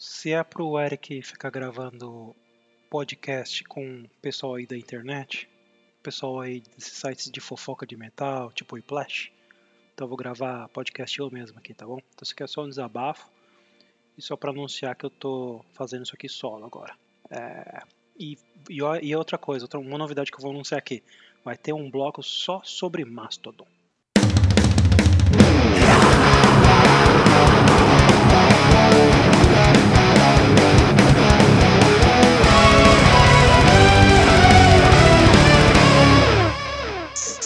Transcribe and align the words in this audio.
se 0.00 0.32
é 0.32 0.42
pro 0.42 0.80
Eric 0.80 1.20
ficar 1.20 1.50
gravando 1.50 2.34
podcast 2.88 3.62
com 3.64 4.00
o 4.00 4.08
pessoal 4.22 4.54
aí 4.54 4.66
da 4.66 4.74
internet, 4.74 5.46
pessoal 6.02 6.40
aí 6.40 6.62
desses 6.74 6.94
sites 6.94 7.30
de 7.30 7.38
fofoca 7.38 7.86
de 7.86 7.98
metal, 7.98 8.50
tipo 8.50 8.74
o 8.74 8.78
Iplash, 8.78 9.30
então 9.92 10.06
eu 10.06 10.08
vou 10.08 10.16
gravar 10.16 10.70
podcast 10.70 11.18
eu 11.18 11.30
mesmo 11.30 11.58
aqui, 11.58 11.74
tá 11.74 11.84
bom? 11.84 11.98
Então 11.98 12.22
isso 12.22 12.32
aqui 12.32 12.42
é 12.42 12.46
só 12.46 12.64
um 12.64 12.68
desabafo 12.70 13.30
e 14.16 14.22
só 14.22 14.36
para 14.36 14.52
anunciar 14.52 14.96
que 14.96 15.04
eu 15.04 15.10
tô 15.10 15.62
fazendo 15.74 16.06
isso 16.06 16.14
aqui 16.14 16.30
solo 16.30 16.64
agora. 16.64 16.96
É, 17.30 17.82
e, 18.18 18.38
e, 18.70 18.78
e 19.02 19.14
outra 19.14 19.36
coisa, 19.36 19.66
outra, 19.66 19.78
uma 19.78 19.98
novidade 19.98 20.30
que 20.30 20.38
eu 20.38 20.42
vou 20.42 20.50
anunciar 20.50 20.78
aqui, 20.78 21.04
vai 21.44 21.58
ter 21.58 21.74
um 21.74 21.90
bloco 21.90 22.22
só 22.22 22.62
sobre 22.64 23.04
Mastodon. 23.04 23.66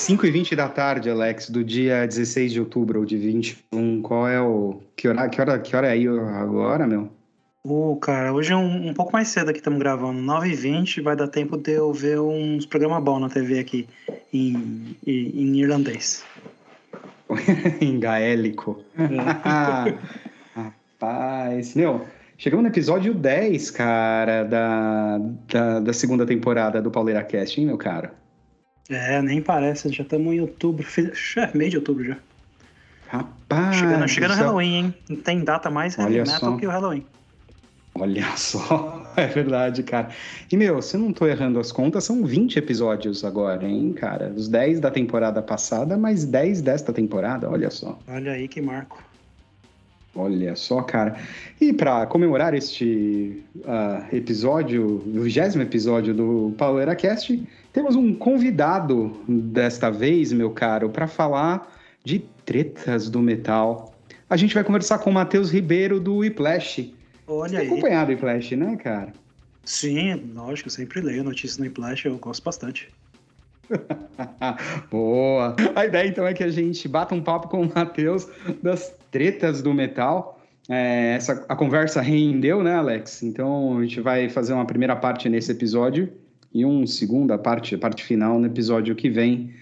5 0.05 0.27
e 0.27 0.31
20 0.31 0.55
da 0.55 0.69
tarde, 0.69 1.09
Alex, 1.09 1.49
do 1.49 1.65
dia 1.65 2.07
16 2.07 2.53
de 2.53 2.61
outubro 2.61 3.01
ou 3.01 3.07
de 3.07 3.17
21. 3.17 4.03
Qual 4.03 4.29
é 4.29 4.39
o. 4.39 4.83
Que 4.95 5.09
hora, 5.09 5.27
que 5.31 5.41
hora, 5.41 5.59
que 5.59 5.75
hora 5.75 5.87
é 5.87 5.93
aí 5.93 6.07
agora, 6.07 6.87
meu? 6.87 7.09
Ô, 7.65 7.93
oh, 7.93 7.97
cara, 7.97 8.31
hoje 8.35 8.53
é 8.53 8.57
um, 8.57 8.91
um 8.91 8.93
pouco 8.93 9.15
mais 9.15 9.29
cedo 9.29 9.49
aqui 9.49 9.61
estamos 9.61 9.79
gravando. 9.79 10.21
9h20 10.21 11.03
vai 11.03 11.17
dar 11.17 11.29
tempo 11.29 11.57
de 11.57 11.73
eu 11.73 11.91
ver 11.91 12.21
uns 12.21 12.67
programas 12.67 13.03
bons 13.03 13.19
na 13.19 13.31
TV 13.31 13.59
aqui 13.59 13.89
em, 14.31 14.95
em, 15.07 15.41
em 15.41 15.61
irlandês. 15.61 16.23
em 17.81 17.99
gaélico. 17.99 18.85
É. 18.99 19.95
Rapaz, 21.01 21.75
meu. 21.75 22.05
Chegamos 22.37 22.63
no 22.63 22.69
episódio 22.69 23.15
10, 23.15 23.71
cara, 23.71 24.43
da, 24.43 25.19
da, 25.51 25.81
da 25.81 25.93
segunda 25.95 26.27
temporada 26.27 26.83
do 26.83 26.91
Pauleira 26.91 27.23
Cast, 27.23 27.59
hein, 27.59 27.69
meu 27.69 27.79
cara? 27.79 28.23
É, 28.89 29.23
nem 29.23 29.41
parece, 29.41 29.89
já 29.91 30.03
estamos 30.03 30.35
em 30.35 30.41
outubro, 30.41 30.87
é, 31.37 31.57
meio 31.57 31.71
de 31.71 31.77
outubro 31.79 32.05
já. 32.05 32.17
Rapaz! 33.09 33.77
Chegando, 33.77 34.09
chegando 34.09 34.31
no 34.33 34.37
Halloween, 34.37 34.75
hein? 34.75 34.95
Não 35.09 35.17
tem 35.17 35.45
data 35.45 35.71
mais 35.71 35.97
heavy 35.97 36.19
metal 36.19 36.39
só. 36.39 36.57
que 36.57 36.67
o 36.67 36.71
Halloween. 36.71 37.07
Olha 37.95 38.27
só, 38.37 39.03
é 39.17 39.27
verdade, 39.27 39.83
cara. 39.85 40.09
E, 40.51 40.57
meu, 40.57 40.83
se 40.83 40.97
eu 40.97 41.01
não 41.01 41.13
tô 41.13 41.27
errando 41.27 41.61
as 41.61 41.71
contas, 41.71 42.05
são 42.05 42.25
20 42.25 42.59
episódios 42.59 43.25
agora, 43.25 43.65
hein, 43.65 43.93
cara? 43.93 44.33
Os 44.37 44.49
10 44.49 44.81
da 44.81 44.91
temporada 44.91 45.41
passada, 45.41 45.97
mais 45.97 46.25
10 46.25 46.61
desta 46.61 46.93
temporada, 46.93 47.49
olha 47.49 47.71
só. 47.71 47.99
Olha 48.09 48.33
aí 48.33 48.49
que 48.49 48.61
marco. 48.61 49.03
Olha 50.17 50.55
só, 50.55 50.81
cara. 50.83 51.17
E 51.61 51.73
para 51.73 52.07
comemorar 52.07 52.55
este 52.55 53.43
uh, 53.57 54.15
episódio, 54.15 55.03
o 55.07 55.23
vigésimo 55.23 55.63
episódio 55.63 56.15
do 56.15 56.55
Power 56.57 56.95
Cast, 56.97 57.43
temos 57.75 57.97
um 57.97 58.15
convidado 58.15 59.21
desta 59.29 59.91
vez, 59.91 60.33
meu 60.33 60.53
caro, 60.53 60.89
para 60.89 61.09
falar 61.09 61.77
de 62.05 62.21
tretas 62.47 63.11
do 63.11 63.21
metal. 63.21 63.93
A 64.31 64.37
gente 64.37 64.55
vai 64.55 64.63
conversar 64.63 64.99
com 64.99 65.11
o 65.11 65.13
Matheus 65.13 65.51
Ribeiro 65.51 65.99
do 65.99 66.19
Whiplash. 66.19 66.95
Olha 67.27 67.49
Você 67.49 67.57
aí. 67.57 67.67
acompanhado 67.67 68.13
o 68.13 68.15
Whiplash, 68.15 68.55
né, 68.55 68.77
cara? 68.77 69.13
Sim, 69.65 70.15
lógico, 70.35 70.71
sempre 70.71 71.01
leio 71.01 71.25
notícias 71.25 71.59
no 71.59 71.65
Whiplash, 71.65 72.05
eu 72.05 72.17
gosto 72.17 72.45
bastante. 72.45 72.89
Boa! 74.89 75.57
A 75.75 75.85
ideia 75.85 76.07
então 76.07 76.25
é 76.25 76.33
que 76.33 76.45
a 76.45 76.51
gente 76.51 76.87
bata 76.87 77.13
um 77.13 77.23
papo 77.23 77.49
com 77.49 77.63
o 77.63 77.73
Matheus 77.75 78.29
das 78.63 78.95
tretas 79.11 79.63
do 79.63 79.75
metal. 79.75 80.41
É, 80.69 81.15
essa, 81.17 81.45
a 81.49 81.57
conversa 81.57 82.01
rendeu, 82.01 82.63
né, 82.63 82.77
Alex? 82.77 83.25
Então 83.25 83.79
a 83.79 83.83
gente 83.83 84.01
vai 84.01 84.29
fazer 84.29 84.53
uma 84.53 84.65
primeira 84.65 84.95
parte 84.95 85.29
nesse 85.29 85.51
episódio 85.51 86.13
e 86.55 86.65
uma 86.65 86.87
segunda 86.87 87.37
parte, 87.37 87.75
a 87.75 87.79
parte 87.79 88.05
final, 88.05 88.39
no 88.39 88.47
episódio 88.47 88.95
que 88.95 89.11
vem. 89.11 89.53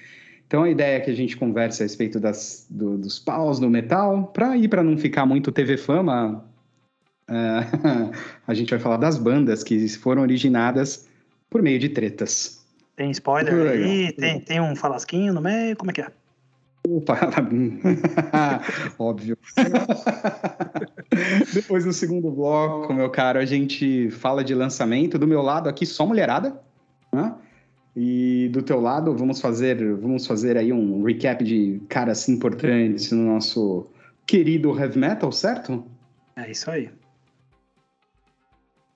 Então 0.46 0.62
a 0.62 0.70
ideia 0.70 0.98
é 0.98 1.00
que 1.00 1.10
a 1.10 1.14
gente 1.14 1.34
converse 1.34 1.82
a 1.82 1.86
respeito 1.86 2.20
das, 2.20 2.66
do, 2.68 2.98
dos 2.98 3.18
paus 3.18 3.58
do 3.58 3.70
metal, 3.70 4.30
para 4.34 4.54
ir 4.54 4.68
para 4.68 4.82
não 4.82 4.98
ficar 4.98 5.24
muito 5.24 5.50
TV 5.50 5.78
fama. 5.78 6.44
É, 7.26 7.32
a 8.46 8.52
gente 8.52 8.68
vai 8.68 8.78
falar 8.78 8.98
das 8.98 9.16
bandas 9.16 9.64
que 9.64 9.88
foram 9.88 10.20
originadas 10.20 11.08
por 11.48 11.62
meio 11.62 11.78
de 11.78 11.88
tretas. 11.88 12.62
Tem 12.94 13.10
spoiler 13.10 13.70
aí? 13.70 14.12
Tem, 14.12 14.40
tem 14.40 14.60
um 14.60 14.76
falasquinho 14.76 15.32
no 15.32 15.40
meio? 15.40 15.74
Como 15.74 15.90
é 15.90 15.94
que 15.94 16.02
é? 16.02 16.12
Opa, 16.86 17.18
óbvio. 18.98 19.38
Depois 21.54 21.84
do 21.84 21.92
segundo 21.92 22.30
bloco, 22.30 22.92
meu 22.92 23.08
caro, 23.08 23.38
a 23.38 23.44
gente 23.46 24.10
fala 24.10 24.44
de 24.44 24.54
lançamento. 24.54 25.18
Do 25.18 25.26
meu 25.26 25.40
lado 25.40 25.68
aqui, 25.68 25.86
só 25.86 26.04
mulherada. 26.04 26.60
Né? 27.12 27.34
E 27.94 28.48
do 28.52 28.62
teu 28.62 28.80
lado, 28.80 29.14
vamos 29.14 29.40
fazer, 29.40 29.94
vamos 29.96 30.26
fazer 30.26 30.56
aí 30.56 30.72
um 30.72 31.02
recap 31.02 31.44
de 31.44 31.80
caras 31.88 32.28
importantes 32.28 33.12
no 33.12 33.34
nosso 33.34 33.86
querido 34.26 34.78
heavy 34.78 34.98
metal, 34.98 35.30
certo? 35.30 35.84
É 36.36 36.50
isso 36.50 36.70
aí. 36.70 36.90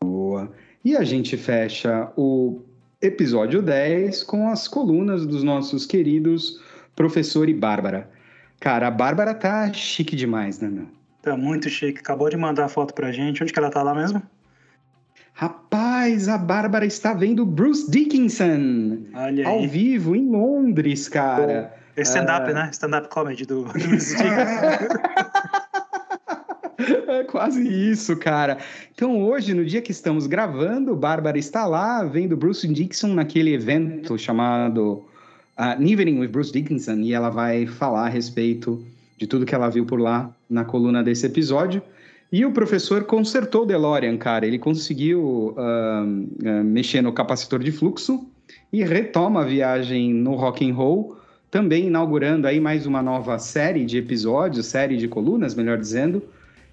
Boa. 0.03 0.51
E 0.85 0.97
a 0.97 1.05
gente 1.05 1.37
fecha 1.37 2.11
o 2.17 2.63
episódio 3.03 3.61
10 3.61 4.23
com 4.23 4.49
as 4.49 4.67
colunas 4.67 5.27
dos 5.27 5.43
nossos 5.43 5.85
queridos 5.85 6.61
professor 6.95 7.49
e 7.49 7.55
Bárbara. 7.55 8.11
Cara, 8.59 8.89
a 8.89 8.91
Bárbara 8.91 9.35
tá 9.35 9.71
chique 9.73 10.17
demais, 10.17 10.61
né, 10.61 10.69
meu? 10.69 10.87
Tá 11.21 11.37
muito 11.37 11.69
chique. 11.69 12.01
Acabou 12.01 12.31
de 12.31 12.37
mandar 12.37 12.65
a 12.65 12.69
foto 12.69 12.95
pra 12.95 13.13
gente. 13.13 13.43
Onde 13.43 13.53
que 13.53 13.59
ela 13.59 13.69
tá 13.69 13.83
lá 13.83 13.95
mesmo? 13.95 14.23
Rapaz, 15.39 16.31
a 16.31 16.39
Bárbara 16.39 16.87
está 16.87 17.13
vendo 17.13 17.45
Bruce 17.45 17.91
Dickinson 17.91 19.01
ao 19.45 19.69
vivo 19.69 20.17
em 20.17 20.31
Londres, 20.31 21.11
cara. 21.11 21.75
É 21.95 22.01
stand-up, 22.01 22.51
né? 22.55 22.71
Stand-up 22.73 23.11
comedy 23.11 23.45
do 23.45 23.65
Bruce 23.65 24.17
Dickinson. 24.17 24.25
É 27.09 27.25
quase 27.25 27.67
isso, 27.67 28.15
cara. 28.17 28.59
Então, 28.95 29.23
hoje, 29.23 29.55
no 29.55 29.65
dia 29.65 29.81
que 29.81 29.91
estamos 29.91 30.27
gravando, 30.27 30.95
Bárbara 30.95 31.39
está 31.39 31.65
lá 31.65 32.05
vendo 32.05 32.37
Bruce 32.37 32.69
Dickinson 32.69 33.15
naquele 33.15 33.55
evento 33.55 34.19
chamado 34.19 35.03
uh, 35.59 36.21
with 36.21 36.29
Bruce 36.29 36.53
Dickinson 36.53 36.99
e 36.99 37.15
ela 37.15 37.31
vai 37.31 37.67
falar 37.67 38.07
a 38.07 38.09
respeito 38.09 38.85
de 39.17 39.27
tudo 39.27 39.47
que 39.47 39.55
ela 39.55 39.71
viu 39.71 39.87
por 39.87 39.99
lá 39.99 40.31
na 40.49 40.65
coluna 40.65 41.03
desse 41.03 41.25
episódio. 41.25 41.83
E 42.31 42.45
o 42.45 42.53
professor 42.53 43.05
consertou 43.05 43.63
o 43.63 43.67
DeLorean, 43.67 44.17
cara. 44.17 44.47
Ele 44.47 44.59
conseguiu 44.59 45.55
uh, 45.57 46.03
uh, 46.03 46.65
mexer 46.65 47.01
no 47.01 47.13
capacitor 47.13 47.61
de 47.61 47.71
fluxo 47.71 48.27
e 48.73 48.83
retoma 48.83 49.43
a 49.43 49.45
viagem 49.45 50.13
no 50.13 50.35
rock 50.35 50.69
and 50.69 50.75
roll, 50.75 51.17
também 51.51 51.87
inaugurando 51.87 52.47
aí 52.47 52.59
mais 52.59 52.85
uma 52.85 53.01
nova 53.01 53.39
série 53.39 53.85
de 53.85 53.99
episódios, 53.99 54.67
série 54.67 54.97
de 54.97 55.07
colunas, 55.07 55.55
melhor 55.55 55.79
dizendo. 55.79 56.23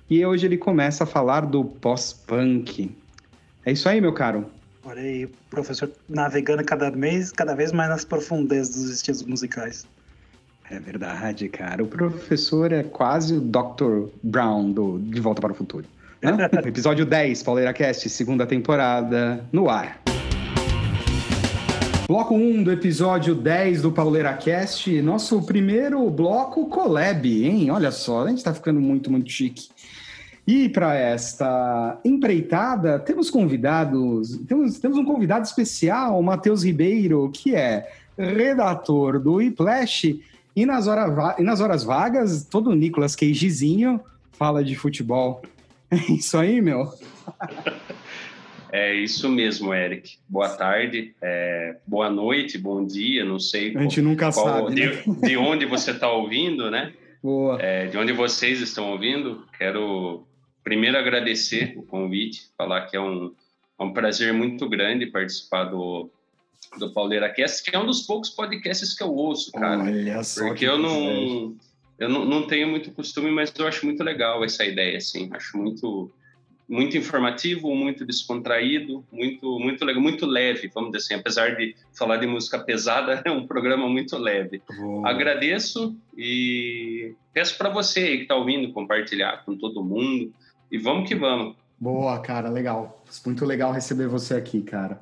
E 0.09 0.25
hoje 0.25 0.47
ele 0.47 0.57
começa 0.57 1.03
a 1.03 1.07
falar 1.07 1.41
do 1.41 1.63
pós-punk. 1.63 2.91
É 3.65 3.71
isso 3.71 3.87
aí, 3.87 4.01
meu 4.01 4.11
caro. 4.11 4.45
Olha 4.83 5.01
aí, 5.01 5.25
o 5.25 5.29
professor 5.49 5.89
navegando 6.09 6.63
cada 6.65 6.91
mês, 6.91 7.31
cada 7.31 7.55
vez 7.55 7.71
mais 7.71 7.89
nas 7.89 8.03
profundezas 8.03 8.75
dos 8.75 8.89
estilos 8.89 9.23
musicais. 9.23 9.87
É 10.69 10.79
verdade, 10.79 11.49
cara. 11.49 11.83
O 11.83 11.87
professor 11.87 12.71
é 12.71 12.83
quase 12.83 13.35
o 13.35 13.41
Dr. 13.41 14.09
Brown 14.23 14.71
do 14.71 14.99
De 14.99 15.19
Volta 15.19 15.41
para 15.41 15.51
o 15.51 15.55
Futuro. 15.55 15.85
Né? 16.21 16.31
Episódio 16.65 17.05
10, 17.05 17.43
Pauleira 17.43 17.73
Cast, 17.73 18.09
segunda 18.09 18.45
temporada, 18.45 19.43
no 19.51 19.69
ar. 19.69 20.01
Bloco 22.07 22.35
1 22.35 22.63
do 22.63 22.71
episódio 22.71 23.33
10 23.33 23.81
do 23.81 23.91
Pauleira 23.91 24.33
Cast, 24.33 25.01
nosso 25.01 25.41
primeiro 25.41 26.09
bloco 26.09 26.67
collab, 26.67 27.25
hein? 27.25 27.71
Olha 27.71 27.91
só, 27.91 28.25
a 28.25 28.29
gente 28.29 28.43
tá 28.43 28.53
ficando 28.53 28.79
muito, 28.79 29.09
muito 29.09 29.29
chique. 29.31 29.69
E 30.45 30.67
para 30.67 30.95
esta 30.95 31.97
empreitada, 32.03 32.99
temos 32.99 33.29
convidados, 33.29 34.37
temos, 34.45 34.77
temos 34.79 34.97
um 34.97 35.05
convidado 35.05 35.45
especial, 35.45 36.19
o 36.19 36.23
Matheus 36.23 36.63
Ribeiro, 36.63 37.29
que 37.33 37.55
é 37.55 37.89
redator 38.17 39.17
do 39.19 39.41
Iplash, 39.41 40.19
e 40.55 40.65
nas, 40.65 40.87
hora, 40.87 41.35
e 41.39 41.43
nas 41.43 41.61
horas 41.61 41.83
vagas, 41.83 42.45
todo 42.45 42.69
o 42.69 42.75
Nicolas 42.75 43.15
Cagezinho 43.15 43.99
fala 44.31 44.63
de 44.63 44.75
futebol. 44.75 45.41
É 45.93 46.11
isso 46.11 46.35
aí, 46.39 46.59
meu? 46.59 46.91
É 48.75 48.91
isso 48.91 49.29
mesmo, 49.29 49.71
Eric. 49.71 50.17
Boa 50.27 50.49
tarde, 50.49 51.13
é, 51.21 51.77
boa 51.85 52.09
noite, 52.09 52.57
bom 52.57 52.83
dia, 52.83 53.23
não 53.23 53.37
sei. 53.37 53.77
A 53.77 53.81
gente 53.83 54.01
qual, 54.01 54.09
nunca 54.09 54.31
qual, 54.33 54.65
sabe. 54.65 54.73
De, 54.73 54.87
né? 54.87 55.27
de 55.27 55.37
onde 55.37 55.67
você 55.67 55.91
está 55.91 56.11
ouvindo, 56.11 56.71
né? 56.71 56.91
Boa. 57.21 57.61
É, 57.61 57.85
de 57.85 57.95
onde 57.99 58.11
vocês 58.11 58.59
estão 58.61 58.89
ouvindo. 58.89 59.45
Quero 59.59 60.25
primeiro 60.63 60.97
agradecer 60.97 61.75
o 61.77 61.83
convite, 61.83 62.47
falar 62.57 62.87
que 62.87 62.97
é 62.97 62.99
um, 62.99 63.35
é 63.79 63.83
um 63.83 63.93
prazer 63.93 64.33
muito 64.33 64.67
grande 64.67 65.05
participar 65.05 65.65
do, 65.65 66.09
do 66.77 66.91
Pauleira 66.91 67.29
Cast, 67.29 67.63
que 67.63 67.75
é 67.75 67.79
um 67.79 67.85
dos 67.85 68.01
poucos 68.01 68.29
podcasts 68.29 68.93
que 68.93 69.03
eu 69.03 69.13
ouço, 69.13 69.51
cara. 69.51 69.83
Olha 69.83 70.23
só. 70.23 70.47
Porque 70.47 70.65
eu 70.65 70.77
não, 70.77 71.55
eu 71.99 72.09
não, 72.09 72.25
não 72.25 72.47
tenho 72.47 72.67
muito 72.67 72.91
costume, 72.91 73.31
mas 73.31 73.53
eu 73.57 73.67
acho 73.67 73.85
muito 73.85 74.03
legal 74.03 74.43
essa 74.43 74.65
ideia, 74.65 74.97
assim. 74.97 75.29
Acho 75.31 75.57
muito, 75.57 76.11
muito 76.67 76.97
informativo, 76.97 77.75
muito 77.75 78.05
descontraído, 78.05 79.05
muito 79.11 79.59
muito 79.59 79.85
legal, 79.85 80.01
muito 80.01 80.25
leve, 80.25 80.71
vamos 80.73 80.91
dizer 80.91 81.05
assim. 81.05 81.21
Apesar 81.21 81.55
de 81.55 81.75
falar 81.97 82.17
de 82.17 82.27
música 82.27 82.59
pesada, 82.59 83.21
é 83.25 83.31
um 83.31 83.47
programa 83.47 83.87
muito 83.87 84.17
leve. 84.17 84.61
Agradeço 85.03 85.95
e 86.17 87.13
peço 87.33 87.57
para 87.57 87.69
você 87.69 87.99
aí 87.99 88.17
que 88.17 88.23
está 88.23 88.35
ouvindo 88.35 88.73
compartilhar 88.73 89.43
com 89.45 89.57
todo 89.57 89.83
mundo 89.83 90.33
e 90.71 90.77
vamos 90.77 91.07
que 91.07 91.15
vamos. 91.15 91.55
Boa, 91.79 92.19
cara, 92.19 92.49
legal. 92.49 93.03
Muito 93.25 93.45
legal 93.45 93.71
receber 93.71 94.07
você 94.07 94.35
aqui, 94.35 94.61
cara. 94.61 95.01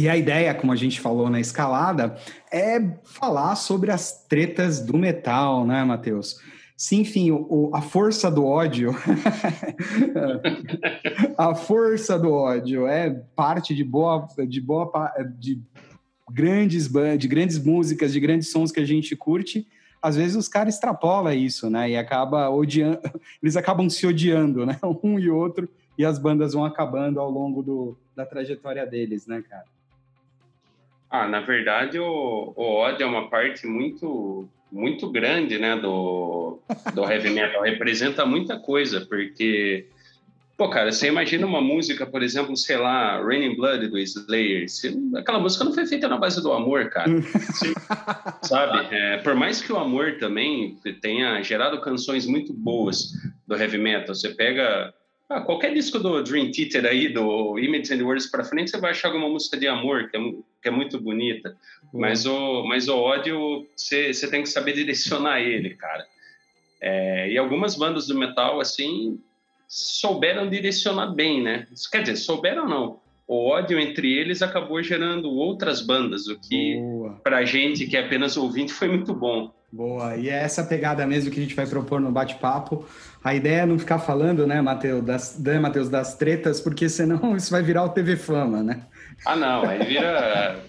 E 0.00 0.08
a 0.08 0.16
ideia, 0.16 0.54
como 0.54 0.72
a 0.72 0.76
gente 0.76 0.98
falou 0.98 1.28
na 1.28 1.38
escalada, 1.38 2.16
é 2.50 2.80
falar 3.04 3.54
sobre 3.54 3.90
as 3.90 4.24
tretas 4.26 4.80
do 4.80 4.96
metal, 4.96 5.66
né, 5.66 5.84
Matheus? 5.84 6.40
Sim, 6.74 7.00
enfim, 7.00 7.30
o, 7.30 7.70
a 7.74 7.82
força 7.82 8.30
do 8.30 8.46
ódio, 8.46 8.96
a 11.36 11.54
força 11.54 12.18
do 12.18 12.32
ódio 12.32 12.86
é 12.86 13.10
parte 13.36 13.74
de 13.74 13.84
boa, 13.84 14.26
de 14.48 14.58
boa, 14.58 15.12
de 15.38 15.60
grandes 16.30 16.90
de 17.18 17.28
grandes 17.28 17.62
músicas, 17.62 18.10
de 18.10 18.20
grandes 18.20 18.50
sons 18.50 18.72
que 18.72 18.80
a 18.80 18.86
gente 18.86 19.14
curte. 19.14 19.68
Às 20.00 20.16
vezes 20.16 20.34
os 20.34 20.48
caras 20.48 20.76
extrapolam 20.76 21.34
isso, 21.34 21.68
né? 21.68 21.90
E 21.90 21.96
acaba 21.98 22.48
odiando, 22.48 23.00
eles 23.42 23.54
acabam 23.54 23.90
se 23.90 24.06
odiando, 24.06 24.64
né? 24.64 24.78
Um 25.04 25.18
e 25.18 25.28
outro, 25.28 25.68
e 25.98 26.06
as 26.06 26.18
bandas 26.18 26.54
vão 26.54 26.64
acabando 26.64 27.20
ao 27.20 27.30
longo 27.30 27.62
do, 27.62 27.98
da 28.16 28.24
trajetória 28.24 28.86
deles, 28.86 29.26
né, 29.26 29.44
cara? 29.46 29.66
Ah, 31.10 31.26
na 31.26 31.40
verdade, 31.40 31.98
o, 31.98 32.52
o 32.54 32.62
ódio 32.62 33.02
é 33.02 33.06
uma 33.06 33.28
parte 33.28 33.66
muito 33.66 34.48
muito 34.72 35.10
grande, 35.10 35.58
né, 35.58 35.76
do, 35.76 36.58
do 36.94 37.10
heavy 37.10 37.30
metal. 37.30 37.62
Representa 37.62 38.24
muita 38.24 38.58
coisa, 38.58 39.00
porque, 39.00 39.86
pô, 40.56 40.68
cara, 40.70 40.92
você 40.92 41.08
imagina 41.08 41.46
uma 41.46 41.60
música, 41.60 42.06
por 42.06 42.22
exemplo, 42.22 42.56
sei 42.56 42.76
lá, 42.76 43.20
Raining 43.20 43.56
Blood 43.56 43.88
do 43.88 43.98
Slayer. 43.98 44.68
Você, 44.68 44.96
aquela 45.16 45.40
música 45.40 45.64
não 45.64 45.74
foi 45.74 45.86
feita 45.86 46.08
na 46.08 46.16
base 46.16 46.40
do 46.40 46.52
amor, 46.52 46.88
cara. 46.88 47.10
Você, 47.20 47.74
sabe? 48.42 48.94
É, 48.94 49.16
por 49.18 49.34
mais 49.34 49.60
que 49.60 49.72
o 49.72 49.78
amor 49.78 50.18
também 50.18 50.78
tenha 51.02 51.42
gerado 51.42 51.80
canções 51.80 52.26
muito 52.26 52.52
boas 52.52 53.12
do 53.46 53.56
heavy 53.56 53.78
metal, 53.78 54.14
você 54.14 54.28
pega 54.28 54.94
ah, 55.28 55.40
qualquer 55.40 55.74
disco 55.74 55.98
do 55.98 56.22
Dream 56.22 56.52
Theater 56.52 56.86
aí, 56.86 57.08
do 57.08 57.58
Image 57.58 57.92
and 57.92 58.04
Words 58.04 58.26
para 58.26 58.44
frente, 58.44 58.70
você 58.70 58.78
vai 58.78 58.92
achar 58.92 59.08
alguma 59.08 59.28
música 59.28 59.56
de 59.56 59.66
amor 59.66 60.08
que 60.08 60.16
é, 60.16 60.20
que 60.60 60.68
é 60.68 60.70
muito 60.70 61.00
bonita. 61.00 61.56
Uhum. 61.92 62.00
Mas, 62.00 62.26
o, 62.26 62.64
mas 62.64 62.88
o 62.88 62.96
ódio, 62.96 63.66
você, 63.76 64.12
tem 64.30 64.42
que 64.42 64.48
saber 64.48 64.72
direcionar 64.72 65.40
ele, 65.40 65.70
cara. 65.70 66.06
É, 66.80 67.30
e 67.30 67.38
algumas 67.38 67.76
bandas 67.76 68.06
do 68.06 68.18
metal, 68.18 68.60
assim, 68.60 69.20
souberam 69.68 70.48
direcionar 70.48 71.08
bem, 71.08 71.42
né? 71.42 71.66
Quer 71.90 72.02
dizer, 72.02 72.16
souberam 72.16 72.68
não. 72.68 73.00
O 73.28 73.48
ódio 73.48 73.78
entre 73.78 74.12
eles 74.12 74.42
acabou 74.42 74.82
gerando 74.82 75.30
outras 75.30 75.80
bandas, 75.80 76.26
o 76.26 76.36
que, 76.36 76.80
para 77.22 77.44
gente 77.44 77.86
que 77.86 77.96
é 77.96 78.04
apenas 78.04 78.36
ouvinte, 78.36 78.72
foi 78.72 78.88
muito 78.88 79.14
bom. 79.14 79.52
Boa, 79.72 80.16
e 80.16 80.28
é 80.28 80.32
essa 80.32 80.64
pegada 80.64 81.06
mesmo 81.06 81.30
que 81.30 81.38
a 81.38 81.42
gente 81.42 81.54
vai 81.54 81.64
propor 81.64 82.00
no 82.00 82.10
bate-papo. 82.10 82.84
A 83.22 83.32
ideia 83.32 83.60
é 83.60 83.66
não 83.66 83.78
ficar 83.78 84.00
falando, 84.00 84.44
né, 84.46 84.60
Matheus, 84.60 85.04
das, 85.04 85.38
né, 85.38 85.60
Mateus, 85.60 85.88
das 85.88 86.16
tretas, 86.16 86.60
porque 86.60 86.88
senão 86.88 87.34
isso 87.36 87.52
vai 87.52 87.62
virar 87.62 87.84
o 87.84 87.90
TV 87.90 88.16
Fama, 88.16 88.64
né? 88.64 88.82
Ah, 89.26 89.36
não, 89.36 89.68
aí 89.68 89.84
vira 89.84 90.60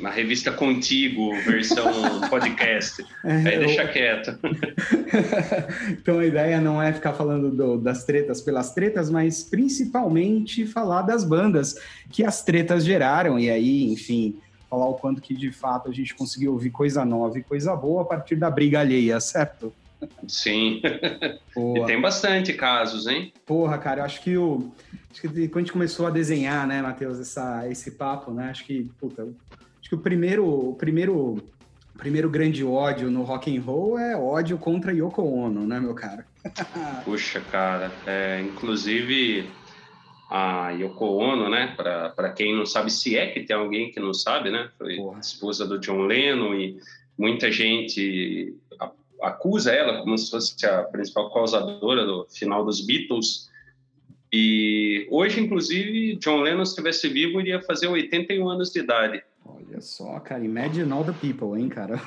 na 0.00 0.10
revista 0.10 0.50
Contigo, 0.50 1.34
versão 1.42 2.20
podcast. 2.30 3.04
É, 3.24 3.32
aí 3.32 3.58
deixa 3.58 3.82
eu... 3.82 3.92
quieto. 3.92 4.38
então 5.90 6.18
a 6.18 6.24
ideia 6.24 6.60
não 6.60 6.82
é 6.82 6.92
ficar 6.92 7.12
falando 7.12 7.50
do, 7.50 7.78
das 7.78 8.04
tretas 8.04 8.40
pelas 8.40 8.72
tretas, 8.72 9.10
mas 9.10 9.44
principalmente 9.44 10.66
falar 10.66 11.02
das 11.02 11.24
bandas 11.24 11.76
que 12.10 12.24
as 12.24 12.42
tretas 12.42 12.84
geraram, 12.84 13.38
e 13.38 13.50
aí, 13.50 13.92
enfim 13.92 14.38
falar 14.70 14.86
o 14.86 14.94
quanto 14.94 15.20
que 15.20 15.34
de 15.34 15.50
fato 15.50 15.90
a 15.90 15.92
gente 15.92 16.14
conseguiu 16.14 16.52
ouvir 16.52 16.70
coisa 16.70 17.04
nova 17.04 17.36
e 17.36 17.42
coisa 17.42 17.74
boa 17.74 18.02
a 18.02 18.04
partir 18.04 18.36
da 18.36 18.48
briga 18.48 18.78
alheia, 18.78 19.18
certo? 19.18 19.74
Sim. 20.26 20.80
e 21.76 21.84
tem 21.86 22.00
bastante 22.00 22.52
casos, 22.52 23.06
hein? 23.06 23.32
Porra, 23.44 23.78
cara, 23.78 24.00
eu 24.00 24.04
acho 24.04 24.22
que 24.22 24.36
o. 24.36 24.72
Acho 25.10 25.22
que 25.22 25.28
quando 25.48 25.56
a 25.56 25.60
gente 25.60 25.72
começou 25.72 26.06
a 26.06 26.10
desenhar, 26.10 26.66
né, 26.66 26.80
Matheus, 26.80 27.18
essa, 27.18 27.68
esse 27.68 27.92
papo, 27.92 28.30
né? 28.32 28.50
Acho 28.50 28.64
que, 28.64 28.84
puta, 28.98 29.22
acho 29.22 29.88
que 29.88 29.94
o 29.94 29.98
primeiro, 29.98 30.46
o 30.46 30.74
primeiro, 30.74 31.14
o 31.94 31.98
primeiro 31.98 32.30
grande 32.30 32.64
ódio 32.64 33.10
no 33.10 33.22
rock 33.22 33.56
and 33.56 33.60
roll 33.60 33.98
é 33.98 34.16
ódio 34.16 34.56
contra 34.56 34.92
Yoko 34.92 35.22
Ono, 35.22 35.66
né, 35.66 35.80
meu 35.80 35.94
cara? 35.94 36.24
Puxa, 37.04 37.40
cara, 37.40 37.90
é, 38.06 38.40
inclusive 38.40 39.50
a 40.30 40.70
Yoko 40.70 41.06
Ono, 41.06 41.50
né? 41.50 41.74
Para 41.76 42.30
quem 42.30 42.56
não 42.56 42.64
sabe, 42.64 42.92
se 42.92 43.18
é 43.18 43.26
que 43.26 43.40
tem 43.40 43.56
alguém 43.56 43.90
que 43.90 43.98
não 43.98 44.14
sabe, 44.14 44.50
né? 44.50 44.70
Foi 44.78 44.96
Porra. 44.96 45.18
esposa 45.18 45.66
do 45.66 45.78
John 45.80 46.02
Lennon 46.02 46.54
e 46.54 46.78
muita 47.18 47.50
gente 47.50 48.54
acusa 49.22 49.72
ela 49.72 50.00
como 50.00 50.16
se 50.16 50.30
fosse 50.30 50.66
a 50.66 50.82
principal 50.84 51.32
causadora 51.32 52.04
do 52.04 52.26
final 52.28 52.64
dos 52.64 52.80
Beatles. 52.84 53.50
E 54.32 55.08
hoje, 55.10 55.40
inclusive, 55.40 56.16
John 56.16 56.42
Lennon, 56.42 56.64
se 56.64 56.72
estivesse 56.72 57.08
vivo, 57.08 57.40
iria 57.40 57.60
fazer 57.62 57.88
81 57.88 58.48
anos 58.48 58.70
de 58.70 58.80
idade. 58.80 59.22
Olha 59.44 59.80
só, 59.80 60.20
cara, 60.20 60.44
imagine 60.44 60.92
all 60.92 61.04
the 61.04 61.12
people, 61.12 61.58
hein, 61.58 61.68
cara? 61.68 62.00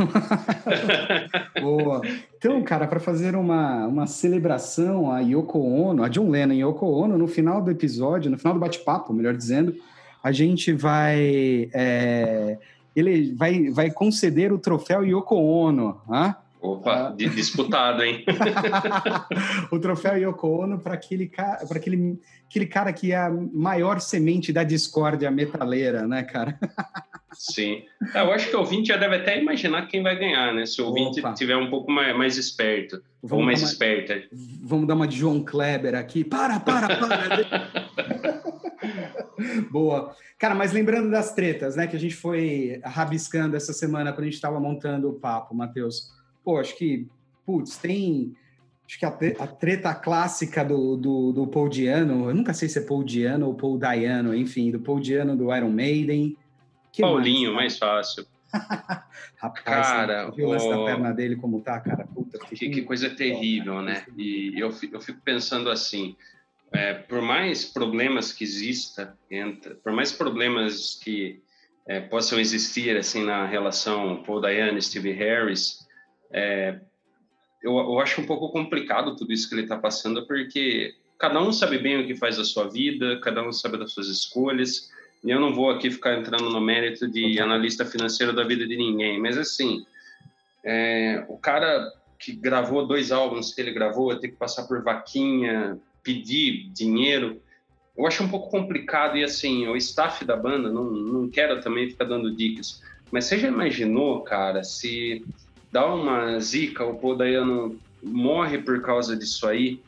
Boa. 1.59 2.01
Então, 2.37 2.61
cara, 2.61 2.87
para 2.87 2.99
fazer 2.99 3.35
uma, 3.35 3.87
uma 3.87 4.07
celebração 4.07 5.11
a 5.11 5.19
Yoko 5.19 5.59
Ono, 5.59 6.03
a 6.03 6.07
John 6.07 6.29
Lennon 6.29 6.53
e 6.53 6.61
Yoko 6.61 6.85
Ono, 6.85 7.17
no 7.17 7.27
final 7.27 7.61
do 7.61 7.71
episódio, 7.71 8.31
no 8.31 8.37
final 8.37 8.53
do 8.53 8.59
bate-papo, 8.59 9.13
melhor 9.13 9.35
dizendo, 9.35 9.75
a 10.23 10.31
gente 10.31 10.71
vai, 10.71 11.69
é, 11.73 12.57
ele 12.95 13.33
vai, 13.33 13.69
vai 13.69 13.91
conceder 13.91 14.53
o 14.53 14.59
troféu 14.59 15.03
Yoko 15.03 15.35
Ono, 15.35 16.01
ah? 16.09 16.37
Opa, 16.63 17.09
ah. 17.09 17.11
disputado, 17.11 18.01
hein? 18.01 18.23
o 19.69 19.77
troféu 19.79 20.15
Yoko 20.15 20.47
Ono 20.63 20.79
para 20.79 20.93
aquele, 20.93 21.27
cara, 21.27 21.59
aquele, 21.69 22.17
aquele 22.49 22.65
cara 22.65 22.93
que 22.93 23.11
é 23.11 23.17
a 23.17 23.29
maior 23.29 23.99
semente 23.99 24.53
da 24.53 24.63
discórdia 24.63 25.29
metaleira, 25.29 26.07
né, 26.07 26.23
cara? 26.23 26.57
Sim. 27.33 27.83
É, 28.13 28.21
eu 28.21 28.31
acho 28.31 28.49
que 28.49 28.55
o 28.55 28.59
ouvinte 28.59 28.87
já 28.87 28.95
deve 28.95 29.17
até 29.17 29.41
imaginar 29.41 29.87
quem 29.87 30.01
vai 30.01 30.17
ganhar, 30.17 30.53
né? 30.53 30.65
Se 30.65 30.81
o 30.81 30.85
ouvinte 30.85 31.19
Opa. 31.19 31.33
tiver 31.33 31.57
um 31.57 31.69
pouco 31.69 31.91
mais, 31.91 32.15
mais 32.15 32.37
esperto. 32.37 33.03
Vamos 33.21 33.39
ou 33.39 33.45
mais 33.45 33.61
uma, 33.61 33.67
esperta. 33.67 34.23
Vamos 34.61 34.87
dar 34.87 34.93
uma 34.93 35.07
de 35.07 35.17
João 35.17 35.43
Kleber 35.43 35.95
aqui. 35.95 36.23
Para, 36.23 36.61
para, 36.61 36.95
para! 36.95 38.43
Boa. 39.69 40.15
Cara, 40.39 40.55
mas 40.55 40.71
lembrando 40.71 41.11
das 41.11 41.33
tretas, 41.33 41.75
né? 41.75 41.87
Que 41.87 41.97
a 41.97 41.99
gente 41.99 42.15
foi 42.15 42.79
rabiscando 42.85 43.57
essa 43.57 43.73
semana 43.73 44.13
quando 44.13 44.21
a 44.21 44.25
gente 44.25 44.35
estava 44.35 44.59
montando 44.61 45.09
o 45.09 45.13
papo, 45.13 45.53
Matheus. 45.53 46.22
Pô, 46.43 46.59
acho 46.59 46.77
que, 46.77 47.07
putz, 47.45 47.77
tem 47.77 48.35
acho 48.85 48.99
que 48.99 49.05
a, 49.05 49.47
treta 49.47 49.93
clássica 49.93 50.63
do, 50.63 50.97
do, 50.97 51.31
do 51.31 51.47
Paul 51.47 51.69
Diano, 51.69 52.29
eu 52.29 52.35
nunca 52.35 52.53
sei 52.53 52.67
se 52.69 52.79
é 52.79 52.81
Paul 52.81 53.03
Diano 53.03 53.47
ou 53.47 53.55
Paul 53.55 53.79
Diano, 53.79 54.35
enfim, 54.35 54.71
do 54.71 54.79
Paul 54.79 54.99
Diano 54.99 55.35
do 55.35 55.55
Iron 55.55 55.69
Maiden, 55.71 56.37
que 56.91 57.01
Paulinho, 57.01 57.53
mais, 57.53 57.79
mais 57.79 57.79
fácil. 57.79 58.25
Rapaz, 59.37 59.63
cara, 59.63 60.29
viu 60.29 60.47
o 60.47 60.51
lance 60.51 60.69
da 60.69 60.85
perna 60.85 61.11
dele 61.11 61.35
como 61.35 61.59
tá, 61.59 61.79
cara? 61.79 62.05
Puta, 62.05 62.37
que, 62.37 62.69
que 62.69 62.81
coisa 62.83 63.09
terrível, 63.09 63.81
né? 63.81 64.05
E 64.15 64.53
eu, 64.59 64.71
eu 64.91 65.01
fico 65.01 65.19
pensando 65.21 65.71
assim, 65.71 66.15
é, 66.71 66.93
por 66.93 67.21
mais 67.21 67.65
problemas 67.65 68.31
que 68.31 68.43
exista, 68.43 69.17
entre, 69.29 69.73
por 69.75 69.91
mais 69.91 70.11
problemas 70.11 70.99
que 71.03 71.41
é, 71.87 71.99
possam 71.99 72.39
existir 72.39 72.95
assim 72.95 73.23
na 73.23 73.45
relação 73.45 74.21
Paul 74.23 74.39
Diana 74.39 74.79
Steve 74.79 75.11
Harris, 75.11 75.82
é, 76.33 76.79
eu, 77.61 77.77
eu 77.77 77.99
acho 77.99 78.19
um 78.19 78.25
pouco 78.25 78.49
complicado 78.49 79.15
tudo 79.15 79.31
isso 79.31 79.47
que 79.47 79.55
ele 79.55 79.61
está 79.61 79.77
passando, 79.77 80.25
porque 80.25 80.95
cada 81.17 81.41
um 81.41 81.53
sabe 81.53 81.77
bem 81.77 82.01
o 82.01 82.07
que 82.07 82.15
faz 82.15 82.37
da 82.37 82.43
sua 82.43 82.67
vida, 82.67 83.19
cada 83.21 83.41
um 83.41 83.53
sabe 83.53 83.77
das 83.77 83.93
suas 83.93 84.07
escolhas, 84.07 84.91
e 85.23 85.29
eu 85.29 85.39
não 85.39 85.53
vou 85.53 85.69
aqui 85.69 85.89
ficar 85.89 86.19
entrando 86.19 86.49
no 86.49 86.59
mérito 86.59 87.07
de 87.07 87.39
analista 87.39 87.85
financeiro 87.85 88.33
da 88.33 88.43
vida 88.43 88.67
de 88.67 88.75
ninguém, 88.75 89.21
mas 89.21 89.37
assim, 89.37 89.85
é, 90.63 91.23
o 91.29 91.37
cara 91.37 91.93
que 92.19 92.33
gravou 92.33 92.85
dois 92.85 93.11
álbuns 93.11 93.53
que 93.53 93.61
ele 93.61 93.71
gravou, 93.71 94.17
ter 94.17 94.29
que 94.29 94.35
passar 94.35 94.63
por 94.63 94.83
vaquinha, 94.83 95.77
pedir 96.01 96.69
dinheiro, 96.73 97.41
eu 97.97 98.07
acho 98.07 98.23
um 98.23 98.29
pouco 98.29 98.49
complicado 98.49 99.17
e 99.17 99.23
assim, 99.23 99.67
o 99.67 99.77
staff 99.77 100.25
da 100.25 100.35
banda, 100.35 100.69
não, 100.69 100.85
não 100.85 101.29
quero 101.29 101.61
também 101.61 101.89
ficar 101.89 102.05
dando 102.05 102.35
dicas, 102.35 102.81
mas 103.11 103.25
você 103.25 103.37
já 103.37 103.47
imaginou, 103.47 104.21
cara, 104.21 104.63
se 104.63 105.23
dá 105.73 105.91
uma 105.91 106.39
zica, 106.39 106.85
o 106.85 106.99
Paul 106.99 107.17
Dayano 107.17 107.79
morre 108.03 108.59
por 108.59 108.79
causa 108.83 109.17
disso 109.17 109.47
aí, 109.47 109.79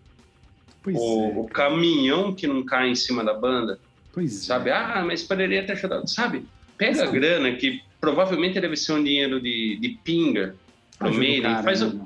o, 0.84 0.90
é, 0.90 1.40
o 1.40 1.46
caminhão 1.46 2.34
que 2.34 2.48
não 2.48 2.64
cai 2.64 2.90
em 2.90 2.96
cima 2.96 3.24
da 3.24 3.34
banda, 3.34 3.80
Pois 4.12 4.34
sabe? 4.46 4.72
É. 4.72 4.74
Ah, 4.74 5.04
mas 5.06 5.22
poderia 5.22 5.64
ter 5.66 5.74
ajudado. 5.74 6.10
Sabe? 6.10 6.46
Pega 6.78 7.04
a 7.04 7.08
grana, 7.08 7.54
que 7.54 7.82
provavelmente 8.02 8.60
deve 8.60 8.76
ser 8.76 8.94
um 8.94 9.04
dinheiro 9.04 9.40
de, 9.40 9.78
de 9.80 9.90
pinga 10.04 10.56
pro 10.98 11.14
meio, 11.14 11.44
faz, 11.64 11.82
né, 11.82 12.06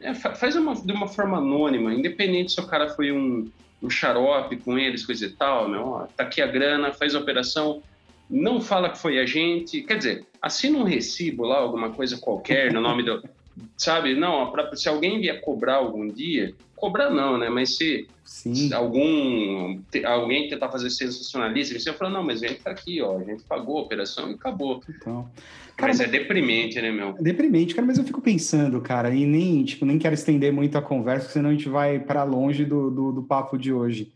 é, 0.00 0.14
faz 0.14 0.54
uma, 0.54 0.74
de 0.74 0.92
uma 0.92 1.08
forma 1.08 1.38
anônima, 1.38 1.92
independente 1.92 2.52
se 2.52 2.60
o 2.60 2.66
cara 2.66 2.90
foi 2.90 3.10
um, 3.10 3.50
um 3.82 3.90
xarope 3.90 4.56
com 4.56 4.78
eles, 4.78 5.04
coisa 5.04 5.26
e 5.26 5.30
tal, 5.30 5.68
meu, 5.68 5.82
ó, 5.82 6.06
tá 6.16 6.24
aqui 6.24 6.40
a 6.40 6.46
grana, 6.46 6.92
faz 6.92 7.14
a 7.14 7.18
operação, 7.18 7.82
não 8.28 8.60
fala 8.60 8.90
que 8.90 8.98
foi 8.98 9.18
a 9.18 9.26
gente, 9.26 9.82
quer 9.82 9.98
dizer, 9.98 10.26
assina 10.46 10.78
um 10.78 10.84
recibo 10.84 11.44
lá, 11.44 11.58
alguma 11.58 11.90
coisa 11.90 12.16
qualquer, 12.18 12.72
no 12.72 12.80
nome 12.80 13.02
do... 13.02 13.22
Sabe, 13.76 14.14
não, 14.14 14.50
pra, 14.50 14.74
se 14.76 14.88
alguém 14.88 15.20
vier 15.20 15.40
cobrar 15.40 15.76
algum 15.76 16.08
dia, 16.08 16.54
cobrar 16.74 17.10
não, 17.10 17.38
né? 17.38 17.48
Mas 17.48 17.76
se, 17.76 18.06
se 18.22 18.72
algum 18.74 19.80
alguém 20.04 20.48
tentar 20.48 20.68
fazer 20.68 20.90
sensacionalismo, 20.90 21.80
você 21.80 21.92
fala, 21.92 22.10
não, 22.10 22.22
mas 22.22 22.42
a 22.42 22.48
gente 22.48 22.60
tá 22.60 22.70
aqui, 22.70 23.00
ó, 23.00 23.18
a 23.18 23.24
gente 23.24 23.42
pagou 23.44 23.78
a 23.78 23.82
operação 23.82 24.30
e 24.30 24.34
acabou. 24.34 24.82
Então, 24.88 25.28
cara, 25.76 25.92
mas 25.92 26.00
é 26.00 26.06
deprimente, 26.06 26.80
né, 26.80 26.90
meu? 26.92 27.10
É 27.18 27.22
deprimente, 27.22 27.74
cara, 27.74 27.86
mas 27.86 27.98
eu 27.98 28.04
fico 28.04 28.20
pensando, 28.20 28.80
cara, 28.80 29.14
e 29.14 29.24
nem, 29.24 29.64
tipo, 29.64 29.86
nem 29.86 29.98
quero 29.98 30.14
estender 30.14 30.52
muito 30.52 30.76
a 30.76 30.82
conversa, 30.82 31.30
senão 31.30 31.50
a 31.50 31.52
gente 31.52 31.68
vai 31.68 31.98
para 31.98 32.24
longe 32.24 32.64
do, 32.64 32.90
do, 32.90 33.12
do, 33.12 33.22
papo 33.22 33.56
de 33.56 33.72
hoje. 33.72 34.12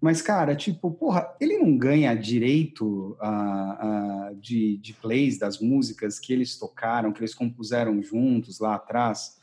Mas, 0.00 0.20
cara, 0.20 0.54
tipo, 0.54 0.90
porra, 0.90 1.34
ele 1.40 1.58
não 1.58 1.76
ganha 1.78 2.14
direito 2.14 3.16
uh, 3.20 4.32
uh, 4.32 4.36
de, 4.36 4.76
de 4.76 4.92
plays 4.92 5.38
das 5.38 5.58
músicas 5.58 6.18
que 6.18 6.32
eles 6.32 6.58
tocaram, 6.58 7.12
que 7.12 7.20
eles 7.20 7.34
compuseram 7.34 8.02
juntos 8.02 8.60
lá 8.60 8.74
atrás. 8.74 9.38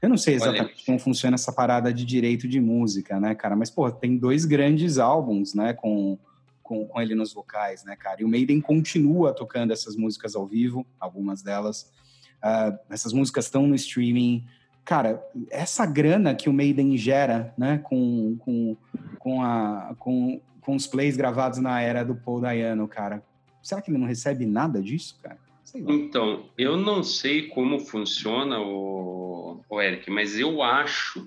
Eu 0.00 0.08
não 0.08 0.16
sei 0.16 0.34
exatamente 0.34 0.74
Olha. 0.76 0.86
como 0.86 0.98
funciona 0.98 1.34
essa 1.34 1.50
parada 1.50 1.92
de 1.92 2.04
direito 2.04 2.46
de 2.46 2.60
música, 2.60 3.18
né, 3.18 3.34
cara? 3.34 3.56
Mas, 3.56 3.70
pô, 3.70 3.90
tem 3.90 4.18
dois 4.18 4.44
grandes 4.44 4.98
álbuns, 4.98 5.54
né, 5.54 5.72
com, 5.72 6.18
com, 6.62 6.86
com 6.86 7.00
ele 7.00 7.14
nos 7.14 7.32
vocais, 7.32 7.84
né, 7.84 7.96
cara? 7.96 8.20
E 8.20 8.24
o 8.24 8.28
Maiden 8.28 8.60
continua 8.60 9.32
tocando 9.32 9.72
essas 9.72 9.96
músicas 9.96 10.36
ao 10.36 10.46
vivo, 10.46 10.86
algumas 11.00 11.42
delas. 11.42 11.90
Uh, 12.36 12.78
essas 12.90 13.14
músicas 13.14 13.46
estão 13.46 13.66
no 13.66 13.74
streaming. 13.74 14.44
Cara, 14.84 15.24
essa 15.50 15.86
grana 15.86 16.34
que 16.34 16.50
o 16.50 16.52
Maiden 16.52 16.96
gera, 16.98 17.54
né, 17.56 17.78
com, 17.78 18.36
com, 18.40 18.76
com, 19.24 19.42
a, 19.42 19.96
com, 19.98 20.38
com 20.60 20.76
os 20.76 20.86
plays 20.86 21.16
gravados 21.16 21.58
na 21.58 21.80
era 21.80 22.04
do 22.04 22.14
Paul 22.14 22.42
Dayano, 22.42 22.86
cara, 22.86 23.24
será 23.62 23.80
que 23.80 23.90
ele 23.90 23.96
não 23.96 24.06
recebe 24.06 24.44
nada 24.44 24.82
disso, 24.82 25.18
cara? 25.22 25.38
Então, 25.74 26.44
eu 26.58 26.76
não 26.76 27.02
sei 27.02 27.48
como 27.48 27.80
funciona 27.80 28.60
o, 28.60 29.62
o 29.68 29.80
Eric, 29.80 30.10
mas 30.10 30.38
eu 30.38 30.62
acho 30.62 31.26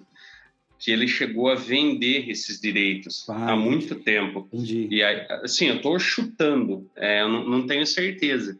que 0.77 0.91
ele 0.91 1.07
chegou 1.07 1.49
a 1.49 1.55
vender 1.55 2.29
esses 2.29 2.61
direitos 2.61 3.27
há 3.27 3.55
muito 3.55 3.95
tempo. 3.95 4.47
Entendi. 4.53 4.87
E 4.91 5.01
assim, 5.01 5.65
eu 5.69 5.77
estou 5.77 5.97
chutando, 5.97 6.87
é, 6.95 7.23
eu 7.23 7.27
não, 7.27 7.49
não, 7.49 7.65
tenho 7.65 7.85
certeza, 7.85 8.59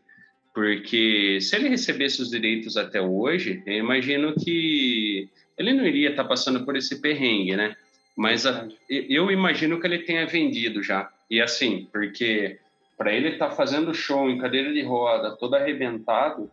porque 0.52 1.38
se 1.40 1.56
ele 1.56 1.70
recebesse 1.70 2.24
os 2.24 2.32
direitos 2.32 2.76
até 2.76 3.00
hoje, 3.00 3.62
eu 3.68 3.76
imagino 3.76 4.34
que 4.34 5.30
ele 5.56 5.74
não 5.74 5.86
iria 5.86 6.10
estar 6.10 6.24
tá 6.24 6.30
passando 6.30 6.66
por 6.66 6.76
esse 6.76 7.00
perrengue, 7.00 7.56
né? 7.56 7.76
Mas 8.18 8.48
a, 8.48 8.68
eu 8.90 9.30
imagino 9.30 9.80
que 9.80 9.86
ele 9.86 10.00
tenha 10.00 10.26
vendido 10.26 10.82
já. 10.82 11.08
E 11.30 11.40
assim, 11.40 11.88
porque 11.94 12.58
para 12.98 13.14
ele 13.14 13.30
estar 13.30 13.50
tá 13.50 13.56
fazendo 13.56 13.94
show 13.94 14.28
em 14.28 14.40
cadeira 14.40 14.74
de 14.74 14.82
roda, 14.82 15.38
todo 15.38 15.54
arrebentado, 15.54 16.50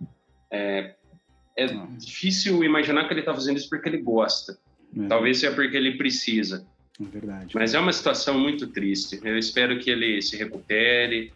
é, 0.50 0.92
é 1.56 1.64
ah. 1.64 1.88
difícil 1.96 2.62
imaginar 2.62 3.06
que 3.06 3.14
ele 3.14 3.20
está 3.20 3.32
fazendo 3.32 3.56
isso 3.56 3.70
porque 3.70 3.88
ele 3.88 4.02
gosta. 4.02 4.58
É. 4.94 5.06
Talvez 5.08 5.38
seja 5.38 5.54
porque 5.54 5.74
ele 5.74 5.96
precisa. 5.96 6.66
É 7.00 7.04
verdade. 7.04 7.54
Mas 7.54 7.72
é 7.72 7.80
uma 7.80 7.92
situação 7.92 8.38
muito 8.38 8.66
triste. 8.66 9.18
Eu 9.24 9.38
espero 9.38 9.78
que 9.78 9.90
ele 9.90 10.20
se 10.20 10.36
recupere, 10.36 11.32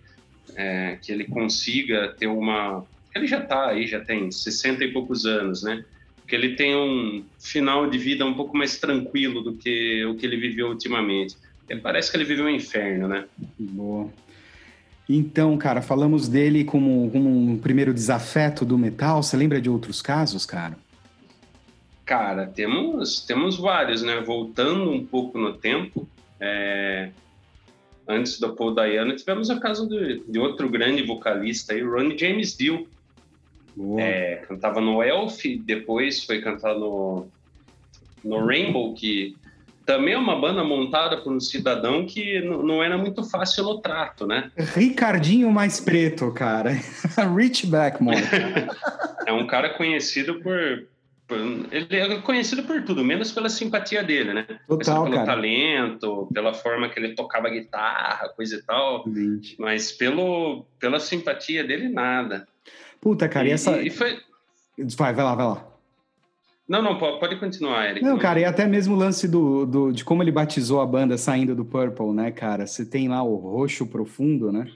é, 0.55 0.99
que 1.01 1.11
ele 1.11 1.25
consiga 1.25 2.15
ter 2.19 2.27
uma. 2.27 2.85
Ele 3.15 3.27
já 3.27 3.39
está 3.39 3.69
aí, 3.69 3.87
já 3.87 4.01
tem 4.01 4.31
60 4.31 4.85
e 4.85 4.93
poucos 4.93 5.25
anos, 5.25 5.63
né? 5.63 5.83
Que 6.29 6.37
ele 6.37 6.55
tenha 6.55 6.79
um 6.79 7.25
final 7.41 7.91
de 7.91 7.99
vida 7.99 8.25
um 8.25 8.35
pouco 8.35 8.57
mais 8.57 8.79
tranquilo 8.79 9.43
do 9.43 9.55
que 9.55 10.05
o 10.05 10.15
que 10.15 10.25
ele 10.25 10.37
viveu 10.37 10.69
ultimamente. 10.69 11.37
Parece 11.83 12.11
que 12.11 12.17
ele 12.17 12.25
viveu 12.25 12.45
um 12.45 12.51
inferno, 12.51 13.09
né? 13.09 13.25
Boa. 13.59 14.09
Então, 15.09 15.57
cara, 15.57 15.81
falamos 15.81 16.29
dele 16.29 16.65
como, 16.65 17.11
como 17.11 17.31
um 17.31 17.59
primeiro 17.59 17.95
desafeto 17.95 18.65
do 18.65 18.77
metal. 18.77 19.23
Você 19.23 19.37
lembra 19.37 19.61
de 19.61 19.71
outros 19.71 20.03
casos, 20.03 20.45
cara? 20.45 20.77
Cara, 22.05 22.47
temos, 22.47 23.21
temos 23.27 23.57
vários, 23.57 24.03
né? 24.03 24.21
Voltando 24.21 24.91
um 24.91 25.05
pouco 25.05 25.39
no 25.39 25.55
tempo, 25.55 26.07
é... 26.39 27.11
antes 28.07 28.39
do 28.39 28.55
Paul 28.55 28.75
Dayano, 28.75 29.17
tivemos 29.17 29.49
o 29.51 29.59
caso 29.61 29.89
de, 29.89 30.23
de 30.27 30.39
outro 30.39 30.69
grande 30.69 31.03
vocalista 31.03 31.73
aí, 31.73 31.83
Ronnie 31.83 32.19
James 32.19 32.57
Dio. 32.57 32.87
É, 33.99 34.37
cantava 34.49 34.81
no 34.81 35.03
Elf, 35.03 35.45
depois 35.65 36.25
foi 36.25 36.41
cantar 36.41 36.75
no, 36.75 37.29
no 38.25 38.45
Rainbow, 38.45 38.95
que 38.95 39.37
também 39.89 40.13
é 40.13 40.19
uma 40.19 40.39
banda 40.39 40.63
montada 40.63 41.17
por 41.17 41.33
um 41.33 41.41
cidadão 41.41 42.05
que 42.05 42.43
não 42.43 42.83
era 42.83 42.99
muito 42.99 43.25
fácil 43.25 43.65
no 43.65 43.81
trato, 43.81 44.27
né? 44.27 44.51
Ricardinho 44.55 45.51
mais 45.51 45.81
preto, 45.81 46.31
cara. 46.31 46.73
Rich 47.35 47.67
Blackmore. 47.67 48.19
é 49.27 49.33
um 49.33 49.47
cara 49.47 49.71
conhecido 49.71 50.41
por, 50.41 50.87
por, 51.27 51.39
Ele 51.73 51.97
é 51.97 52.21
conhecido 52.21 52.65
por 52.65 52.83
tudo, 52.83 53.03
menos 53.03 53.33
pela 53.33 53.49
simpatia 53.49 54.03
dele, 54.03 54.35
né? 54.35 54.47
Total, 54.69 55.05
pelo 55.05 55.15
cara. 55.15 55.27
talento, 55.27 56.29
pela 56.35 56.53
forma 56.53 56.91
que 56.91 56.99
ele 56.99 57.15
tocava 57.15 57.49
guitarra, 57.49 58.29
coisa 58.29 58.57
e 58.57 58.63
tal. 58.63 59.05
Gente. 59.07 59.57
Mas 59.59 59.91
pelo, 59.91 60.67
pela 60.79 61.01
simpatia 61.01 61.65
dele, 61.65 61.89
nada. 61.89 62.47
Puta, 63.01 63.29
cara, 63.29 63.47
e, 63.47 63.51
e 63.51 63.53
essa. 63.53 63.83
E 63.83 63.91
foi... 63.91 64.19
Vai, 64.97 65.13
vai 65.13 65.25
lá, 65.25 65.35
vai 65.35 65.47
lá. 65.47 65.69
Não, 66.69 66.83
não, 66.83 66.99
pode 66.99 67.37
continuar, 67.37 67.89
Eric. 67.89 68.05
Não, 68.05 68.19
cara, 68.19 68.41
e 68.41 68.45
até 68.45 68.67
mesmo 68.67 68.95
o 68.95 68.99
lance 68.99 69.27
do, 69.27 69.65
do, 69.65 69.91
de 69.91 70.05
como 70.05 70.23
ele 70.23 70.31
batizou 70.31 70.83
a 70.83 70.87
banda 70.87 71.17
saindo 71.17 71.55
do 71.55 71.65
Purple, 71.65 72.13
né, 72.13 72.31
cara? 72.31 72.67
Você 72.67 72.85
tem 72.85 73.09
lá 73.09 73.23
o 73.23 73.37
Roxo 73.37 73.87
Profundo, 73.87 74.53
né? 74.53 74.67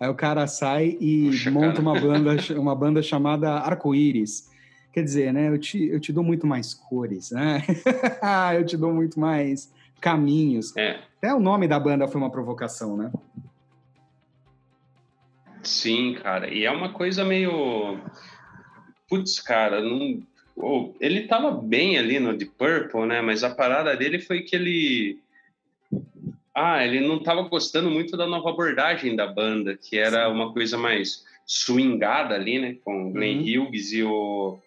Aí 0.00 0.08
o 0.08 0.14
cara 0.14 0.46
sai 0.48 0.96
e 1.00 1.28
Puxa, 1.28 1.50
monta 1.52 1.74
cara. 1.74 1.82
uma 1.82 1.94
banda, 2.00 2.36
uma 2.58 2.74
banda 2.74 3.00
chamada 3.00 3.52
Arco-Íris. 3.52 4.50
Quer 4.92 5.04
dizer, 5.04 5.32
né? 5.32 5.48
Eu 5.48 5.58
te, 5.58 5.86
eu 5.86 6.00
te 6.00 6.12
dou 6.12 6.24
muito 6.24 6.48
mais 6.48 6.74
cores, 6.74 7.30
né? 7.30 7.62
eu 8.58 8.66
te 8.66 8.76
dou 8.76 8.92
muito 8.92 9.20
mais 9.20 9.72
caminhos. 10.00 10.76
É. 10.76 10.98
Até 11.18 11.32
o 11.32 11.38
nome 11.38 11.68
da 11.68 11.78
banda 11.78 12.08
foi 12.08 12.20
uma 12.20 12.30
provocação, 12.30 12.96
né? 12.96 13.12
Sim, 15.66 16.14
cara. 16.14 16.52
E 16.52 16.64
é 16.64 16.70
uma 16.70 16.92
coisa 16.92 17.24
meio. 17.24 17.98
Putz, 19.08 19.40
cara, 19.40 19.80
não 19.80 20.22
oh, 20.56 20.94
ele 21.00 21.20
estava 21.20 21.50
bem 21.50 21.98
ali 21.98 22.18
no 22.18 22.36
Deep 22.36 22.52
Purple, 22.56 23.06
né? 23.06 23.20
Mas 23.20 23.44
a 23.44 23.54
parada 23.54 23.94
dele 23.96 24.18
foi 24.18 24.40
que 24.40 24.56
ele 24.56 25.18
ah, 26.54 26.84
ele 26.84 27.06
não 27.06 27.18
estava 27.18 27.42
gostando 27.42 27.90
muito 27.90 28.16
da 28.16 28.26
nova 28.26 28.48
abordagem 28.48 29.14
da 29.14 29.26
banda, 29.26 29.76
que 29.76 29.98
era 29.98 30.26
Sim. 30.26 30.32
uma 30.32 30.52
coisa 30.52 30.78
mais 30.78 31.24
swingada 31.46 32.34
ali, 32.34 32.58
né? 32.58 32.76
Com 32.82 33.08
o 33.08 33.12
Glenn 33.12 33.40
uhum. 33.40 33.66
Hughes 33.66 33.92
e 33.92 34.02
o 34.02 34.58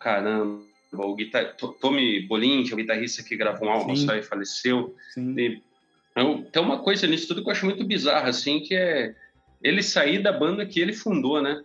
caramba, 0.00 0.60
o 0.92 1.14
guitar... 1.14 1.54
Tommy 1.80 2.26
Bolin, 2.26 2.64
que 2.64 2.72
é 2.72 2.74
o 2.74 2.76
guitarrista 2.76 3.22
que 3.22 3.36
gravou 3.36 3.68
um 3.68 3.70
álbum 3.70 3.94
só 3.94 4.16
e 4.16 4.22
faleceu. 4.22 4.96
E, 5.16 5.62
então, 6.10 6.42
tem 6.42 6.60
uma 6.60 6.80
coisa 6.80 7.06
nisso 7.06 7.28
tudo 7.28 7.42
que 7.42 7.48
eu 7.48 7.52
acho 7.52 7.64
muito 7.64 7.84
bizarro, 7.84 8.28
assim, 8.28 8.58
que 8.58 8.74
é 8.74 9.14
ele 9.62 9.82
sair 9.82 10.22
da 10.22 10.32
banda 10.32 10.66
que 10.66 10.80
ele 10.80 10.92
fundou, 10.92 11.40
né? 11.40 11.62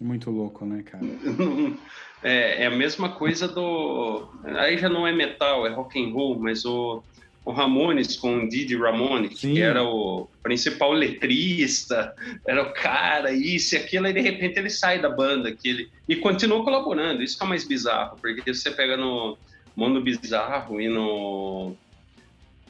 Muito 0.00 0.30
louco, 0.30 0.64
né, 0.64 0.82
cara? 0.82 1.04
É, 2.24 2.62
é, 2.62 2.66
a 2.66 2.70
mesma 2.70 3.08
coisa 3.08 3.48
do. 3.48 4.28
Aí 4.44 4.78
já 4.78 4.88
não 4.88 5.04
é 5.04 5.10
metal, 5.10 5.66
é 5.66 5.70
rock 5.70 6.00
and 6.00 6.12
roll, 6.12 6.38
mas 6.38 6.64
o, 6.64 7.02
o 7.44 7.50
Ramones 7.50 8.16
com 8.16 8.44
o 8.44 8.48
Didi 8.48 8.76
Ramone, 8.76 9.34
Sim. 9.34 9.54
que 9.54 9.60
era 9.60 9.82
o 9.82 10.28
principal 10.40 10.92
letrista, 10.92 12.14
era 12.46 12.62
o 12.62 12.72
cara, 12.72 13.32
isso 13.32 13.74
e 13.74 13.78
aquilo, 13.78 14.06
aí 14.06 14.12
de 14.12 14.20
repente 14.20 14.56
ele 14.56 14.70
sai 14.70 15.00
da 15.00 15.10
banda 15.10 15.50
que 15.50 15.68
ele, 15.68 15.90
e 16.08 16.14
continua 16.14 16.62
colaborando. 16.62 17.22
Isso 17.22 17.36
que 17.36 17.44
é 17.44 17.48
mais 17.48 17.64
bizarro, 17.64 18.16
porque 18.20 18.54
você 18.54 18.70
pega 18.70 18.96
no 18.96 19.36
Mundo 19.74 20.00
Bizarro 20.00 20.80
e 20.80 20.88
no, 20.88 21.74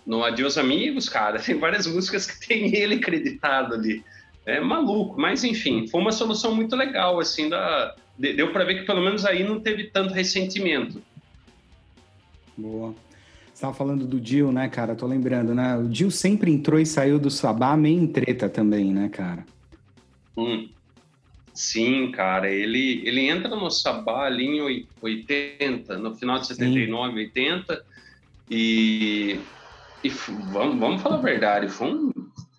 no 0.07 0.25
Adios 0.25 0.57
Amigos, 0.57 1.11
cara, 1.11 1.39
tem 1.41 1.59
várias 1.59 1.87
músicas 1.87 2.27
que 2.27 2.47
tem 2.47 2.75
ele 2.75 2.95
acreditado 2.95 3.75
ali. 3.75 4.03
É 4.45 4.61
maluco, 4.61 5.21
mas 5.21 5.45
enfim, 5.45 5.87
foi 5.87 6.01
uma 6.01 6.13
solução 6.13 6.55
muito 6.55 6.75
legal, 6.75 7.21
assim, 7.21 7.49
da 7.49 7.95
deu 8.19 8.53
para 8.53 8.65
ver 8.65 8.81
que 8.81 8.87
pelo 8.87 9.01
menos 9.01 9.25
aí 9.25 9.43
não 9.43 9.61
teve 9.61 9.85
tanto 9.85 10.13
ressentimento. 10.13 11.03
Boa. 12.57 12.95
Você 13.47 13.55
estava 13.55 13.75
falando 13.75 14.07
do 14.07 14.21
Dio, 14.21 14.53
né, 14.53 14.69
cara? 14.69 14.95
Tô 14.95 15.07
lembrando, 15.07 15.55
né? 15.55 15.77
O 15.77 15.89
Dio 15.89 16.11
sempre 16.11 16.51
entrou 16.51 16.79
e 16.79 16.87
saiu 16.87 17.19
do 17.19 17.31
Sabá 17.31 17.77
meio 17.77 18.01
em 18.01 18.07
treta 18.07 18.49
também, 18.49 18.93
né, 18.93 19.09
cara? 19.09 19.45
Hum. 20.37 20.69
Sim, 21.55 22.11
cara. 22.11 22.51
Ele, 22.51 23.03
ele 23.07 23.29
entra 23.29 23.55
no 23.55 23.71
Sabá 23.71 24.27
ali 24.27 24.47
em 24.47 24.87
80, 25.01 25.99
no 25.99 26.15
final 26.15 26.39
de 26.39 26.47
79, 26.47 27.13
Sim. 27.13 27.19
80. 27.19 27.85
E, 28.51 29.39
e 30.03 30.09
vamos, 30.09 30.79
vamos 30.79 31.03
falar 31.03 31.17
a 31.17 31.21
verdade, 31.21 31.69
foi 31.69 31.89
um, 31.89 32.12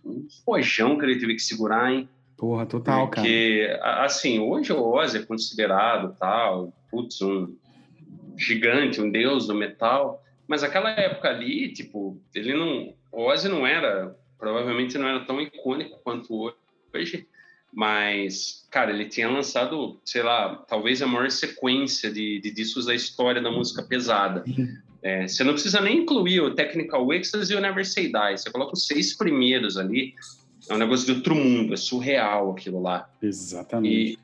um 0.06 0.28
pojão 0.46 0.98
que 0.98 1.06
ele 1.06 1.20
teve 1.20 1.36
que 1.36 1.42
segurar, 1.42 1.92
hein? 1.92 2.10
Porra, 2.38 2.66
total, 2.66 3.08
Porque, 3.08 3.16
cara. 3.16 3.28
Porque, 3.28 4.04
assim, 4.04 4.40
hoje 4.40 4.74
o 4.74 4.82
Ozzy 4.82 5.18
é 5.20 5.24
considerado 5.24 6.16
tal, 6.20 6.74
putz, 6.90 7.22
um 7.22 7.56
gigante, 8.38 9.00
um 9.00 9.10
deus 9.10 9.48
do 9.48 9.56
metal, 9.56 10.24
mas 10.48 10.64
aquela 10.64 10.90
época 10.90 11.30
ali, 11.30 11.72
tipo, 11.72 12.20
ele 12.34 12.54
não. 12.54 12.94
o 13.12 13.26
Ozzy 13.26 13.48
não 13.48 13.66
era, 13.66 14.16
provavelmente 14.38 14.98
não 14.98 15.08
era 15.08 15.22
tão 15.26 15.40
icônico 15.40 16.00
quanto 16.04 16.54
hoje, 16.94 17.28
mas, 17.72 18.68
cara, 18.70 18.92
ele 18.92 19.06
tinha 19.06 19.30
lançado, 19.30 20.00
sei 20.06 20.22
lá, 20.22 20.56
talvez 20.68 21.02
a 21.02 21.08
maior 21.08 21.32
sequência 21.32 22.12
de, 22.12 22.40
de 22.40 22.52
discos 22.52 22.86
da 22.86 22.94
história 22.94 23.42
da 23.42 23.50
música 23.50 23.82
pesada. 23.82 24.44
É, 25.04 25.28
você 25.28 25.44
não 25.44 25.54
precisa 25.54 25.82
nem 25.82 26.00
incluir 26.00 26.40
o 26.40 26.56
Technical 26.56 27.12
Ecstasy 27.14 27.54
e 27.54 27.56
o 27.56 27.60
Never 27.62 27.86
Say 27.86 28.06
Die. 28.06 28.38
Você 28.38 28.50
coloca 28.50 28.74
os 28.74 28.88
seis 28.88 29.16
primeiros 29.16 29.78
ali, 29.78 30.14
é 30.70 30.74
um 30.74 30.78
negócio 30.78 31.06
de 31.06 31.12
outro 31.12 31.36
mundo, 31.36 31.74
é 31.74 31.78
surreal 31.78 32.52
aquilo 32.52 32.82
lá. 32.82 33.10
Exatamente. 33.22 34.18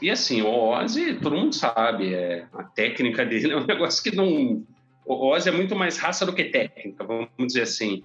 E, 0.00 0.06
e 0.06 0.10
assim, 0.10 0.40
o 0.40 0.48
Ozzy, 0.48 1.14
todo 1.14 1.36
mundo 1.36 1.54
sabe, 1.54 2.14
é, 2.14 2.46
a 2.54 2.64
técnica 2.64 3.26
dele 3.26 3.52
é 3.54 3.56
um 3.56 3.66
negócio 3.66 4.02
que 4.02 4.16
não... 4.16 4.64
O 5.04 5.28
Ozzy 5.28 5.50
é 5.50 5.52
muito 5.52 5.76
mais 5.76 5.98
raça 5.98 6.24
do 6.24 6.32
que 6.32 6.44
técnica, 6.44 7.04
vamos 7.04 7.28
dizer 7.38 7.62
assim. 7.62 8.02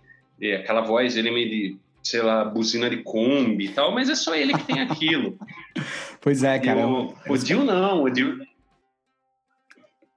Aquela 0.60 0.82
voz, 0.82 1.16
ele 1.16 1.30
é 1.30 1.32
meio 1.32 1.50
de 1.50 1.78
sei 2.04 2.22
lá, 2.22 2.44
buzina 2.44 2.90
de 2.90 2.98
Kombi 2.98 3.66
e 3.66 3.70
tal, 3.70 3.94
mas 3.94 4.10
é 4.10 4.16
só 4.16 4.36
ele 4.36 4.54
que 4.54 4.64
tem 4.64 4.82
aquilo. 4.82 5.38
pois 6.20 6.44
é, 6.44 6.58
cara. 6.60 6.88
O, 6.88 7.14
o 7.30 7.38
Dio 7.38 7.64
não, 7.64 8.04
o 8.04 8.10
Dio... 8.10 8.40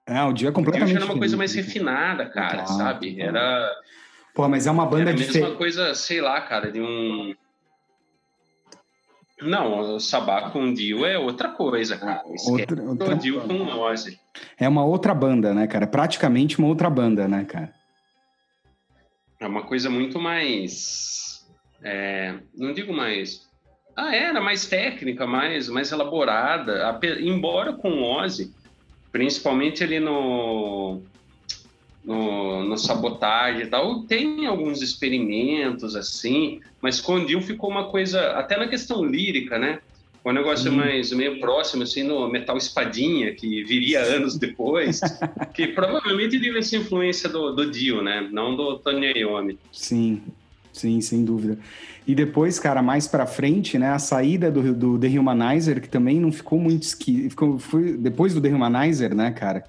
É, 0.07 0.23
o 0.23 0.33
Dio 0.33 0.49
é 0.49 0.53
completamente 0.53 0.91
o 0.91 0.93
Dio 0.95 1.03
era 1.03 1.13
uma 1.13 1.19
coisa 1.19 1.37
mais 1.37 1.55
refinada, 1.55 2.27
cara, 2.27 2.65
claro, 2.65 2.69
sabe? 2.69 3.21
Era... 3.21 3.71
Pô, 4.35 4.49
mas 4.49 4.67
é 4.67 4.71
uma 4.71 4.85
banda 4.85 5.15
diferente. 5.15 5.37
Era 5.37 5.47
a 5.47 5.49
mesma 5.49 5.59
coisa, 5.59 5.95
sei 5.95 6.21
lá, 6.21 6.41
cara, 6.41 6.71
de 6.71 6.81
um... 6.81 7.35
Não, 9.41 9.97
o 9.97 10.01
Sabá 10.01 10.51
com 10.51 10.65
o 10.65 10.75
Dio 10.75 11.05
é 11.05 11.19
outra 11.19 11.49
coisa, 11.49 11.97
cara. 11.97 12.23
Outra, 12.25 12.83
outra... 12.83 13.15
o 13.15 13.19
Dio 13.19 13.41
com 13.43 13.55
o 13.55 13.81
Ozzy. 13.81 14.19
É 14.59 14.69
uma 14.69 14.85
outra 14.85 15.15
banda, 15.15 15.53
né, 15.53 15.67
cara? 15.67 15.87
Praticamente 15.87 16.59
uma 16.59 16.69
outra 16.69 16.89
banda, 16.89 17.27
né, 17.27 17.45
cara? 17.45 17.73
É 19.41 19.47
uma 19.47 19.63
coisa 19.63 19.91
muito 19.91 20.21
mais 20.21 21.15
é, 21.85 22.35
não 22.57 22.73
digo 22.73 22.95
mais. 22.95 23.47
Ah, 23.95 24.17
era 24.17 24.41
mais 24.41 24.67
técnica, 24.67 25.27
mais, 25.27 25.69
mais 25.69 25.93
elaborada. 25.93 26.99
Embora 27.21 27.75
com 27.75 27.91
o 27.91 28.03
Ozzy, 28.03 28.53
principalmente 29.15 29.85
ali 29.85 30.01
no, 30.01 31.01
no, 32.05 32.65
no 32.65 32.77
sabotagem 32.77 33.63
e 33.63 33.67
tal, 33.69 34.03
tem 34.03 34.45
alguns 34.45 34.83
experimentos 34.83 35.95
assim, 35.95 36.61
mas 36.83 37.01
com 37.01 37.15
o 37.15 37.25
Dio 37.25 37.41
ficou 37.41 37.71
uma 37.71 37.85
coisa, 37.85 38.33
até 38.33 38.57
na 38.57 38.67
questão 38.67 39.05
lírica, 39.05 39.57
né? 39.57 39.79
Um 40.25 40.33
negócio 40.33 40.69
Sim. 40.69 40.77
mais 40.77 41.13
meio 41.13 41.39
próximo, 41.39 41.85
assim, 41.85 42.03
no 42.03 42.29
Metal 42.29 42.57
Espadinha, 42.57 43.33
que 43.33 43.63
viria 43.63 44.01
anos 44.01 44.37
depois, 44.37 45.01
que 45.55 45.69
provavelmente 45.69 46.41
teve 46.41 46.59
essa 46.59 46.77
influência 46.77 47.29
do, 47.29 47.53
do 47.53 47.71
Dio, 47.71 48.03
né? 48.03 48.29
Não 48.33 48.57
do 48.57 48.81
Tony 48.81 49.13
Iommi. 49.17 49.57
Sim. 49.71 50.25
Sim, 50.75 51.01
sem 51.01 51.25
dúvida. 51.25 51.57
E 52.05 52.15
depois, 52.15 52.59
cara, 52.59 52.83
mais 52.83 53.07
para 53.07 53.27
frente, 53.27 53.79
né, 53.79 53.91
a 53.91 53.99
saída 53.99 54.51
do, 54.51 54.75
do 54.75 54.99
The 54.99 55.19
Humanizer, 55.19 55.81
que 55.81 55.89
também 55.89 56.21
não 56.21 56.33
ficou 56.33 56.59
muito 56.59 56.83
esqui... 56.83 57.31
ficou 57.31 57.59
foi 57.61 57.97
depois 57.97 58.35
do 58.35 58.41
The 58.41 58.49
Humanizer, 58.49 59.15
né, 59.15 59.31
cara? 59.31 59.65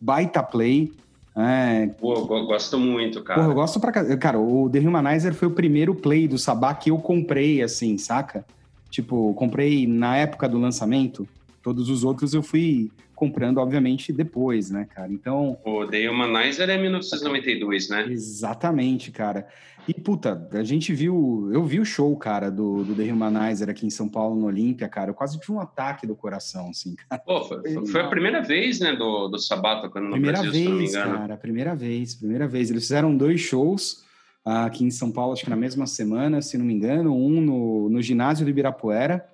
Baita 0.00 0.42
play. 0.42 0.92
É... 1.36 1.86
Pô, 2.00 2.12
eu 2.14 2.46
gosto 2.46 2.76
muito, 2.76 3.22
cara. 3.22 3.40
Pô, 3.40 3.50
eu 3.50 3.54
gosto 3.54 3.78
pra 3.78 3.92
cara, 3.92 4.38
o 4.40 4.68
The 4.68 4.80
Humanizer 4.80 5.32
foi 5.32 5.46
o 5.46 5.52
primeiro 5.52 5.94
play 5.94 6.26
do 6.26 6.36
Sabá 6.36 6.74
que 6.74 6.90
eu 6.90 6.98
comprei 6.98 7.62
assim, 7.62 7.96
saca? 7.96 8.44
Tipo, 8.90 9.32
comprei 9.34 9.86
na 9.86 10.16
época 10.16 10.48
do 10.48 10.58
lançamento. 10.58 11.26
Todos 11.62 11.88
os 11.88 12.02
outros 12.02 12.34
eu 12.34 12.42
fui 12.42 12.90
comprando, 13.14 13.58
obviamente, 13.58 14.12
depois, 14.12 14.70
né, 14.70 14.86
cara? 14.92 15.12
Então. 15.12 15.56
O 15.64 15.86
The 15.86 16.10
Humanizer 16.10 16.68
é 16.68 16.76
1992, 16.76 17.88
né? 17.88 18.06
Exatamente, 18.08 19.10
cara. 19.10 19.46
E, 19.88 19.94
puta, 19.94 20.46
a 20.52 20.62
gente 20.62 20.92
viu. 20.92 21.48
Eu 21.50 21.64
vi 21.64 21.80
o 21.80 21.84
show, 21.84 22.14
cara, 22.14 22.50
do, 22.50 22.84
do 22.84 22.94
The 22.94 23.10
Humanizer 23.10 23.70
aqui 23.70 23.86
em 23.86 23.90
São 23.90 24.06
Paulo, 24.06 24.36
no 24.38 24.44
Olímpia, 24.44 24.86
cara. 24.86 25.10
Eu 25.10 25.14
quase 25.14 25.40
tive 25.40 25.52
um 25.52 25.60
ataque 25.60 26.06
do 26.06 26.14
coração, 26.14 26.68
assim, 26.68 26.94
cara. 26.94 27.22
Pô, 27.22 27.42
foi, 27.44 27.86
foi 27.86 28.00
a 28.02 28.08
primeira 28.08 28.42
vez, 28.42 28.80
né, 28.80 28.94
do, 28.94 29.28
do 29.28 29.38
Sabá 29.38 29.80
tocando 29.80 30.04
no 30.04 30.12
primeira 30.12 30.42
Brasil, 30.42 30.52
vez, 30.52 30.64
se 30.64 30.68
não 30.70 30.76
me 30.76 30.86
engano. 30.86 31.18
cara, 31.18 31.36
primeira 31.38 31.74
vez, 31.74 32.14
primeira 32.14 32.46
vez. 32.46 32.70
Eles 32.70 32.82
fizeram 32.82 33.16
dois 33.16 33.40
shows 33.40 34.04
uh, 34.46 34.66
aqui 34.66 34.84
em 34.84 34.90
São 34.90 35.10
Paulo, 35.10 35.32
acho 35.32 35.44
que 35.44 35.48
na 35.50 35.56
mesma 35.56 35.86
semana, 35.86 36.42
se 36.42 36.58
não 36.58 36.66
me 36.66 36.74
engano. 36.74 37.16
Um 37.16 37.40
no, 37.40 37.88
no 37.88 38.02
ginásio 38.02 38.44
do 38.44 38.50
Ibirapuera 38.50 39.26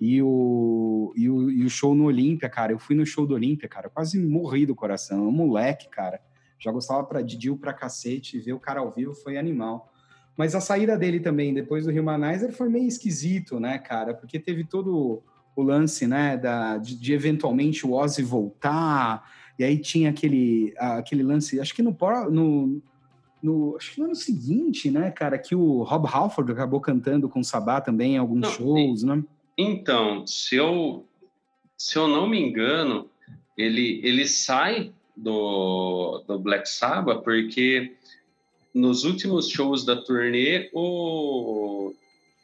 e 0.00 0.22
o, 0.22 1.12
e 1.14 1.28
o, 1.28 1.50
e 1.50 1.62
o 1.62 1.68
show 1.68 1.94
no 1.94 2.04
Olímpia, 2.04 2.48
cara. 2.48 2.72
Eu 2.72 2.78
fui 2.78 2.96
no 2.96 3.04
show 3.04 3.26
do 3.26 3.34
Olímpia, 3.34 3.68
cara. 3.68 3.88
Eu 3.88 3.90
quase 3.90 4.18
morri 4.18 4.64
do 4.64 4.74
coração. 4.74 5.28
Um 5.28 5.30
moleque, 5.30 5.90
cara. 5.90 6.18
Já 6.58 6.72
gostava 6.72 7.04
pra, 7.04 7.20
de 7.20 7.36
Dio 7.36 7.56
pra 7.58 7.74
cacete. 7.74 8.38
Ver 8.38 8.54
o 8.54 8.58
cara 8.58 8.80
ao 8.80 8.90
vivo 8.90 9.14
foi 9.14 9.36
animal. 9.36 9.89
Mas 10.36 10.54
a 10.54 10.60
saída 10.60 10.96
dele 10.96 11.20
também, 11.20 11.52
depois 11.52 11.84
do 11.84 11.92
Humanizer, 11.92 12.52
foi 12.52 12.68
meio 12.68 12.86
esquisito, 12.86 13.60
né, 13.60 13.78
cara? 13.78 14.14
Porque 14.14 14.38
teve 14.38 14.64
todo 14.64 15.22
o 15.54 15.62
lance, 15.62 16.06
né, 16.06 16.36
da, 16.36 16.78
de, 16.78 16.96
de 16.96 17.12
eventualmente 17.12 17.86
o 17.86 17.92
Ozzy 17.92 18.22
voltar, 18.22 19.28
e 19.58 19.64
aí 19.64 19.76
tinha 19.78 20.10
aquele, 20.10 20.72
aquele 20.78 21.22
lance, 21.22 21.60
acho 21.60 21.74
que 21.74 21.82
no, 21.82 21.94
no, 22.30 22.82
no, 23.42 23.76
acho 23.76 23.92
que 23.92 24.00
no 24.00 24.06
ano 24.06 24.14
seguinte, 24.14 24.90
né, 24.90 25.10
cara, 25.10 25.38
que 25.38 25.54
o 25.54 25.82
Rob 25.82 26.08
Halford 26.10 26.52
acabou 26.52 26.80
cantando 26.80 27.28
com 27.28 27.40
o 27.40 27.44
Sabá 27.44 27.80
também 27.80 28.14
em 28.14 28.18
alguns 28.18 28.40
não, 28.40 28.50
shows, 28.50 29.02
né? 29.02 29.22
Então, 29.58 30.26
se 30.26 30.56
eu, 30.56 31.04
se 31.76 31.98
eu 31.98 32.08
não 32.08 32.26
me 32.26 32.40
engano, 32.40 33.10
ele, 33.56 34.00
ele 34.02 34.26
sai 34.26 34.92
do, 35.14 36.24
do 36.26 36.38
Black 36.38 36.66
Sabbath 36.68 37.22
porque 37.22 37.96
nos 38.74 39.04
últimos 39.04 39.48
shows 39.48 39.84
da 39.84 39.96
turnê, 39.96 40.70
o, 40.72 41.92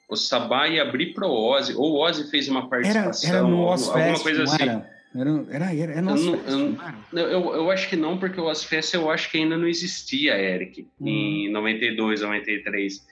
o 0.09 0.17
Sabá 0.17 0.69
ia 0.69 0.83
abrir 0.83 1.15
pro 1.15 1.29
Ozzy, 1.29 1.75
ou 1.75 1.93
o 1.93 2.01
Ozzy 2.01 2.31
fez 2.31 2.49
uma 2.49 2.69
participação, 2.69 3.29
era, 3.29 3.39
era 3.39 3.49
no 3.49 3.63
Oz 3.63 3.89
alguma 3.89 4.05
Fest, 4.05 4.23
coisa 4.23 4.43
assim. 4.45 4.63
Era? 4.63 4.97
Era, 5.19 5.47
era, 5.51 5.75
era, 5.75 5.93
era 5.93 6.11
eu, 6.11 6.77
eu, 7.13 7.29
eu, 7.29 7.55
eu, 7.55 7.71
acho 7.71 7.89
que 7.89 7.97
não, 7.97 8.19
porque 8.19 8.39
o 8.39 8.45
Ozfest 8.45 8.93
eu 8.93 9.11
acho 9.11 9.31
que 9.31 9.39
ainda 9.39 9.57
não 9.57 9.67
existia, 9.67 10.39
Eric, 10.39 10.87
hum. 11.01 11.09
em 11.09 11.51
92, 11.51 12.21
93. 12.21 13.07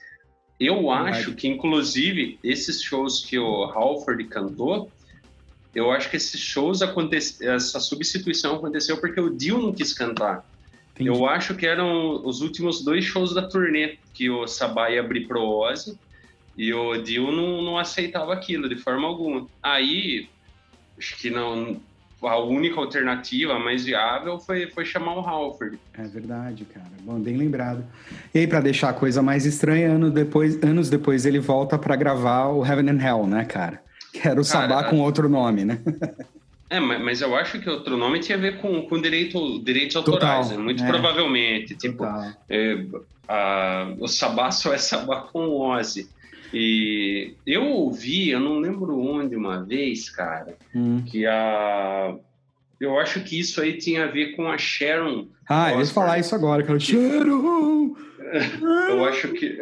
Eu 0.59 0.89
acho 0.89 1.33
que, 1.33 1.47
inclusive, 1.47 2.39
esses 2.43 2.81
shows 2.81 3.25
que 3.25 3.37
o 3.37 3.63
Halford 3.65 4.23
cantou, 4.25 4.89
eu 5.73 5.91
acho 5.91 6.09
que 6.09 6.15
esses 6.15 6.39
shows 6.39 6.81
aconteceram, 6.81 7.55
essa 7.55 7.79
substituição 7.79 8.55
aconteceu 8.55 8.97
porque 8.97 9.19
o 9.19 9.29
Dio 9.29 9.57
não 9.57 9.73
quis 9.73 9.91
cantar. 9.91 10.45
Entendi. 10.95 11.09
Eu 11.09 11.27
acho 11.27 11.53
que 11.55 11.65
eram 11.65 12.25
os 12.25 12.41
últimos 12.41 12.83
dois 12.83 13.03
shows 13.03 13.33
da 13.33 13.41
turnê 13.41 13.97
que 14.13 14.29
o 14.29 14.47
Sabá 14.47 14.89
ia 14.89 15.01
abrir 15.01 15.27
pro 15.27 15.41
Ozzy 15.41 15.97
e 16.57 16.73
o 16.73 16.95
Dio 17.01 17.31
não, 17.31 17.61
não 17.61 17.77
aceitava 17.77 18.33
aquilo 18.33 18.69
de 18.69 18.77
forma 18.77 19.05
alguma. 19.05 19.45
Aí, 19.61 20.29
acho 20.97 21.17
que 21.17 21.29
não, 21.29 21.81
a 22.21 22.37
única 22.37 22.79
alternativa 22.79 23.59
mais 23.59 23.83
viável 23.83 24.39
foi, 24.39 24.67
foi 24.67 24.85
chamar 24.85 25.17
o 25.17 25.19
Halford. 25.19 25.77
É 25.97 26.03
verdade, 26.03 26.63
cara. 26.65 26.87
Bom, 27.01 27.19
bem 27.19 27.35
lembrado. 27.35 27.83
E 28.33 28.39
aí, 28.39 28.47
para 28.47 28.61
deixar 28.61 28.89
a 28.89 28.93
coisa 28.93 29.21
mais 29.21 29.45
estranha, 29.45 29.91
anos 29.91 30.11
depois, 30.11 30.61
anos 30.63 30.89
depois 30.89 31.25
ele 31.25 31.39
volta 31.39 31.77
para 31.77 31.95
gravar 31.97 32.47
o 32.47 32.65
Heaven 32.65 32.89
and 32.89 33.03
Hell, 33.03 33.27
né, 33.27 33.43
cara? 33.43 33.83
Que 34.13 34.19
era 34.19 34.39
o 34.39 34.47
cara, 34.47 34.69
Sabá 34.69 34.83
com 34.85 35.01
outro 35.01 35.27
nome, 35.27 35.65
né? 35.65 35.79
É, 36.69 36.79
mas 36.79 37.21
eu 37.21 37.35
acho 37.35 37.59
que 37.59 37.69
outro 37.69 37.95
nome 37.95 38.19
tinha 38.19 38.37
a 38.37 38.41
ver 38.41 38.59
com, 38.59 38.81
com 38.83 38.99
direito, 38.99 39.59
direitos 39.63 39.95
autorais, 39.95 40.49
né? 40.49 40.57
muito 40.57 40.83
é. 40.83 40.87
provavelmente. 40.87 41.75
Tipo, 41.75 42.05
é, 42.49 42.85
a, 43.27 43.93
o 43.99 44.07
Sabá 44.07 44.49
só 44.51 44.73
é 44.73 44.77
Sabá 44.77 45.21
com 45.21 45.47
o 45.47 45.61
Ozzy. 45.61 46.09
E 46.53 47.33
eu 47.45 47.65
ouvi, 47.65 48.29
eu 48.29 48.39
não 48.39 48.59
lembro 48.59 48.99
onde 48.99 49.35
uma 49.35 49.63
vez, 49.63 50.09
cara, 50.09 50.55
hum. 50.73 51.03
que 51.05 51.25
a. 51.25 52.15
Eu 52.79 52.99
acho 52.99 53.21
que 53.21 53.39
isso 53.39 53.61
aí 53.61 53.77
tinha 53.77 54.05
a 54.05 54.07
ver 54.07 54.35
com 54.35 54.49
a 54.49 54.57
Sharon. 54.57 55.27
Ah, 55.47 55.71
eu 55.71 55.79
ia 55.79 55.85
falar 55.85 56.19
isso 56.19 56.33
agora, 56.33 56.63
que 56.63 56.69
ela. 56.69 56.79
Sharon! 56.79 57.95
eu 58.89 59.05
acho 59.05 59.29
que. 59.29 59.59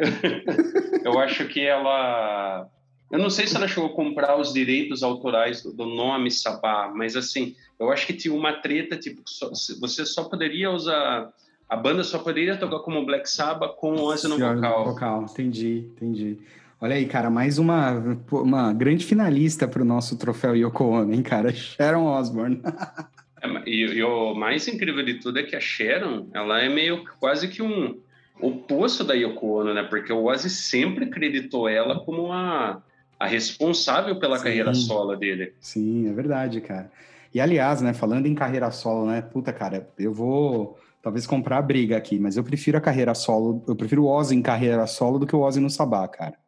eu 1.04 1.18
acho 1.18 1.46
que 1.46 1.60
ela 1.60 2.68
eu 3.14 3.20
não 3.20 3.30
sei 3.30 3.46
se 3.46 3.54
ela 3.54 3.68
chegou 3.68 3.86
a 3.86 3.94
comprar 3.94 4.36
os 4.36 4.52
direitos 4.52 5.04
autorais 5.04 5.62
do, 5.62 5.72
do 5.72 5.86
nome 5.86 6.32
Sabá, 6.32 6.90
mas 6.92 7.14
assim, 7.14 7.54
eu 7.78 7.92
acho 7.92 8.08
que 8.08 8.12
tinha 8.12 8.34
uma 8.34 8.54
treta, 8.54 8.96
tipo, 8.96 9.22
só, 9.24 9.50
você 9.50 10.04
só 10.04 10.24
poderia 10.24 10.68
usar. 10.72 11.32
A 11.68 11.76
banda 11.76 12.02
só 12.02 12.18
poderia 12.18 12.56
tocar 12.56 12.80
como 12.80 13.06
Black 13.06 13.30
Sabbath 13.30 13.76
com 13.76 13.92
o 13.92 14.02
Ozzy 14.02 14.26
no 14.26 14.36
vocal. 14.36 14.84
vocal. 14.84 15.22
Entendi, 15.30 15.88
entendi. 15.92 16.38
Olha 16.80 16.96
aí, 16.96 17.06
cara, 17.06 17.30
mais 17.30 17.56
uma, 17.56 18.18
uma 18.32 18.72
grande 18.72 19.06
finalista 19.06 19.68
para 19.68 19.82
o 19.82 19.84
nosso 19.84 20.18
troféu 20.18 20.56
Yoko 20.56 20.82
Ono, 20.84 21.14
hein, 21.14 21.22
cara? 21.22 21.54
Sharon 21.54 22.06
Osbourne. 22.06 22.60
é, 23.40 23.48
e, 23.64 23.94
e, 23.94 24.02
o 24.02 24.34
mais 24.34 24.66
incrível 24.66 25.04
de 25.04 25.20
tudo 25.20 25.38
é 25.38 25.44
que 25.44 25.54
a 25.54 25.60
Sharon, 25.60 26.26
ela 26.34 26.60
é 26.60 26.68
meio 26.68 27.04
quase 27.20 27.46
que 27.46 27.62
um 27.62 27.96
oposto 28.40 29.04
da 29.04 29.14
Yoko 29.14 29.60
Ono, 29.60 29.72
né? 29.72 29.84
Porque 29.84 30.12
o 30.12 30.24
Ozzy 30.24 30.50
sempre 30.50 31.04
acreditou 31.04 31.68
ela 31.68 32.00
como 32.00 32.24
uma 32.24 32.82
a 33.24 33.26
responsável 33.26 34.18
pela 34.18 34.38
Sim. 34.38 34.44
carreira 34.44 34.74
solo 34.74 35.16
dele. 35.16 35.54
Sim, 35.60 36.08
é 36.08 36.12
verdade, 36.12 36.60
cara. 36.60 36.90
E 37.32 37.40
aliás, 37.40 37.80
né, 37.80 37.92
falando 37.92 38.26
em 38.26 38.34
carreira 38.34 38.70
solo, 38.70 39.06
né, 39.06 39.22
puta, 39.22 39.52
cara, 39.52 39.88
eu 39.98 40.12
vou 40.12 40.78
talvez 41.02 41.26
comprar 41.26 41.58
a 41.58 41.62
briga 41.62 41.96
aqui, 41.96 42.18
mas 42.18 42.36
eu 42.36 42.44
prefiro 42.44 42.78
a 42.78 42.80
carreira 42.80 43.14
solo, 43.14 43.62
eu 43.66 43.74
prefiro 43.74 44.04
o 44.04 44.08
Ozzy 44.08 44.36
em 44.36 44.42
carreira 44.42 44.86
solo 44.86 45.18
do 45.18 45.26
que 45.26 45.34
o 45.34 45.40
Ozzy 45.40 45.60
no 45.60 45.68
Sabá, 45.68 46.06
cara. 46.06 46.38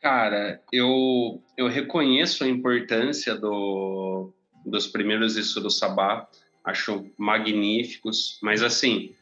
Cara, 0.00 0.60
eu, 0.72 1.42
eu 1.56 1.68
reconheço 1.68 2.42
a 2.42 2.48
importância 2.48 3.34
do, 3.36 4.32
dos 4.64 4.86
primeiros 4.86 5.34
discos 5.34 5.62
do 5.62 5.70
Sabá, 5.70 6.26
acho 6.64 7.06
magníficos, 7.18 8.38
mas 8.42 8.62
assim, 8.62 9.14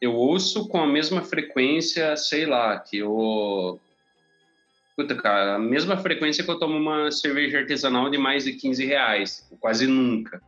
eu 0.00 0.14
ouço 0.14 0.68
com 0.68 0.78
a 0.78 0.86
mesma 0.86 1.22
frequência, 1.22 2.16
sei 2.16 2.46
lá, 2.46 2.78
que 2.78 2.98
eu. 2.98 3.80
Puta, 4.98 5.14
cara, 5.14 5.54
a 5.54 5.58
mesma 5.60 5.96
frequência 5.96 6.42
que 6.42 6.50
eu 6.50 6.58
tomo 6.58 6.76
uma 6.76 7.08
cerveja 7.12 7.60
artesanal 7.60 8.10
de 8.10 8.18
mais 8.18 8.42
de 8.42 8.54
15 8.54 8.84
reais, 8.84 9.48
quase 9.60 9.86
nunca. 9.86 10.42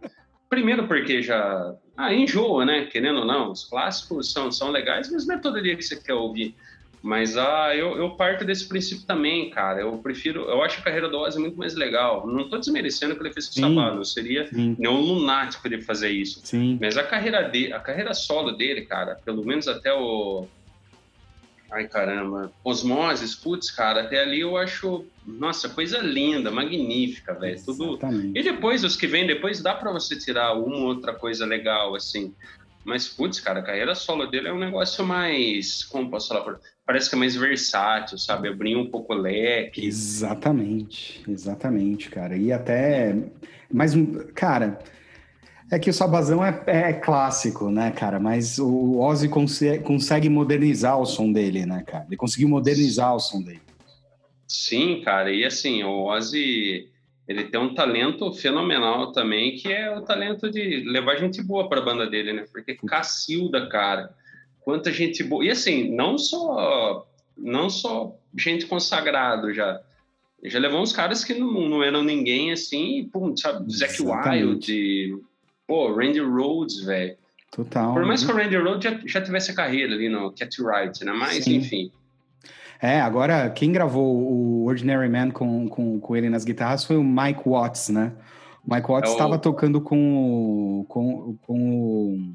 Primeiro 0.49 0.89
porque 0.89 1.23
já. 1.23 1.73
Ah, 1.97 2.13
enjoa, 2.13 2.65
né? 2.65 2.87
Querendo 2.87 3.21
ou 3.21 3.25
não, 3.25 3.53
os 3.53 3.65
clássicos 3.65 4.33
são, 4.33 4.51
são 4.51 4.73
legais, 4.73 5.09
mas 5.09 5.25
não 5.25 5.37
é 5.37 5.39
todo 5.39 5.63
dia 5.63 5.77
que 5.77 5.85
você 5.85 5.95
quer 5.95 6.15
ouvir. 6.15 6.57
Mas 7.01 7.37
ah, 7.37 7.77
eu, 7.77 7.97
eu 7.97 8.11
parto 8.17 8.45
desse 8.45 8.67
princípio 8.67 9.07
também, 9.07 9.51
cara. 9.51 9.83
Eu 9.83 9.97
prefiro. 9.99 10.41
Eu 10.51 10.65
acho 10.65 10.81
a 10.81 10.83
carreira 10.83 11.09
do 11.09 11.19
Ozzy 11.19 11.39
muito 11.39 11.57
mais 11.57 11.77
legal. 11.77 12.27
Não 12.27 12.41
estou 12.41 12.59
desmerecendo 12.59 13.15
o 13.15 13.17
que 13.17 13.23
ele 13.23 13.33
fez 13.33 13.47
com 13.47 13.61
o 13.61 13.63
Sabá. 13.63 13.95
Não 13.95 14.05
seria 14.05 14.49
Sim. 14.49 14.75
nenhum 14.77 15.01
lunático 15.01 15.65
ele 15.69 15.81
fazer 15.81 16.11
isso. 16.11 16.41
Sim. 16.43 16.77
Mas 16.81 16.97
a 16.97 17.05
carreira, 17.05 17.43
de, 17.49 17.73
a 17.73 17.79
carreira 17.79 18.13
solo 18.15 18.51
dele, 18.51 18.83
cara, 18.83 19.15
pelo 19.25 19.47
menos 19.47 19.69
até 19.69 19.95
o. 19.95 20.49
Ai, 21.73 21.87
caramba. 21.87 22.53
Osmoses, 22.65 23.35
putz, 23.35 23.71
cara, 23.71 24.03
até 24.03 24.21
ali 24.21 24.41
eu 24.41 24.57
acho. 24.57 25.05
Nossa, 25.27 25.69
coisa 25.69 25.99
linda, 25.99 26.51
magnífica, 26.51 27.35
velho. 27.35 27.63
Tudo. 27.65 27.99
E 28.35 28.43
depois, 28.43 28.83
os 28.83 28.97
que 28.97 29.07
vêm 29.07 29.27
depois, 29.27 29.63
dá 29.63 29.75
para 29.75 29.93
você 29.93 30.19
tirar 30.19 30.55
uma 30.55 30.77
ou 30.77 30.87
outra 30.87 31.15
coisa 31.15 31.47
legal, 31.47 31.95
assim. 31.95 32.35
Mas, 32.85 33.09
putz, 33.09 33.39
cara, 33.39 33.61
a 33.61 33.63
carreira 33.63 33.95
solo 33.95 34.27
dele 34.27 34.49
é 34.49 34.53
um 34.53 34.59
negócio 34.59 35.05
mais. 35.05 35.85
Como 35.85 36.11
posso 36.11 36.29
falar? 36.29 36.59
parece 36.91 37.09
que 37.09 37.15
é 37.15 37.19
mais 37.19 37.37
versátil, 37.37 38.19
sabe? 38.19 38.49
Abrir 38.49 38.77
um 38.77 38.91
pouco 38.91 39.15
o 39.15 39.17
leque. 39.17 39.87
Exatamente, 39.87 41.23
exatamente, 41.29 42.11
cara. 42.11 42.37
E 42.37 42.53
até. 42.53 43.15
Mas, 43.73 43.95
cara. 44.35 44.81
É 45.71 45.79
que 45.79 45.89
o 45.89 45.93
Sabazão 45.93 46.45
é, 46.45 46.63
é, 46.67 46.93
clássico, 46.93 47.71
né, 47.71 47.91
cara? 47.93 48.19
Mas 48.19 48.59
o 48.59 48.99
Ozzy 48.99 49.29
consegue, 49.29 49.85
consegue 49.85 50.29
modernizar 50.29 50.99
o 50.99 51.07
som 51.07 51.33
dele, 51.33 51.65
né, 51.65 51.85
cara? 51.87 52.05
Ele 52.07 52.17
conseguiu 52.17 52.49
modernizar 52.49 53.15
o 53.15 53.21
som 53.21 53.41
dele. 53.41 53.61
Sim, 54.49 55.01
cara. 55.05 55.31
E 55.33 55.45
assim, 55.45 55.85
o 55.85 56.07
Ozzy, 56.07 56.89
ele 57.29 57.45
tem 57.45 57.61
um 57.61 57.73
talento 57.73 58.33
fenomenal 58.33 59.13
também, 59.13 59.55
que 59.55 59.73
é 59.73 59.97
o 59.97 60.03
talento 60.03 60.51
de 60.51 60.83
levar 60.85 61.17
gente 61.17 61.41
boa 61.41 61.69
para 61.69 61.81
a 61.81 61.85
banda 61.85 62.07
dele, 62.07 62.33
né? 62.33 62.45
Porque 62.53 62.75
Cacilda, 62.75 63.69
cara 63.69 64.13
quanta 64.61 64.93
gente 64.93 65.23
boa. 65.25 65.45
E 65.45 65.51
assim, 65.51 65.91
não 65.91 66.17
só 66.17 67.07
não 67.37 67.71
só 67.71 68.15
gente 68.37 68.67
consagrado 68.67 69.53
já. 69.53 69.81
Já 70.45 70.59
levou 70.59 70.81
uns 70.81 70.93
caras 70.93 71.23
que 71.23 71.35
não, 71.35 71.69
não 71.69 71.83
eram 71.83 72.03
ninguém 72.03 72.51
assim, 72.53 73.09
pum, 73.13 73.37
sabe? 73.37 73.71
Zac 73.73 74.01
Wild, 74.01 75.19
pô, 75.71 75.95
Randy 75.95 76.19
Rhodes, 76.19 76.81
velho. 76.85 77.17
Total. 77.53 77.95
Por 77.95 78.05
mais 78.05 78.25
que 78.25 78.33
o 78.33 78.35
Randy 78.35 78.57
Rhodes 78.57 78.91
já, 78.91 79.01
já 79.07 79.23
tivesse 79.23 79.53
a 79.53 79.55
carreira 79.55 79.95
ali 79.95 80.09
no 80.09 80.33
Cat 80.33 80.61
Wright, 80.61 81.05
né? 81.05 81.13
Mas, 81.13 81.45
Sim. 81.45 81.59
enfim. 81.59 81.93
É, 82.83 83.01
agora, 83.01 83.49
quem 83.51 83.71
gravou 83.71 84.17
o 84.17 84.67
Ordinary 84.67 85.09
Man 85.09 85.31
com, 85.31 85.69
com, 85.69 86.01
com 86.01 86.17
ele 86.17 86.29
nas 86.29 86.45
guitarras 86.45 86.85
foi 86.85 86.97
o 86.97 87.05
Mike 87.05 87.43
Watts, 87.47 87.91
né? 87.91 88.13
O 88.67 88.75
Mike 88.75 88.89
Watts 88.89 89.13
estava 89.13 89.35
é 89.35 89.37
o... 89.37 89.41
tocando 89.41 89.81
com, 89.81 90.85
com, 90.89 91.37
com 91.47 91.75
o 91.75 92.35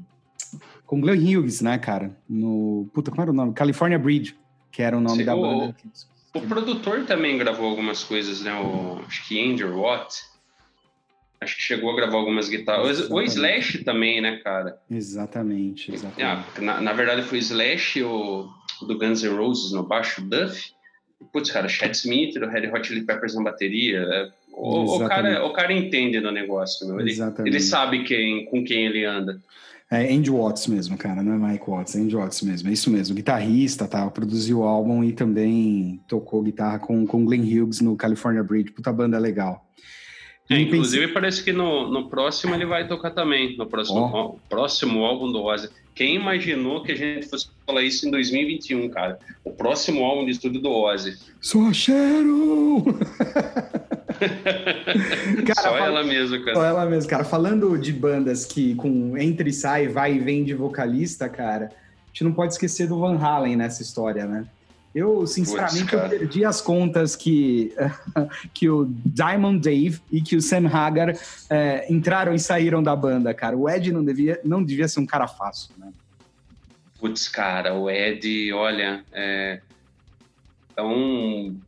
com 0.86 1.00
Glenn 1.00 1.18
Hughes, 1.18 1.60
né, 1.60 1.76
cara? 1.76 2.16
No. 2.26 2.88
Puta, 2.94 3.10
como 3.10 3.20
era 3.20 3.30
o 3.30 3.34
nome? 3.34 3.52
California 3.52 3.98
Bridge, 3.98 4.34
que 4.72 4.80
era 4.80 4.96
o 4.96 5.00
nome 5.00 5.18
Sim, 5.18 5.24
da 5.24 5.34
o, 5.34 5.42
banda. 5.42 5.76
O 6.32 6.40
produtor 6.40 7.04
também 7.04 7.36
gravou 7.36 7.68
algumas 7.68 8.02
coisas, 8.02 8.40
né? 8.40 8.54
O, 8.54 9.00
acho 9.06 9.28
que 9.28 9.38
Andrew 9.38 9.78
Watt. 9.78 10.35
Acho 11.40 11.56
que 11.56 11.62
chegou 11.62 11.90
a 11.90 11.96
gravar 11.96 12.16
algumas 12.16 12.48
guitarras. 12.48 12.98
Exatamente. 12.98 13.12
O 13.12 13.22
Slash 13.22 13.84
também, 13.84 14.20
né, 14.20 14.36
cara? 14.38 14.78
Exatamente, 14.90 15.92
exatamente. 15.92 16.22
Ah, 16.22 16.60
na, 16.60 16.80
na, 16.80 16.92
verdade, 16.92 17.22
foi 17.22 17.38
o 17.38 17.40
Slash 17.40 18.02
o, 18.02 18.48
do 18.86 18.98
Guns 18.98 19.22
N' 19.22 19.36
Roses 19.36 19.72
no 19.72 19.82
baixo, 19.82 20.22
Duff. 20.22 20.70
Putz, 21.32 21.50
cara, 21.50 21.68
Chad 21.68 21.92
Smith 21.94 22.34
do 22.34 22.46
Red 22.46 22.68
Hot 22.68 22.86
Chili 22.86 23.02
Peppers 23.02 23.34
na 23.34 23.42
bateria. 23.42 23.98
É, 23.98 24.30
o, 24.52 24.96
o, 24.96 25.08
cara, 25.08 25.44
o 25.44 25.52
cara 25.52 25.72
entende 25.72 26.20
do 26.20 26.30
negócio, 26.32 26.86
meu. 26.86 27.00
Ele, 27.00 27.14
ele 27.44 27.60
sabe 27.60 28.04
quem, 28.04 28.46
com 28.46 28.64
quem 28.64 28.86
ele 28.86 29.04
anda. 29.04 29.40
É 29.90 30.12
Andy 30.12 30.30
Watts 30.30 30.66
mesmo, 30.66 30.98
cara, 30.98 31.22
não 31.22 31.32
é 31.34 31.52
Mike 31.52 31.70
Watts, 31.70 31.94
é 31.94 32.00
Andy 32.00 32.16
Watts 32.16 32.42
mesmo, 32.42 32.68
é 32.68 32.72
isso 32.72 32.90
mesmo. 32.90 33.14
Guitarrista, 33.14 33.86
tá? 33.86 34.10
Produziu 34.10 34.60
o 34.60 34.64
álbum 34.64 35.04
e 35.04 35.12
também 35.12 36.00
tocou 36.08 36.42
guitarra 36.42 36.80
com, 36.80 37.06
com 37.06 37.24
Glenn 37.24 37.42
Hughes 37.42 37.80
no 37.80 37.96
California 37.96 38.42
Bridge. 38.42 38.72
Puta 38.72 38.92
banda 38.92 39.16
legal. 39.16 39.64
É, 40.48 40.60
inclusive, 40.60 41.02
pensei... 41.02 41.14
parece 41.14 41.42
que 41.42 41.52
no, 41.52 41.90
no 41.90 42.08
próximo 42.08 42.54
ele 42.54 42.64
vai 42.64 42.86
tocar 42.86 43.10
também, 43.10 43.56
no 43.56 43.66
próximo, 43.66 44.00
oh. 44.00 44.48
próximo 44.48 45.04
álbum 45.04 45.30
do 45.32 45.42
Ozzy. 45.42 45.68
Quem 45.94 46.14
imaginou 46.14 46.82
que 46.82 46.92
a 46.92 46.94
gente 46.94 47.26
fosse 47.26 47.48
falar 47.66 47.82
isso 47.82 48.06
em 48.06 48.10
2021, 48.10 48.88
cara? 48.90 49.18
O 49.44 49.50
próximo 49.50 50.04
álbum 50.04 50.24
de 50.24 50.32
estúdio 50.32 50.60
do 50.60 50.70
Ozzy. 50.70 51.16
Só 51.40 51.72
cheiro! 51.72 52.84
cara, 55.46 55.68
só 55.68 55.76
ela 55.78 56.02
mesma, 56.02 56.38
cara. 56.38 56.54
Só 56.54 56.64
ela 56.64 56.86
mesma, 56.86 57.10
cara. 57.10 57.24
Falando 57.24 57.76
de 57.78 57.92
bandas 57.92 58.44
que 58.44 58.74
com 58.76 59.16
entre 59.18 59.50
e 59.50 59.52
sai, 59.52 59.88
vai 59.88 60.14
e 60.14 60.18
vem 60.18 60.42
de 60.42 60.54
vocalista, 60.54 61.28
cara, 61.28 61.66
a 61.66 62.08
gente 62.08 62.24
não 62.24 62.32
pode 62.32 62.54
esquecer 62.54 62.88
do 62.88 62.98
Van 62.98 63.18
Halen 63.18 63.56
nessa 63.56 63.82
história, 63.82 64.24
né? 64.26 64.46
Eu, 64.96 65.26
sinceramente, 65.26 65.90
Puts, 65.90 65.92
eu 65.92 66.08
perdi 66.08 66.42
as 66.42 66.62
contas 66.62 67.14
que, 67.14 67.70
que 68.54 68.70
o 68.70 68.86
Diamond 69.04 69.60
Dave 69.60 70.00
e 70.10 70.22
que 70.22 70.34
o 70.34 70.40
Sam 70.40 70.68
Hagar 70.68 71.14
é, 71.50 71.86
entraram 71.92 72.32
e 72.32 72.38
saíram 72.38 72.82
da 72.82 72.96
banda, 72.96 73.34
cara. 73.34 73.54
O 73.54 73.68
Ed 73.68 73.92
não 73.92 74.02
devia, 74.02 74.40
não 74.42 74.64
devia 74.64 74.88
ser 74.88 75.00
um 75.00 75.04
cara 75.04 75.28
fácil, 75.28 75.74
né? 75.76 75.92
Putz, 76.98 77.28
cara, 77.28 77.74
o 77.74 77.90
Ed, 77.90 78.50
olha, 78.54 79.04
é, 79.12 79.60
é 80.74 80.82
um 80.82 81.60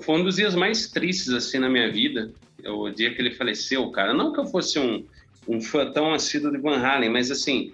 foi 0.00 0.20
um 0.20 0.24
dos 0.24 0.36
dias 0.36 0.54
mais 0.54 0.88
tristes 0.88 1.30
assim 1.30 1.58
na 1.58 1.70
minha 1.70 1.90
vida, 1.90 2.30
é 2.62 2.70
o 2.70 2.90
dia 2.90 3.14
que 3.14 3.22
ele 3.22 3.34
faleceu, 3.34 3.90
cara. 3.90 4.12
Não 4.12 4.30
que 4.30 4.40
eu 4.40 4.46
fosse 4.46 4.78
um, 4.78 5.06
um 5.48 5.58
fã 5.58 5.90
tão 5.90 6.12
assíduo 6.12 6.52
de 6.52 6.58
Van 6.58 6.76
Halen, 6.76 7.08
mas 7.08 7.30
assim, 7.30 7.72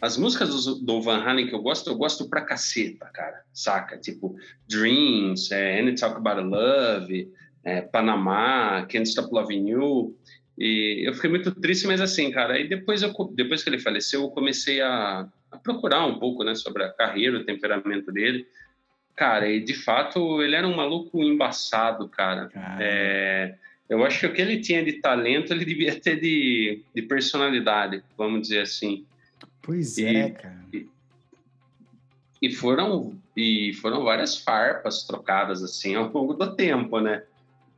as 0.00 0.16
músicas 0.16 0.64
do, 0.64 0.74
do, 0.76 1.00
Van 1.00 1.22
Halen 1.22 1.46
que 1.46 1.54
eu 1.54 1.62
gosto, 1.62 1.88
eu 1.88 1.96
gosto 1.96 2.28
pra 2.28 2.42
caceta, 2.42 3.06
cara, 3.06 3.42
saca? 3.52 3.96
Tipo, 3.96 4.36
Dreams, 4.68 5.50
é, 5.52 5.80
Any 5.80 5.94
Talk 5.94 6.16
About 6.16 6.42
Love, 6.42 7.32
é, 7.64 7.80
Panamá, 7.80 8.86
Can't 8.88 9.08
Stop 9.08 9.32
Loving 9.32 9.70
You. 9.70 10.16
E 10.58 11.02
eu 11.06 11.14
fiquei 11.14 11.30
muito 11.30 11.50
triste, 11.54 11.86
mas 11.86 12.00
assim, 12.00 12.30
cara, 12.30 12.54
aí 12.54 12.68
depois, 12.68 13.02
eu, 13.02 13.12
depois 13.34 13.62
que 13.62 13.70
ele 13.70 13.78
faleceu, 13.78 14.22
eu 14.22 14.30
comecei 14.30 14.80
a, 14.80 15.26
a 15.50 15.56
procurar 15.58 16.04
um 16.06 16.18
pouco, 16.18 16.44
né, 16.44 16.54
sobre 16.54 16.84
a 16.84 16.92
carreira, 16.92 17.38
o 17.38 17.44
temperamento 17.44 18.12
dele. 18.12 18.46
Cara, 19.14 19.48
e 19.48 19.60
de 19.60 19.72
fato 19.72 20.42
ele 20.42 20.54
era 20.54 20.68
um 20.68 20.76
maluco 20.76 21.22
embaçado, 21.22 22.06
cara. 22.06 22.50
É, 22.78 23.54
eu 23.88 24.04
acho 24.04 24.20
que 24.20 24.26
o 24.26 24.32
que 24.32 24.42
ele 24.42 24.60
tinha 24.60 24.84
de 24.84 24.94
talento 24.94 25.52
ele 25.52 25.64
devia 25.64 25.98
ter 25.98 26.20
de, 26.20 26.82
de 26.94 27.02
personalidade, 27.02 28.02
vamos 28.16 28.42
dizer 28.42 28.60
assim. 28.60 29.06
Pois 29.66 29.98
e, 29.98 30.06
é, 30.06 30.30
cara. 30.30 30.64
E, 30.72 30.88
e, 32.40 32.54
foram 32.54 33.18
e 33.36 33.72
foram 33.82 34.04
várias 34.04 34.38
farpas 34.38 35.02
trocadas 35.02 35.60
assim 35.60 35.96
ao 35.96 36.08
longo 36.12 36.34
do 36.34 36.54
tempo, 36.54 37.00
né? 37.00 37.24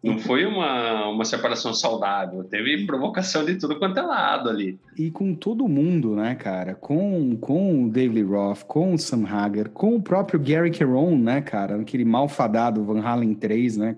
Não 0.00 0.16
foi 0.16 0.44
uma, 0.46 1.08
uma 1.08 1.24
separação 1.24 1.74
saudável, 1.74 2.44
teve 2.44 2.86
provocação 2.86 3.44
de 3.44 3.56
tudo 3.56 3.80
quanto 3.80 3.98
é 3.98 4.02
lado 4.02 4.48
ali. 4.48 4.78
E 4.96 5.10
com 5.10 5.34
todo 5.34 5.66
mundo, 5.66 6.14
né, 6.14 6.36
cara? 6.36 6.76
Com, 6.76 7.36
com 7.36 7.84
o 7.84 7.90
David 7.90 8.22
Roth, 8.22 8.62
com 8.62 8.94
o 8.94 8.98
Sam 8.98 9.26
Hagar, 9.26 9.70
com 9.70 9.96
o 9.96 10.02
próprio 10.02 10.38
Gary 10.38 10.70
Caron, 10.70 11.16
né, 11.16 11.40
cara? 11.40 11.80
Aquele 11.80 12.04
malfadado 12.04 12.84
Van 12.84 13.00
Halen 13.00 13.34
3, 13.34 13.76
né? 13.78 13.96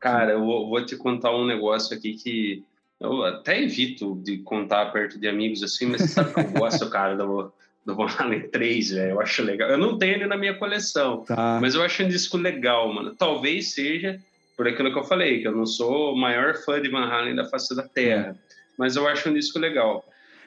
Cara, 0.00 0.32
eu 0.32 0.46
vou 0.46 0.86
te 0.86 0.96
contar 0.96 1.36
um 1.36 1.44
negócio 1.44 1.94
aqui 1.94 2.14
que 2.14 2.64
eu 3.00 3.24
até 3.24 3.62
evito 3.62 4.20
de 4.22 4.38
contar 4.38 4.86
perto 4.86 5.18
de 5.18 5.28
amigos 5.28 5.62
assim, 5.62 5.86
mas 5.86 6.02
você 6.02 6.08
sabe 6.08 6.32
que 6.32 6.40
eu 6.40 6.50
gosto, 6.52 6.88
cara, 6.90 7.14
do, 7.14 7.52
do 7.84 7.94
Van 7.94 8.06
Halen 8.06 8.48
3, 8.48 8.90
velho. 8.90 9.10
Eu 9.12 9.20
acho 9.20 9.42
legal. 9.42 9.68
Eu 9.68 9.78
não 9.78 9.98
tenho 9.98 10.14
ele 10.14 10.26
na 10.26 10.36
minha 10.36 10.54
coleção, 10.54 11.24
tá. 11.24 11.58
mas 11.60 11.74
eu 11.74 11.82
acho 11.82 12.02
um 12.02 12.08
disco 12.08 12.36
legal, 12.36 12.92
mano. 12.92 13.14
Talvez 13.14 13.74
seja 13.74 14.20
por 14.56 14.66
aquilo 14.66 14.92
que 14.92 14.98
eu 14.98 15.04
falei, 15.04 15.40
que 15.40 15.48
eu 15.48 15.52
não 15.52 15.66
sou 15.66 16.14
o 16.14 16.16
maior 16.16 16.54
fã 16.54 16.80
de 16.80 16.88
Van 16.88 17.04
Halen 17.04 17.36
da 17.36 17.44
face 17.44 17.76
da 17.76 17.82
Terra, 17.82 18.34
mas 18.78 18.96
eu 18.96 19.06
acho 19.06 19.28
um 19.28 19.34
disco 19.34 19.58
legal. 19.58 20.02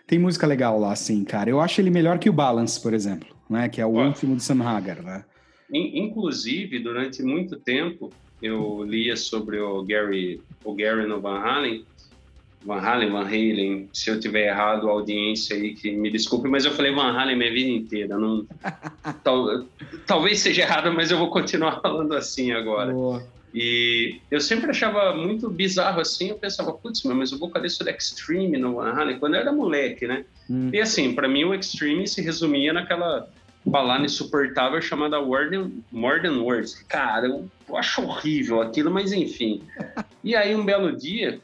Tem 0.08 0.18
música 0.18 0.48
legal 0.48 0.80
lá, 0.80 0.96
sim, 0.96 1.24
cara. 1.24 1.52
Eu 1.52 1.62
acho 1.62 1.80
ele 1.80 1.92
melhor 1.92 2.18
que 2.18 2.30
o 2.30 2.34
Balance, 2.34 2.82
por 2.82 2.96
exemplo, 2.96 3.30
né? 3.48 3.70
Que 3.70 3.80
é 3.80 3.86
o 3.86 3.94
Ó, 3.94 4.08
último 4.08 4.36
de 4.36 4.42
Sam 4.42 4.64
Hagar, 4.64 5.04
né? 5.04 5.24
Inclusive, 5.72 6.80
durante 6.80 7.22
muito 7.22 7.58
tempo, 7.60 8.12
eu 8.42 8.84
lia 8.84 9.16
sobre 9.16 9.60
o 9.60 9.84
Gary, 9.84 10.42
o 10.64 10.74
Gary 10.74 11.06
no 11.06 11.22
Van 11.22 11.38
Halen, 11.38 11.86
Van 12.66 12.80
Halen, 12.80 13.12
Van 13.12 13.26
Halen, 13.26 13.90
se 13.94 14.10
eu 14.10 14.20
tiver 14.20 14.48
errado, 14.48 14.90
a 14.90 14.92
audiência 14.92 15.56
aí 15.56 15.74
que 15.74 15.92
me 15.92 16.12
desculpe, 16.12 16.50
mas 16.50 16.66
eu 16.66 16.72
falei 16.72 16.94
Van 16.94 17.18
Halen 17.18 17.38
minha 17.38 17.54
vida 17.54 17.70
inteira. 17.70 18.18
Não, 18.18 18.46
tal, 19.24 19.66
talvez 20.06 20.40
seja 20.40 20.64
errado, 20.64 20.92
mas 20.94 21.10
eu 21.10 21.18
vou 21.18 21.30
continuar 21.30 21.80
falando 21.82 22.14
assim 22.14 22.52
agora. 22.52 22.92
Boa. 22.92 23.24
E 23.54 24.20
eu 24.30 24.40
sempre 24.40 24.70
achava 24.70 25.16
muito 25.16 25.50
bizarro 25.50 26.02
assim, 26.02 26.30
eu 26.30 26.36
pensava, 26.36 26.72
putz, 26.74 27.04
mas 27.04 27.32
o 27.32 27.40
vocalista 27.40 27.84
do 27.84 27.90
Extreme 27.90 28.58
no 28.58 28.76
Van 28.76 28.92
Halen, 28.92 29.18
quando 29.18 29.36
eu 29.36 29.42
era 29.42 29.52
moleque, 29.52 30.06
né? 30.06 30.26
Hum. 30.50 30.70
E 30.72 30.80
assim, 30.80 31.16
para 31.16 31.28
mim 31.28 31.46
o 31.46 31.54
Extreme 31.54 32.08
se 32.08 32.22
resumia 32.22 32.74
naquela 32.74 33.28
balada 33.66 34.06
insuportável 34.06 34.82
chamada 34.82 35.22
More 35.22 35.50
Than, 35.50 35.72
More 35.92 36.22
Than 36.22 36.42
Words. 36.42 36.84
Cara, 36.88 37.28
eu, 37.28 37.50
eu 37.68 37.78
acho 37.78 38.04
horrível 38.04 38.62
aquilo, 38.62 38.92
mas 38.92 39.12
enfim. 39.12 39.64
E 40.22 40.36
aí 40.36 40.54
um 40.54 40.66
belo 40.66 40.98
dia, 40.98 41.40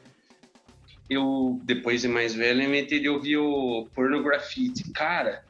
eu, 1.08 1.60
depois 1.64 2.02
de 2.02 2.08
mais 2.08 2.34
velho, 2.34 2.62
inventei 2.62 3.00
de 3.00 3.08
ouvir 3.08 3.36
o 3.36 3.86
Pornografite. 3.94 4.90
Cara, 4.92 5.42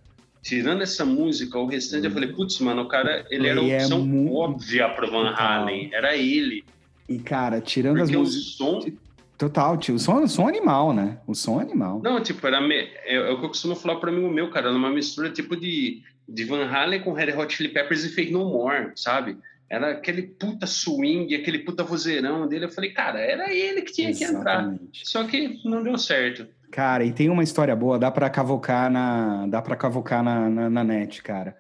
tirando 0.42 0.82
essa 0.82 1.04
música, 1.04 1.58
o 1.58 1.66
restante 1.66 2.06
eu 2.06 2.10
falei, 2.10 2.32
putz, 2.32 2.58
mano, 2.60 2.82
o 2.82 2.88
cara, 2.88 3.26
ele 3.30 3.48
era 3.48 3.60
a 3.60 3.64
é 3.66 3.76
opção 3.76 4.00
é 4.00 4.02
muito... 4.02 4.34
óbvia 4.34 4.88
pro 4.90 5.10
Van 5.10 5.30
Halen, 5.30 5.90
era 5.92 6.16
ele. 6.16 6.64
E, 7.08 7.18
cara, 7.18 7.60
tirando 7.60 7.98
Porque 7.98 8.12
as 8.12 8.18
músicas... 8.18 8.54
Som... 8.54 8.80
Total, 9.38 9.76
tio. 9.76 9.96
O 9.96 9.98
som, 9.98 10.22
o 10.22 10.28
som 10.28 10.48
animal, 10.48 10.94
né? 10.94 11.18
O 11.26 11.34
som 11.34 11.60
animal. 11.60 12.00
Não, 12.02 12.22
tipo, 12.22 12.46
era 12.46 12.60
me... 12.60 12.74
é, 12.74 13.16
é, 13.16 13.30
o 13.30 13.38
que 13.38 13.44
eu 13.44 13.48
costumo 13.48 13.74
falar 13.74 13.96
para 13.96 14.10
amigo 14.10 14.30
meu, 14.30 14.48
cara. 14.50 14.68
Era 14.68 14.76
uma 14.76 14.88
mistura 14.88 15.30
tipo 15.30 15.54
de, 15.54 16.02
de 16.26 16.44
Van 16.44 16.64
Halen 16.64 17.02
com 17.02 17.12
Red 17.12 17.32
Hot 17.36 17.54
Chili 17.54 17.68
Peppers 17.68 18.04
e 18.04 18.08
Fake 18.08 18.32
No 18.32 18.46
More, 18.46 18.92
sabe? 18.94 19.36
Era 19.68 19.92
aquele 19.92 20.22
puta 20.22 20.66
swing, 20.66 21.34
aquele 21.34 21.58
puta 21.60 21.82
vozeirão 21.82 22.46
dele. 22.46 22.66
Eu 22.66 22.70
falei, 22.70 22.92
cara, 22.92 23.18
era 23.20 23.52
ele 23.52 23.82
que 23.82 23.92
tinha 23.92 24.10
Exatamente. 24.10 24.78
que 24.78 24.98
entrar. 24.98 25.04
Só 25.04 25.24
que 25.24 25.60
não 25.64 25.82
deu 25.82 25.98
certo. 25.98 26.46
Cara, 26.70 27.04
e 27.04 27.12
tem 27.12 27.28
uma 27.28 27.42
história 27.42 27.74
boa, 27.74 27.98
dá 27.98 28.10
para 28.10 28.28
cavocar 28.28 28.90
na, 28.90 29.46
dá 29.46 29.62
para 29.62 29.76
cavocar 29.76 30.22
na, 30.22 30.48
na, 30.48 30.70
na, 30.70 30.84
net, 30.84 31.22
cara. 31.22 31.56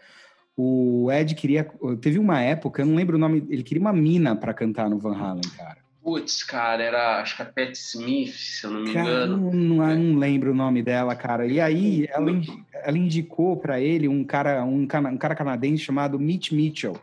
O 0.56 1.10
Ed 1.12 1.34
queria, 1.34 1.68
teve 2.00 2.18
uma 2.18 2.40
época, 2.40 2.82
eu 2.82 2.86
não 2.86 2.94
lembro 2.94 3.16
o 3.16 3.18
nome, 3.18 3.46
ele 3.48 3.62
queria 3.62 3.80
uma 3.80 3.92
mina 3.92 4.34
para 4.34 4.54
cantar 4.54 4.88
no 4.88 4.98
Van 4.98 5.16
Halen, 5.16 5.42
cara. 5.56 5.78
Putz, 6.02 6.44
cara, 6.44 6.82
era 6.82 7.20
acho 7.20 7.36
que 7.36 7.42
a 7.42 7.46
Pat 7.46 7.72
Smith, 7.72 8.32
se 8.32 8.64
eu 8.64 8.70
não 8.70 8.82
me 8.82 8.92
cara, 8.92 9.08
engano. 9.08 9.36
Não, 9.36 9.52
não, 9.52 9.96
não, 9.96 10.18
lembro 10.18 10.52
o 10.52 10.54
nome 10.54 10.82
dela, 10.82 11.16
cara. 11.16 11.46
E 11.46 11.60
aí 11.60 12.08
ela, 12.10 12.30
ela 12.72 12.96
indicou 12.96 13.56
para 13.56 13.80
ele 13.80 14.06
um 14.06 14.22
cara, 14.22 14.64
um, 14.64 14.82
um 14.82 15.16
cara 15.18 15.34
canadense 15.34 15.82
chamado 15.82 16.18
Mitch 16.18 16.52
Mitchell. 16.52 16.96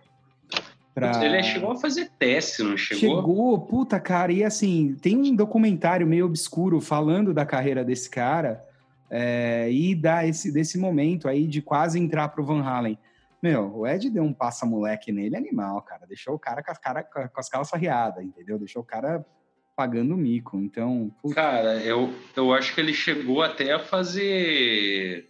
Pra... 0.93 1.23
Ele 1.25 1.41
chegou 1.41 1.71
a 1.71 1.75
fazer 1.75 2.11
teste, 2.19 2.61
não 2.61 2.77
chegou? 2.77 3.17
Chegou, 3.17 3.59
puta, 3.61 3.99
cara. 3.99 4.31
E 4.31 4.43
assim, 4.43 4.95
tem 5.01 5.17
um 5.17 5.35
documentário 5.35 6.05
meio 6.05 6.25
obscuro 6.25 6.79
falando 6.79 7.33
da 7.33 7.45
carreira 7.45 7.83
desse 7.83 8.09
cara 8.09 8.63
é, 9.09 9.71
e 9.71 9.95
da 9.95 10.25
esse, 10.25 10.51
desse 10.51 10.77
momento 10.77 11.27
aí 11.27 11.47
de 11.47 11.61
quase 11.61 11.99
entrar 11.99 12.29
pro 12.29 12.45
Van 12.45 12.61
Halen. 12.61 12.97
Meu, 13.41 13.75
o 13.75 13.87
Ed 13.87 14.09
deu 14.09 14.23
um 14.23 14.33
passa-moleque 14.33 15.11
nele 15.11 15.35
animal, 15.35 15.81
cara. 15.81 16.05
Deixou 16.07 16.35
o 16.35 16.39
cara 16.39 16.63
com 16.63 16.71
as, 16.71 16.77
cara, 16.77 17.03
com 17.03 17.39
as 17.39 17.49
calças 17.49 17.79
riadas, 17.79 18.23
entendeu? 18.23 18.57
Deixou 18.57 18.81
o 18.81 18.85
cara 18.85 19.25
pagando 19.75 20.15
mico. 20.15 20.57
Então. 20.57 21.11
Puta. 21.21 21.35
Cara, 21.35 21.75
eu, 21.83 22.13
eu 22.35 22.53
acho 22.53 22.73
que 22.73 22.79
ele 22.79 22.93
chegou 22.93 23.41
até 23.41 23.73
a 23.73 23.79
fazer 23.79 25.27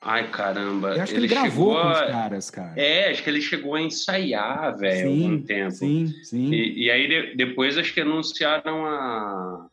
Ai, 0.00 0.30
caramba. 0.30 0.94
Eu 0.94 1.02
acho 1.02 1.12
que 1.12 1.18
ele, 1.18 1.26
ele 1.26 1.34
gravou 1.34 1.74
com 1.74 1.88
os 1.88 2.00
caras, 2.00 2.50
cara. 2.50 2.72
É, 2.76 3.10
acho 3.10 3.22
que 3.22 3.30
ele 3.30 3.42
chegou 3.42 3.74
a 3.74 3.82
ensaiar, 3.82 4.76
velho, 4.78 5.08
algum 5.08 5.42
tempo. 5.42 5.72
Sim, 5.72 6.14
sim. 6.22 6.52
E, 6.52 6.84
e 6.84 6.90
aí 6.90 7.08
de, 7.08 7.36
depois 7.36 7.76
acho 7.76 7.92
que 7.92 8.00
anunciaram 8.00 8.86
a. 8.86 9.66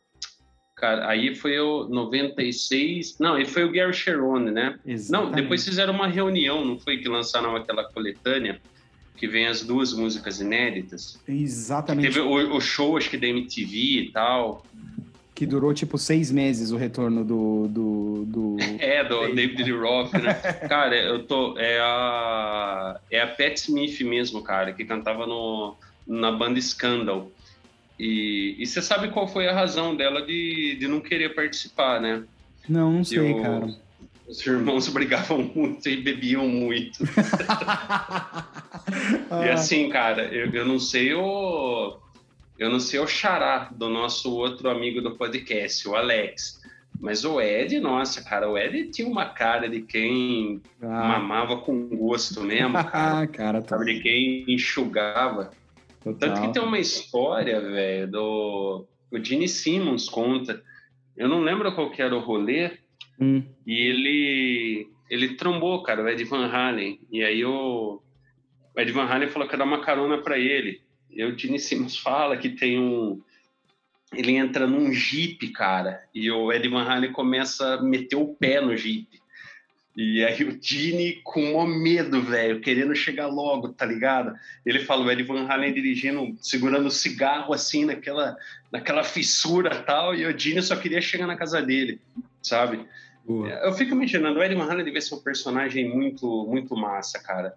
Cara, 0.76 1.08
aí 1.08 1.34
foi 1.36 1.60
o 1.60 1.88
96. 1.88 3.18
Não, 3.20 3.36
aí 3.36 3.46
foi 3.46 3.64
o 3.64 3.72
Gary 3.72 3.94
Cherone, 3.94 4.52
né? 4.52 4.78
Exatamente. 4.86 5.12
Não, 5.12 5.42
depois 5.42 5.64
fizeram 5.64 5.94
uma 5.94 6.08
reunião, 6.08 6.66
não 6.66 6.80
foi 6.80 6.98
que 6.98 7.08
lançaram 7.08 7.56
aquela 7.56 7.86
coletânea 7.86 8.60
que 9.16 9.28
vem 9.28 9.48
as 9.48 9.62
duas 9.64 9.94
músicas 9.94 10.42
inéditas. 10.42 11.22
Exatamente. 11.28 12.08
teve 12.08 12.20
o, 12.20 12.56
o, 12.56 12.60
show, 12.60 12.98
acho 12.98 13.10
que 13.10 13.18
da 13.18 13.28
MTV 13.28 13.78
e 13.78 14.12
tal 14.12 14.66
que 15.36 15.46
durou 15.46 15.74
tipo 15.74 15.98
seis 15.98 16.32
meses 16.32 16.72
o 16.72 16.78
retorno 16.78 17.26
do. 17.26 17.68
do, 17.68 18.26
do... 18.26 18.58
É, 18.80 19.04
do 19.04 19.36
David 19.36 19.64
Lee 19.64 19.78
Roth, 19.78 20.14
né? 20.14 20.34
cara, 20.70 20.96
eu 20.96 21.24
tô. 21.24 21.60
É 21.60 21.78
a. 21.82 22.98
É 23.12 23.22
a 23.22 23.28
Pat 23.28 23.58
Smith 23.58 24.00
mesmo, 24.00 24.42
cara, 24.42 24.72
que 24.72 24.86
cantava 24.86 25.28
no, 25.28 25.76
na 26.08 26.32
banda 26.32 26.60
Scandal. 26.62 27.30
E, 28.00 28.56
e 28.58 28.66
você 28.66 28.82
sabe 28.82 29.10
qual 29.10 29.28
foi 29.28 29.48
a 29.48 29.54
razão 29.54 29.94
dela 29.96 30.22
de, 30.22 30.78
de 30.80 30.88
não 30.88 31.02
querer 31.02 31.36
participar, 31.36 32.00
né? 32.00 32.24
Não, 32.68 32.92
não 32.92 33.04
sei, 33.04 33.34
o, 33.34 33.42
cara. 33.42 33.68
Os 34.28 34.46
irmãos 34.48 34.88
brigavam 34.90 35.52
muito 35.54 35.90
e 35.90 35.98
bebiam 35.98 36.48
muito. 36.48 37.04
ah. 39.30 39.46
E 39.46 39.50
assim, 39.50 39.90
cara, 39.90 40.24
eu, 40.34 40.50
eu 40.52 40.66
não 40.66 40.80
sei 40.80 41.14
o 41.14 41.98
eu 41.98 42.05
não 42.60 42.80
sei 42.80 43.00
o 43.00 43.08
xará 43.08 43.70
do 43.72 43.90
nosso 43.90 44.34
outro 44.34 44.70
amigo 44.70 45.02
do 45.02 45.16
podcast, 45.16 45.88
o 45.88 45.96
Alex. 45.96 46.62
Mas 47.00 47.26
o 47.26 47.42
Ed, 47.42 47.80
nossa, 47.80 48.24
cara, 48.24 48.50
o 48.50 48.58
Ed 48.58 48.90
tinha 48.90 49.08
uma 49.08 49.26
cara 49.26 49.68
de 49.68 49.82
quem 49.82 50.62
ah. 50.82 50.88
mamava 50.88 51.58
com 51.58 51.90
gosto 51.90 52.42
mesmo, 52.42 52.74
cara. 52.90 53.28
cara 53.28 53.62
tá... 53.62 53.78
De 53.78 54.00
quem 54.00 54.46
enxugava. 54.48 55.52
Total. 56.04 56.20
Tanto 56.20 56.42
que 56.42 56.54
tem 56.54 56.62
uma 56.62 56.80
história, 56.80 57.60
velho, 57.60 58.12
do. 58.12 58.86
O 59.12 59.24
Gene 59.24 59.48
Simmons 59.48 60.08
conta. 60.08 60.62
Eu 61.18 61.28
não 61.28 61.42
lembro 61.42 61.74
qual 61.74 61.90
que 61.90 62.02
era 62.02 62.16
o 62.16 62.20
rolê. 62.20 62.72
Hum. 63.20 63.44
E 63.66 63.74
ele. 63.74 64.88
Ele 65.10 65.36
trombou, 65.36 65.84
cara, 65.84 66.04
o 66.04 66.08
Ed 66.08 66.24
Van 66.26 66.48
Halen. 66.48 67.00
E 67.12 67.24
aí 67.24 67.44
o. 67.44 68.02
O 68.76 68.80
Ed 68.80 68.92
Van 68.92 69.06
Halen 69.06 69.30
falou 69.30 69.48
que 69.48 69.56
ia 69.56 69.58
dar 69.58 69.66
uma 69.66 69.82
carona 69.82 70.20
para 70.20 70.38
ele. 70.38 70.82
E 71.16 71.60
Simmons 71.60 71.98
fala 71.98 72.38
que 72.38 72.50
tem 72.50 72.80
um. 72.80 73.22
Ele 74.14 74.34
entra 74.34 74.68
num 74.68 74.92
Jeep, 74.92 75.48
cara, 75.50 76.04
e 76.14 76.30
o 76.30 76.52
Eddie 76.52 76.70
Van 76.70 76.84
Halen 76.84 77.12
começa 77.12 77.76
a 77.76 77.82
meter 77.82 78.16
o 78.16 78.28
pé 78.28 78.62
no 78.62 78.76
Jeep. 78.76 79.08
E 79.96 80.24
aí 80.26 80.44
o 80.44 80.60
Gene 80.62 81.22
com 81.24 81.54
o 81.54 81.66
medo, 81.66 82.22
velho, 82.22 82.60
querendo 82.60 82.94
chegar 82.94 83.28
logo, 83.28 83.70
tá 83.70 83.86
ligado? 83.86 84.36
Ele 84.66 84.80
fala, 84.80 85.06
o 85.06 85.12
Eddie 85.12 85.24
Van 85.24 85.48
Halen 85.48 85.74
dirigindo, 85.74 86.36
segurando 86.42 86.88
o 86.88 86.92
cigarro 86.92 87.54
assim 87.54 87.86
naquela, 87.86 88.36
naquela 88.70 89.06
fissura 89.06 89.70
tal, 89.84 90.14
e 90.14 90.26
o 90.26 90.38
Gene 90.38 90.62
só 90.62 90.76
queria 90.76 91.02
chegar 91.02 91.26
na 91.26 91.38
casa 91.38 91.62
dele, 91.62 92.02
sabe? 92.42 92.86
Boa. 93.26 93.48
Eu 93.48 93.72
fico 93.74 93.94
imaginando, 93.94 94.38
o 94.38 94.44
Eddie 94.44 94.58
Van 94.58 94.70
Halen 94.70 94.84
deve 94.84 95.00
ser 95.00 95.16
um 95.16 95.24
personagem 95.24 95.88
muito, 95.88 96.46
muito 96.46 96.76
massa, 96.76 97.18
cara. 97.20 97.56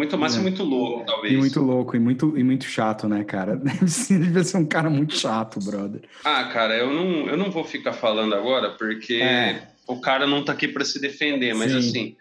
Muito 0.00 0.16
massa 0.16 0.38
é. 0.38 0.40
e 0.40 0.42
muito 0.42 0.64
louco, 0.64 1.04
talvez. 1.04 1.34
E 1.34 1.36
muito 1.36 1.60
louco, 1.60 1.94
e 1.94 2.00
muito, 2.00 2.38
e 2.38 2.42
muito 2.42 2.64
chato, 2.64 3.06
né, 3.06 3.22
cara? 3.22 3.56
Deve 3.60 4.44
ser 4.44 4.56
um 4.56 4.64
cara 4.64 4.88
muito 4.88 5.14
chato, 5.14 5.60
brother. 5.60 6.00
Ah, 6.24 6.44
cara, 6.44 6.74
eu 6.74 6.90
não, 6.90 7.28
eu 7.28 7.36
não 7.36 7.50
vou 7.50 7.64
ficar 7.64 7.92
falando 7.92 8.34
agora, 8.34 8.70
porque 8.70 9.16
é. 9.16 9.62
o 9.86 10.00
cara 10.00 10.26
não 10.26 10.42
tá 10.42 10.52
aqui 10.52 10.66
para 10.66 10.86
se 10.86 10.98
defender, 10.98 11.54
mas 11.54 11.72
Sim. 11.72 11.78
assim, 11.78 12.16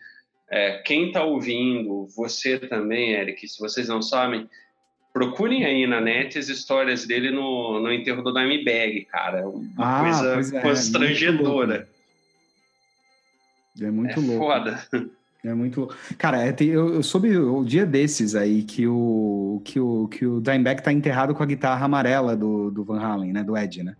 é, 0.51 0.79
quem 0.79 1.13
tá 1.13 1.23
ouvindo, 1.23 2.05
você 2.13 2.59
também, 2.59 3.13
Eric, 3.13 3.47
se 3.47 3.57
vocês 3.57 3.87
não 3.87 4.01
sabem, 4.01 4.49
procurem 5.13 5.63
aí 5.63 5.87
na 5.87 6.01
net 6.01 6.37
as 6.37 6.49
histórias 6.49 7.07
dele 7.07 7.31
no, 7.31 7.79
no 7.79 7.93
enterro 7.93 8.21
do 8.21 8.33
Dimebag, 8.33 9.05
cara. 9.05 9.47
Uma 9.47 9.71
ah, 9.77 10.01
coisa 10.33 10.57
é, 10.57 10.61
constrangedora. 10.61 11.87
É 13.81 13.89
muito 13.89 14.19
louco. 14.19 14.51
É 14.51 14.75
foda. 14.85 15.09
É 15.43 15.53
muito. 15.53 15.89
Cara, 16.17 16.45
é, 16.45 16.55
eu, 16.59 16.95
eu 16.95 17.03
soube 17.03 17.37
o 17.37 17.63
dia 17.63 17.85
desses 17.85 18.35
aí 18.35 18.63
que 18.63 18.85
o 18.85 19.61
que 19.63 19.79
o, 19.79 20.07
que 20.09 20.25
o 20.25 20.41
Dimebag 20.41 20.83
tá 20.83 20.91
enterrado 20.91 21.33
com 21.33 21.41
a 21.41 21.45
guitarra 21.45 21.85
amarela 21.85 22.35
do, 22.35 22.69
do 22.69 22.83
Van 22.83 22.99
Halen, 22.99 23.31
né? 23.31 23.43
Do 23.43 23.57
Ed, 23.57 23.83
né? 23.83 23.95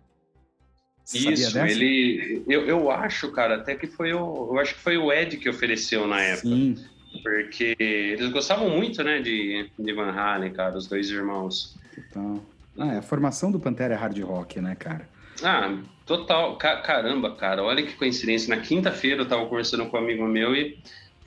Isso, 1.14 1.58
ele. 1.58 2.44
Eu, 2.46 2.66
eu 2.66 2.90
acho, 2.90 3.32
cara, 3.32 3.56
até 3.56 3.74
que 3.74 3.86
foi 3.86 4.12
o. 4.12 4.50
Eu 4.52 4.58
acho 4.58 4.74
que 4.74 4.80
foi 4.80 4.96
o 4.96 5.12
Ed 5.12 5.38
que 5.38 5.48
ofereceu 5.48 6.06
na 6.06 6.20
época. 6.20 6.48
Sim. 6.48 6.76
Porque 7.22 7.74
eles 7.78 8.30
gostavam 8.30 8.70
muito, 8.70 9.02
né, 9.02 9.20
de, 9.20 9.68
de 9.76 9.92
Van 9.92 10.12
Halen, 10.12 10.52
cara, 10.52 10.76
os 10.76 10.86
dois 10.86 11.10
irmãos. 11.10 11.76
Então. 11.98 12.40
Ah, 12.78 12.94
é, 12.94 12.98
a 12.98 13.02
formação 13.02 13.50
do 13.50 13.58
Pantera 13.58 13.94
é 13.94 13.96
hard 13.96 14.16
rock, 14.20 14.60
né, 14.60 14.76
cara? 14.76 15.08
Ah, 15.42 15.76
total. 16.06 16.56
Caramba, 16.56 17.34
cara, 17.34 17.64
olha 17.64 17.82
que 17.82 17.94
coincidência. 17.94 18.54
Na 18.54 18.62
quinta-feira 18.62 19.22
eu 19.22 19.28
tava 19.28 19.46
conversando 19.46 19.86
com 19.86 19.96
um 19.96 20.00
amigo 20.00 20.24
meu 20.26 20.54
e 20.54 20.78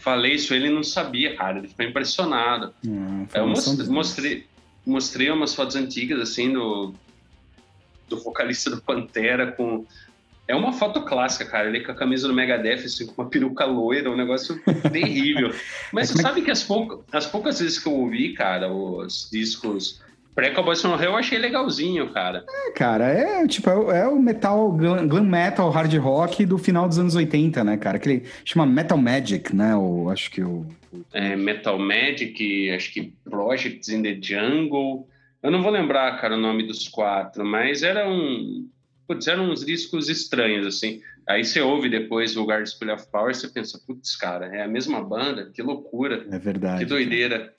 falei 0.04 0.34
isso, 0.34 0.54
ele 0.54 0.70
não 0.70 0.84
sabia, 0.84 1.36
cara, 1.36 1.60
ele 1.60 1.70
ficou 1.70 1.86
impressionado. 1.86 2.74
Hum, 2.86 3.26
eu 3.34 3.48
mostrei, 3.48 3.88
mostrei, 3.88 4.46
mostrei 4.86 5.32
umas 5.32 5.56
fotos 5.56 5.78
antigas, 5.78 6.20
assim, 6.20 6.52
do, 6.52 6.94
do 8.10 8.20
vocalista 8.22 8.70
do 8.70 8.82
Pantera 8.82 9.54
com... 9.54 9.86
É 10.46 10.54
uma 10.54 10.74
foto 10.74 11.04
clássica, 11.04 11.46
cara, 11.46 11.70
ele 11.70 11.80
com 11.80 11.94
a 11.94 11.96
camisa 11.96 12.28
do 12.28 12.34
Megadeth, 12.34 12.84
assim, 12.84 13.08
com 13.08 13.22
uma 13.22 13.30
peruca 13.30 13.63
loira, 13.63 14.12
um 14.12 14.18
negócio 14.18 14.62
terrível. 14.92 15.56
Mas 15.94 16.10
é 16.10 16.13
você 16.13 16.22
sabe 16.22 16.42
que 16.42 16.52
as, 16.52 16.62
pouca, 16.62 17.00
as 17.13 17.26
poucas 17.26 17.62
vezes 17.62 17.80
que 17.80 17.88
eu 17.88 17.94
ouvi, 17.94 18.34
cara, 18.34 18.70
os 18.70 19.30
discos 19.32 20.03
Pré-Cowboys 20.36 20.82
from 20.82 20.96
Hell 20.96 21.12
eu 21.12 21.15
achei 21.15 21.38
legalzinho, 21.38 22.12
cara. 22.12 22.43
É, 22.48 22.72
cara, 22.72 23.06
é 23.06 23.48
tipo, 23.48 23.69
é, 23.91 24.02
é 24.02 24.08
o 24.08 24.19
metal, 24.19 24.72
glam, 24.72 25.08
glam, 25.08 25.24
metal, 25.24 25.69
hard 25.69 25.93
rock 25.96 26.46
do 26.46 26.58
final 26.58 26.88
dos 26.88 26.98
anos 26.98 27.15
80, 27.15 27.63
né, 27.63 27.78
cara? 27.78 28.00
Que 28.00 28.24
chama 28.43 28.65
Metal 28.65 28.98
Magic, 28.98 29.56
né? 29.56 29.76
O, 29.76 30.10
acho 30.10 30.32
que 30.32 30.41
o. 30.41 30.65
É, 31.13 31.36
Metal 31.36 31.78
Magic, 31.78 32.72
acho 32.72 32.91
que 32.91 33.13
Projects 33.24 33.89
in 33.89 34.02
the 34.02 34.17
Jungle. 34.19 35.08
Eu 35.41 35.52
não 35.52 35.62
vou 35.62 35.72
lembrar, 35.72 36.19
cara, 36.19 36.36
o 36.36 36.39
nome 36.39 36.65
dos 36.65 36.88
quatro, 36.88 37.46
mas 37.46 37.84
era 37.84 38.10
um. 38.10 38.67
Putz, 39.13 39.28
eram 39.28 39.52
uns 39.52 39.63
discos 39.63 40.10
estranhos, 40.10 40.65
assim. 40.65 41.02
Aí 41.28 41.45
você 41.45 41.62
ouve 41.62 41.88
depois 41.88 42.36
o 42.36 42.43
Guard 42.43 42.65
Spill 42.65 42.93
of 42.93 43.08
Power 43.12 43.32
e 43.32 43.36
você 43.36 43.47
pensa, 43.47 43.80
putz, 43.86 44.15
cara, 44.15 44.47
é 44.47 44.63
a 44.63 44.67
mesma 44.67 45.04
banda, 45.04 45.52
que 45.54 45.62
loucura. 45.62 46.26
É 46.32 46.39
verdade. 46.39 46.80
Que 46.80 46.86
doideira. 46.86 47.54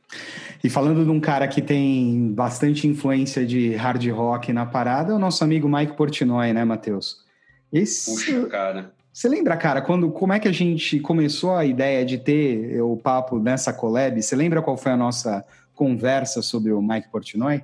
E 0.62 0.68
falando 0.68 1.04
de 1.04 1.10
um 1.10 1.20
cara 1.20 1.46
que 1.46 1.62
tem 1.62 2.32
bastante 2.32 2.86
influência 2.86 3.46
de 3.46 3.74
hard 3.74 4.04
rock 4.08 4.52
na 4.52 4.66
parada, 4.66 5.12
é 5.12 5.14
o 5.14 5.18
nosso 5.18 5.44
amigo 5.44 5.68
Mike 5.68 5.96
Portnoy, 5.96 6.52
né, 6.52 6.64
Matheus? 6.64 7.24
Esse... 7.72 8.10
Puxa, 8.10 8.46
cara. 8.46 8.92
Você 9.12 9.28
lembra, 9.28 9.56
cara, 9.56 9.80
quando 9.80 10.10
como 10.10 10.32
é 10.32 10.40
que 10.40 10.48
a 10.48 10.52
gente 10.52 10.98
começou 10.98 11.54
a 11.54 11.64
ideia 11.64 12.04
de 12.04 12.18
ter 12.18 12.82
o 12.82 12.96
papo 12.96 13.38
nessa 13.38 13.72
collab? 13.72 14.20
Você 14.20 14.34
lembra 14.34 14.60
qual 14.60 14.76
foi 14.76 14.90
a 14.90 14.96
nossa 14.96 15.44
conversa 15.72 16.42
sobre 16.42 16.72
o 16.72 16.82
Mike 16.82 17.08
Portnoy? 17.10 17.62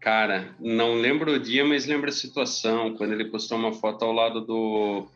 Cara, 0.00 0.54
não 0.60 0.94
lembro 0.94 1.32
o 1.32 1.38
dia, 1.38 1.64
mas 1.64 1.86
lembro 1.86 2.08
a 2.08 2.12
situação, 2.12 2.94
quando 2.94 3.12
ele 3.12 3.24
postou 3.24 3.58
uma 3.58 3.72
foto 3.72 4.04
ao 4.04 4.12
lado 4.12 4.40
do. 4.40 5.06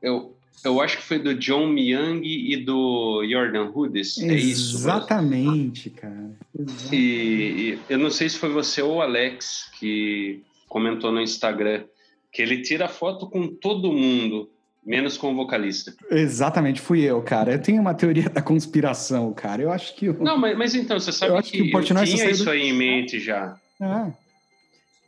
Eu, 0.00 0.34
eu 0.64 0.80
acho 0.80 0.96
que 0.98 1.04
foi 1.04 1.18
do 1.18 1.34
John 1.34 1.68
Myung 1.68 2.22
e 2.24 2.56
do 2.56 3.24
Jordan 3.28 3.66
Rudess, 3.66 4.20
é 4.20 4.34
isso? 4.34 4.76
Exatamente, 4.76 5.90
cara. 5.90 6.30
Exatamente. 6.58 6.96
E, 6.96 7.70
e, 7.74 7.78
eu 7.88 7.98
não 7.98 8.10
sei 8.10 8.28
se 8.28 8.38
foi 8.38 8.50
você 8.50 8.82
ou 8.82 8.96
o 8.96 9.00
Alex 9.00 9.70
que 9.78 10.42
comentou 10.68 11.12
no 11.12 11.20
Instagram 11.20 11.84
que 12.32 12.40
ele 12.40 12.62
tira 12.62 12.88
foto 12.88 13.28
com 13.28 13.46
todo 13.46 13.92
mundo, 13.92 14.48
menos 14.84 15.16
com 15.16 15.32
o 15.32 15.36
vocalista. 15.36 15.94
Exatamente, 16.10 16.80
fui 16.80 17.00
eu, 17.00 17.22
cara. 17.22 17.52
Eu 17.52 17.62
tenho 17.62 17.80
uma 17.80 17.94
teoria 17.94 18.28
da 18.28 18.42
conspiração, 18.42 19.32
cara. 19.32 19.62
Eu 19.62 19.70
acho 19.70 19.94
que. 19.94 20.06
Eu... 20.06 20.14
Não, 20.14 20.36
mas, 20.36 20.56
mas 20.56 20.74
então, 20.74 20.98
você 20.98 21.12
sabe 21.12 21.36
eu 21.36 21.42
que, 21.42 21.50
que 21.50 21.62
o 21.62 21.70
Portnoy 21.70 22.04
tinha 22.04 22.30
isso 22.30 22.44
do... 22.44 22.50
aí 22.50 22.62
em 22.62 22.72
mente 22.72 23.18
já. 23.20 23.56
É. 23.80 24.12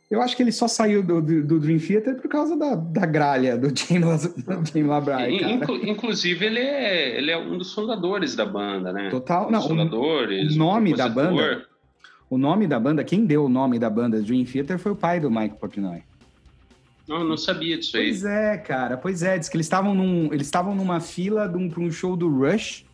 Eu 0.09 0.21
acho 0.21 0.35
que 0.37 0.43
ele 0.43 0.51
só 0.51 0.67
saiu 0.67 1.01
do, 1.01 1.19
do, 1.19 1.43
do 1.43 1.59
Dream 1.59 1.79
Theater 1.79 2.15
por 2.15 2.29
causa 2.29 2.55
da, 2.55 2.75
da 2.75 3.05
gralha 3.05 3.57
do 3.57 3.67
James, 3.75 4.33
James 4.71 4.87
LaBrae, 4.87 5.43
Inclu, 5.43 5.77
inclusive, 5.83 6.45
ele 6.45 6.59
é, 6.59 7.17
ele 7.17 7.31
é 7.31 7.37
um 7.37 7.57
dos 7.57 7.73
fundadores 7.73 8.35
da 8.35 8.45
banda, 8.45 8.93
né? 8.93 9.09
Total. 9.09 9.47
Um 9.47 9.51
não, 9.51 9.61
fundadores. 9.61 10.55
O 10.55 10.57
nome 10.57 10.93
da 10.93 11.09
banda. 11.09 11.65
O 12.29 12.37
nome 12.37 12.67
da 12.67 12.79
banda, 12.79 13.03
quem 13.03 13.25
deu 13.25 13.45
o 13.45 13.49
nome 13.49 13.77
da 13.77 13.89
banda 13.89 14.21
Dream 14.21 14.45
Theater 14.45 14.79
foi 14.79 14.91
o 14.91 14.95
pai 14.95 15.19
do 15.19 15.29
Mike 15.29 15.59
Portnoy. 15.59 16.03
Não, 17.07 17.23
não 17.23 17.37
sabia 17.37 17.77
disso 17.77 17.97
aí. 17.97 18.09
Pois 18.09 18.25
é, 18.25 18.57
cara. 18.57 18.97
Pois 18.97 19.23
é, 19.23 19.37
diz 19.37 19.47
que 19.47 19.55
eles 19.55 19.65
estavam 19.65 19.93
num, 19.93 20.33
eles 20.33 20.47
estavam 20.47 20.75
numa 20.75 20.99
fila 20.99 21.47
de 21.47 21.57
um, 21.57 21.69
para 21.69 21.81
um 21.81 21.91
show 21.91 22.15
do 22.15 22.29
Rush. 22.29 22.85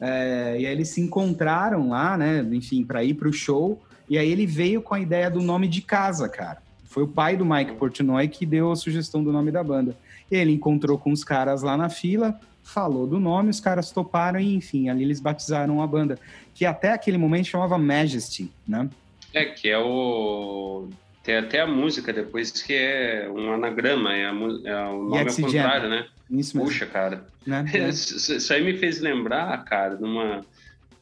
É, 0.00 0.56
e 0.60 0.66
aí 0.66 0.72
eles 0.72 0.88
se 0.88 1.00
encontraram 1.00 1.88
lá, 1.88 2.16
né? 2.16 2.46
Enfim, 2.52 2.84
para 2.84 3.02
ir 3.02 3.14
para 3.14 3.28
o 3.28 3.32
show. 3.32 3.82
E 4.08 4.16
aí 4.16 4.30
ele 4.30 4.46
veio 4.46 4.80
com 4.80 4.94
a 4.94 5.00
ideia 5.00 5.30
do 5.30 5.42
nome 5.42 5.66
de 5.66 5.82
casa, 5.82 6.28
cara. 6.28 6.62
Foi 6.84 7.02
o 7.02 7.08
pai 7.08 7.36
do 7.36 7.44
Mike 7.44 7.74
Portnoy 7.74 8.28
que 8.28 8.46
deu 8.46 8.70
a 8.70 8.76
sugestão 8.76 9.22
do 9.22 9.32
nome 9.32 9.50
da 9.50 9.62
banda. 9.62 9.96
Ele 10.30 10.52
encontrou 10.52 10.96
com 10.96 11.10
os 11.10 11.24
caras 11.24 11.62
lá 11.62 11.76
na 11.76 11.88
fila, 11.88 12.38
falou 12.62 13.06
do 13.06 13.18
nome, 13.18 13.50
os 13.50 13.60
caras 13.60 13.90
toparam 13.90 14.38
e, 14.38 14.54
enfim, 14.54 14.88
ali 14.88 15.02
eles 15.02 15.20
batizaram 15.20 15.82
a 15.82 15.86
banda. 15.86 16.18
Que 16.54 16.64
até 16.64 16.92
aquele 16.92 17.18
momento 17.18 17.46
chamava 17.46 17.76
Majesty, 17.76 18.50
né? 18.66 18.88
É, 19.34 19.44
que 19.46 19.68
é 19.68 19.78
o 19.78 20.88
tem 21.26 21.36
até 21.36 21.60
a 21.60 21.66
música 21.66 22.12
depois 22.12 22.52
que 22.52 22.72
é 22.72 23.28
um 23.28 23.52
anagrama, 23.52 24.14
é, 24.14 24.26
a, 24.26 24.28
é 24.28 24.86
o 24.86 25.02
nome 25.02 25.28
ao 25.28 25.34
contrário, 25.34 25.90
né? 25.90 26.06
Isso 26.30 26.56
mesmo. 26.56 26.70
Puxa, 26.70 26.86
cara. 26.86 27.26
Né? 27.44 27.64
Isso 27.90 28.52
aí 28.52 28.62
me 28.62 28.78
fez 28.78 29.00
lembrar, 29.00 29.64
cara, 29.64 29.96
numa. 29.96 30.46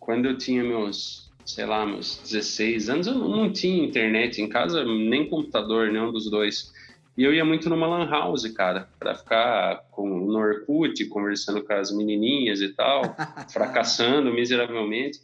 Quando 0.00 0.24
eu 0.24 0.38
tinha 0.38 0.64
meus, 0.64 1.30
sei 1.44 1.66
lá, 1.66 1.84
meus 1.84 2.20
16 2.22 2.88
anos, 2.88 3.06
eu 3.06 3.14
não 3.14 3.52
tinha 3.52 3.84
internet 3.84 4.40
em 4.40 4.48
casa, 4.48 4.82
nem 4.82 5.28
computador, 5.28 5.92
nenhum 5.92 6.10
dos 6.10 6.30
dois. 6.30 6.72
E 7.18 7.22
eu 7.22 7.32
ia 7.32 7.44
muito 7.44 7.68
numa 7.68 7.86
lan 7.86 8.08
house, 8.08 8.46
cara, 8.48 8.88
para 8.98 9.14
ficar 9.14 9.84
com, 9.90 10.08
no 10.08 10.38
Orkut, 10.38 11.04
conversando 11.06 11.62
com 11.62 11.72
as 11.74 11.94
menininhas 11.94 12.62
e 12.62 12.70
tal, 12.70 13.14
fracassando 13.52 14.32
miseravelmente. 14.32 15.20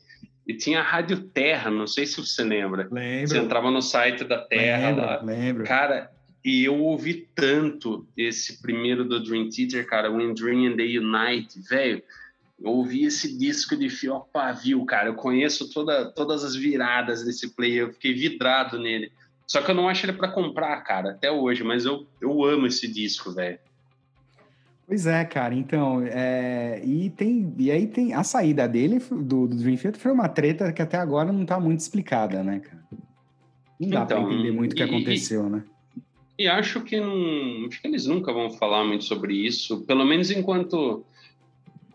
E 0.51 0.55
tinha 0.55 0.81
a 0.81 0.83
Rádio 0.83 1.21
Terra, 1.21 1.71
não 1.71 1.87
sei 1.87 2.05
se 2.05 2.21
você 2.21 2.43
lembra. 2.43 2.89
Lembro. 2.91 3.29
Você 3.29 3.39
entrava 3.39 3.71
no 3.71 3.81
site 3.81 4.25
da 4.25 4.39
Terra 4.39 4.89
lembro, 4.89 5.05
lá. 5.05 5.23
Lembro. 5.23 5.65
Cara, 5.65 6.11
e 6.45 6.65
eu 6.65 6.77
ouvi 6.81 7.29
tanto 7.37 8.05
esse 8.17 8.61
primeiro 8.61 9.05
do 9.05 9.23
Dream 9.23 9.49
Theater, 9.49 9.87
cara, 9.87 10.11
When 10.11 10.35
Dream 10.35 10.73
and 10.73 10.77
They 10.77 10.99
Unite, 10.99 11.61
velho. 11.69 12.03
Eu 12.61 12.73
ouvi 12.73 13.05
esse 13.05 13.39
disco 13.39 13.77
de 13.77 13.89
fio 13.89 14.17
a 14.17 14.21
pavio, 14.21 14.85
cara. 14.85 15.11
Eu 15.11 15.15
conheço 15.15 15.73
toda, 15.73 16.11
todas 16.11 16.43
as 16.43 16.57
viradas 16.57 17.25
desse 17.25 17.55
player, 17.55 17.83
eu 17.83 17.93
fiquei 17.93 18.13
vidrado 18.13 18.77
nele. 18.77 19.13
Só 19.47 19.63
que 19.63 19.71
eu 19.71 19.75
não 19.77 19.89
acho 19.89 20.05
ele 20.05 20.15
para 20.15 20.33
comprar, 20.33 20.81
cara, 20.81 21.13
até 21.13 21.31
hoje, 21.31 21.63
mas 21.63 21.85
eu, 21.85 22.09
eu 22.21 22.45
amo 22.45 22.67
esse 22.67 22.89
disco, 22.89 23.31
velho. 23.31 23.59
Pois 24.91 25.07
é, 25.07 25.25
cara. 25.25 25.55
Então, 25.55 26.05
é... 26.05 26.83
e 26.85 27.11
tem 27.11 27.55
e 27.57 27.71
aí 27.71 27.87
tem 27.87 28.13
a 28.13 28.25
saída 28.25 28.67
dele 28.67 28.99
do, 28.99 29.47
do 29.47 29.57
Dream 29.57 29.77
Theater 29.77 30.01
foi 30.01 30.11
uma 30.11 30.29
treta 30.29 30.73
que 30.73 30.83
até 30.83 30.97
agora 30.97 31.31
não 31.31 31.47
tá 31.47 31.61
muito 31.61 31.79
explicada, 31.79 32.43
né, 32.43 32.59
cara? 32.59 32.83
Não 33.79 33.89
dá 33.89 34.03
então, 34.03 34.25
para 34.25 34.35
entender 34.35 34.51
muito 34.51 34.73
o 34.73 34.75
que 34.75 34.83
aconteceu, 34.83 35.47
e, 35.47 35.51
né? 35.51 35.65
E 36.37 36.49
acho 36.49 36.81
que 36.81 36.99
não, 36.99 37.69
acho 37.69 37.81
que 37.81 37.87
eles 37.87 38.05
nunca 38.07 38.33
vão 38.33 38.51
falar 38.51 38.83
muito 38.83 39.05
sobre 39.05 39.33
isso, 39.33 39.87
pelo 39.87 40.05
menos 40.05 40.29
enquanto 40.33 41.05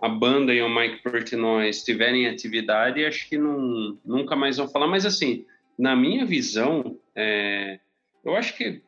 a 0.02 0.08
banda 0.08 0.54
e 0.54 0.62
o 0.62 0.74
Mike 0.74 1.04
Portnoy 1.04 1.68
estiverem 1.68 2.24
em 2.24 2.28
atividade, 2.28 3.04
acho 3.04 3.28
que 3.28 3.38
não, 3.38 3.98
nunca 4.06 4.38
mais 4.38 4.56
vão 4.56 4.70
falar. 4.70 4.88
Mas 4.88 5.06
assim, 5.06 5.44
na 5.78 5.98
minha 5.98 6.26
visão, 6.26 6.98
é, 7.14 7.78
eu 8.24 8.38
acho 8.38 8.56
que 8.56 8.82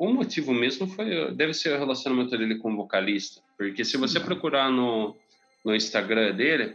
o 0.00 0.10
motivo 0.10 0.54
mesmo 0.54 0.86
foi 0.86 1.30
deve 1.34 1.52
ser 1.52 1.74
o 1.74 1.78
relacionamento 1.78 2.30
dele 2.30 2.56
com 2.56 2.72
o 2.72 2.76
vocalista, 2.76 3.42
porque 3.58 3.84
se 3.84 3.98
você 3.98 4.18
procurar 4.18 4.72
no, 4.72 5.14
no 5.62 5.76
Instagram 5.76 6.34
dele, 6.34 6.72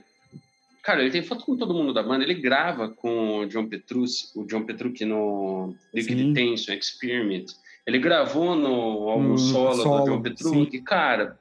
cara, 0.84 1.02
ele 1.02 1.10
tem 1.10 1.24
foto 1.24 1.44
com 1.44 1.58
todo 1.58 1.74
mundo 1.74 1.92
da 1.92 2.04
banda, 2.04 2.24
ele 2.24 2.36
grava 2.36 2.88
com 2.88 3.40
o 3.40 3.46
John 3.48 3.68
Petrucci, 3.68 4.28
o 4.36 4.46
John 4.46 4.64
Petrucci 4.64 5.06
no 5.06 5.74
Liquid 5.92 6.20
Sim. 6.20 6.34
Tension 6.34 6.76
Experiment. 6.76 7.46
Ele 7.88 7.98
gravou 7.98 8.56
no 8.56 9.10
álbum 9.10 9.34
hum, 9.34 9.38
solo, 9.40 9.82
solo, 9.82 10.06
do 10.06 10.12
John 10.12 10.22
Petrucci, 10.22 10.82
cara. 10.82 11.40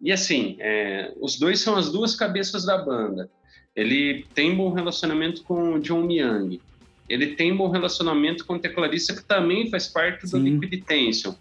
E 0.00 0.10
assim, 0.10 0.56
é, 0.60 1.12
os 1.20 1.38
dois 1.38 1.60
são 1.60 1.76
as 1.76 1.92
duas 1.92 2.16
cabeças 2.16 2.64
da 2.64 2.78
banda. 2.78 3.30
Ele 3.76 4.24
tem 4.34 4.56
bom 4.56 4.72
relacionamento 4.72 5.42
com 5.42 5.74
o 5.74 5.78
John 5.78 6.10
Young 6.10 6.58
ele 7.08 7.28
tem 7.28 7.52
um 7.52 7.56
bom 7.56 7.68
relacionamento 7.68 8.44
com 8.44 8.54
o 8.54 8.58
tecladista 8.58 9.14
que 9.14 9.24
também 9.24 9.68
faz 9.70 9.88
parte 9.88 10.28
Sim. 10.28 10.38
do 10.38 10.44
Liquid 10.44 10.84
Tension. 10.84 11.34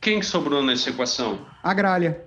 Quem 0.00 0.22
sobrou 0.22 0.62
nessa 0.62 0.90
equação? 0.90 1.40
A 1.62 1.74
Gralha. 1.74 2.24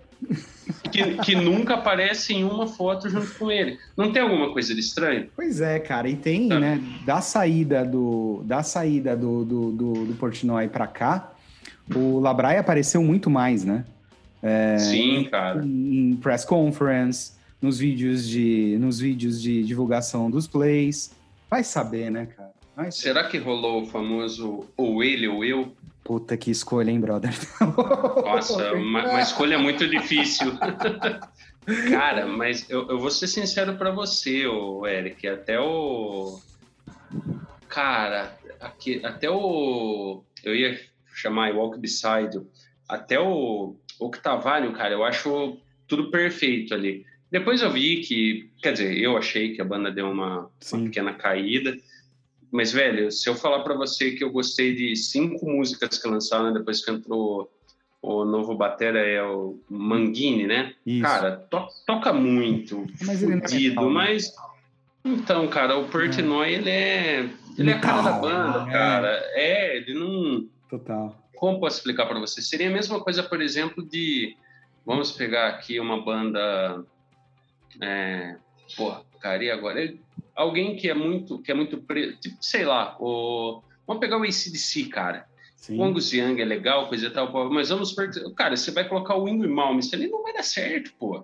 Que, 0.92 1.18
que, 1.18 1.36
nunca 1.36 1.74
aparece 1.74 2.34
em 2.34 2.44
uma 2.44 2.68
foto 2.68 3.10
junto 3.10 3.34
com 3.36 3.52
ele. 3.52 3.78
Não 3.98 4.12
tem 4.12 4.22
alguma 4.22 4.54
coisa 4.54 4.74
de 4.74 4.80
estranho? 4.80 5.28
Pois 5.36 5.60
é, 5.60 5.80
cara. 5.80 6.08
E 6.08 6.16
tem, 6.16 6.48
tá. 6.48 6.60
né, 6.60 6.80
da 7.06 7.20
saída 7.20 7.84
do 7.84 8.44
da 8.46 8.64
saída 8.64 9.18
do, 9.18 9.44
do, 9.44 9.72
do, 9.72 9.94
do 10.06 10.14
Portnoy 10.14 10.68
para 10.68 10.88
cá, 10.88 11.34
o 11.94 12.20
Labrai 12.20 12.58
apareceu 12.58 13.04
muito 13.04 13.30
mais, 13.30 13.66
né? 13.66 13.84
É, 14.42 14.78
Sim, 14.78 15.28
cara. 15.30 15.66
Em, 15.66 16.12
em 16.12 16.16
press 16.16 16.46
conference, 16.46 17.34
nos 17.62 17.80
vídeos 17.80 18.28
de 18.28 18.78
nos 18.80 19.00
vídeos 19.00 19.42
de 19.42 19.64
divulgação 19.64 20.30
dos 20.30 20.48
plays. 20.48 21.12
Vai 21.50 21.64
saber, 21.64 22.10
né, 22.10 22.28
cara? 22.28 22.52
Mas... 22.76 22.96
Será 22.96 23.24
que 23.26 23.38
rolou 23.38 23.84
o 23.84 23.86
famoso 23.86 24.66
ou 24.76 25.04
ele 25.04 25.28
ou 25.28 25.46
eu? 25.46 25.76
Puta 26.04 26.36
que 26.36 26.52
escolha, 26.52 26.92
hein, 26.92 27.00
brother? 27.00 27.32
Nossa, 28.26 28.74
uma, 28.74 29.10
uma 29.10 29.22
escolha 29.22 29.58
muito 29.58 29.88
difícil. 29.88 30.52
Cara, 31.90 32.28
mas 32.28 32.70
eu, 32.70 32.90
eu 32.90 33.00
vou 33.00 33.10
ser 33.10 33.28
sincero 33.28 33.76
para 33.76 33.90
você, 33.90 34.46
o 34.46 34.86
Eric, 34.86 35.26
até 35.26 35.58
o. 35.60 36.40
Cara, 37.70 38.38
aqui, 38.60 39.00
até 39.04 39.30
o. 39.30 40.24
Eu 40.44 40.54
ia 40.54 40.78
chamar 41.14 41.54
Walk 41.54 41.80
Beside, 41.80 42.42
até 42.88 43.18
o 43.18 43.78
Octavário, 43.98 44.74
cara, 44.74 44.94
eu 44.94 45.06
acho 45.06 45.58
tudo 45.88 46.12
perfeito 46.12 46.74
ali. 46.74 47.06
Depois 47.32 47.62
eu 47.62 47.72
vi 47.72 48.02
que, 48.02 48.50
quer 48.62 48.74
dizer, 48.74 48.98
eu 48.98 49.18
achei 49.18 49.56
que 49.56 49.62
a 49.62 49.66
banda 49.66 49.90
deu 49.90 50.10
uma, 50.10 50.50
uma 50.72 50.84
pequena 50.84 51.14
caída. 51.14 51.76
Mas, 52.54 52.72
velho, 52.72 53.12
se 53.12 53.28
eu 53.28 53.34
falar 53.34 53.64
para 53.64 53.74
você 53.74 54.12
que 54.12 54.24
eu 54.24 54.30
gostei 54.30 54.76
de 54.76 54.96
cinco 54.96 55.44
músicas 55.50 55.98
que 55.98 56.08
lançaram 56.08 56.52
né, 56.52 56.60
depois 56.60 56.86
que 56.86 56.92
entrou 56.92 57.52
o 58.00 58.24
novo 58.24 58.54
batera 58.54 59.00
é 59.00 59.24
o 59.24 59.60
Manguini, 59.68 60.46
né? 60.46 60.76
Isso. 60.86 61.02
Cara, 61.02 61.38
to 61.50 61.68
toca 61.88 62.14
muito, 62.14 62.86
mas 63.02 63.22
fudido, 63.22 63.82
é 63.82 63.90
mas... 63.90 64.36
Então, 65.04 65.48
cara, 65.48 65.78
o 65.78 65.88
Portnoy, 65.90 66.48
é. 66.48 66.52
ele 66.52 66.70
é. 66.70 67.30
Ele 67.58 67.72
é 67.72 67.74
a 67.74 67.80
cara 67.80 68.02
da 68.04 68.12
banda, 68.14 68.66
né? 68.66 68.72
cara. 68.72 69.10
É, 69.34 69.78
ele 69.78 69.94
não. 69.96 70.48
Total. 70.70 71.18
Como 71.36 71.60
posso 71.60 71.78
explicar 71.78 72.06
para 72.06 72.20
você? 72.20 72.42
Seria 72.42 72.70
a 72.70 72.72
mesma 72.72 73.00
coisa, 73.02 73.24
por 73.24 73.42
exemplo, 73.42 73.84
de. 73.84 74.38
Vamos 74.86 75.12
pegar 75.12 75.50
aqui 75.50 75.80
uma 75.80 76.02
banda. 76.02 76.86
É, 77.82 78.38
porra, 78.78 79.02
cara, 79.20 79.44
e 79.44 79.52
agora? 79.52 79.94
Alguém 80.36 80.76
que 80.76 80.90
é 80.90 80.94
muito. 80.94 81.40
Que 81.42 81.52
é 81.52 81.56
muito 81.56 81.78
preto. 81.78 82.20
Tipo, 82.20 82.38
sei 82.42 82.66
lá, 82.66 82.98
o. 83.00 83.62
Vamos 83.86 84.00
pegar 84.00 84.18
o 84.18 84.24
ACDC, 84.24 84.86
cara. 84.86 85.28
Sim. 85.64 85.78
O 85.78 85.84
Angus 85.84 86.12
Young 86.12 86.42
é 86.42 86.46
legal, 86.46 86.90
coisa 86.90 87.08
e 87.08 87.10
tal, 87.10 87.32
mas 87.50 87.70
vamos. 87.70 87.96
Cara, 88.36 88.58
você 88.58 88.70
vai 88.72 88.88
colocar 88.88 89.16
o 89.16 89.30
Ingrid 89.30 89.54
Malmsteen 89.54 90.04
ali, 90.04 90.12
não 90.12 90.22
vai 90.22 90.34
dar 90.34 90.44
certo, 90.44 90.94
pô. 91.00 91.24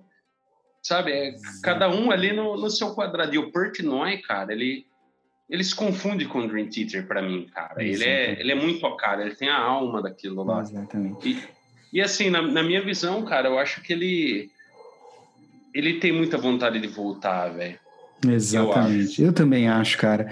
Sabe? 0.81 1.11
É, 1.11 1.35
cada 1.61 1.89
um 1.89 2.09
ali 2.09 2.31
no, 2.31 2.55
no 2.55 2.69
seu 2.69 2.93
quadrado. 2.93 3.35
E 3.35 3.37
o 3.37 3.51
Portnoy, 3.51 4.17
cara, 4.19 4.53
ele, 4.53 4.85
ele 5.49 5.63
se 5.63 5.75
confunde 5.75 6.25
com 6.25 6.39
o 6.39 6.47
Dream 6.47 6.69
Theater 6.69 7.05
para 7.05 7.21
mim, 7.21 7.49
cara. 7.53 7.83
Ele 7.83 8.03
é, 8.05 8.39
ele 8.39 8.51
é 8.53 8.55
muito 8.55 8.85
a 8.85 8.95
cara, 8.95 9.25
ele 9.25 9.35
tem 9.35 9.49
a 9.49 9.59
alma 9.59 10.01
daquilo 10.01 10.43
lá. 10.43 10.61
Exatamente. 10.61 11.29
E, 11.29 11.43
e 11.97 12.01
assim, 12.01 12.29
na, 12.29 12.41
na 12.41 12.63
minha 12.63 12.81
visão, 12.81 13.25
cara, 13.25 13.49
eu 13.49 13.59
acho 13.59 13.81
que 13.81 13.91
ele. 13.91 14.49
Ele 15.73 15.99
tem 15.99 16.13
muita 16.13 16.37
vontade 16.37 16.79
de 16.79 16.87
voltar, 16.87 17.49
velho. 17.49 17.77
Exatamente. 18.27 19.21
Eu, 19.21 19.27
eu, 19.27 19.33
também 19.33 19.67
acho, 19.67 19.97
cara. 19.97 20.27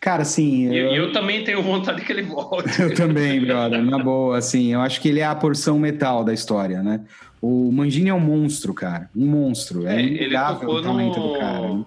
Cara, 0.00 0.22
assim. 0.22 0.66
Eu, 0.74 0.94
eu, 0.94 1.12
também 1.12 1.44
tenho 1.44 1.62
vontade 1.62 2.02
que 2.02 2.12
ele 2.12 2.22
volte. 2.22 2.70
eu 2.80 2.94
também, 2.94 3.40
brother. 3.44 3.82
Na 3.82 3.98
boa, 3.98 4.38
assim. 4.38 4.72
Eu 4.72 4.80
acho 4.80 5.00
que 5.00 5.08
ele 5.08 5.20
é 5.20 5.24
a 5.24 5.34
porção 5.34 5.78
metal 5.78 6.24
da 6.24 6.32
história, 6.32 6.82
né? 6.82 7.00
O 7.40 7.72
Mangini 7.72 8.10
é 8.10 8.14
um 8.14 8.20
monstro, 8.20 8.74
cara. 8.74 9.08
Um 9.16 9.26
monstro. 9.26 9.86
É, 9.86 9.96
é 9.96 10.04
ele 10.04 10.36
tocou 10.36 10.76
o 10.76 10.82
talento 10.82 11.18
no... 11.18 11.32
do 11.32 11.38
cara. 11.38 11.74
Né? 11.74 11.84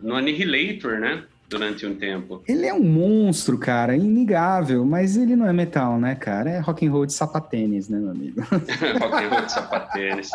No 0.00 0.14
Annihilator, 0.14 0.98
né? 0.98 1.22
Durante 1.48 1.86
um 1.86 1.94
tempo. 1.94 2.42
Ele 2.48 2.66
é 2.66 2.74
um 2.74 2.82
monstro, 2.82 3.58
cara, 3.58 3.94
inigável, 3.94 4.84
mas 4.84 5.16
ele 5.16 5.36
não 5.36 5.46
é 5.46 5.52
metal, 5.52 6.00
né, 6.00 6.14
cara? 6.14 6.50
É 6.50 6.58
rock 6.58 6.86
and 6.86 6.90
roll 6.90 7.06
de 7.06 7.12
sapatênis, 7.12 7.88
né, 7.88 7.98
meu 7.98 8.10
amigo? 8.10 8.40
rock 8.50 9.24
and 9.24 9.28
roll 9.28 9.42
de 9.42 9.52
sapatênis. 9.52 10.30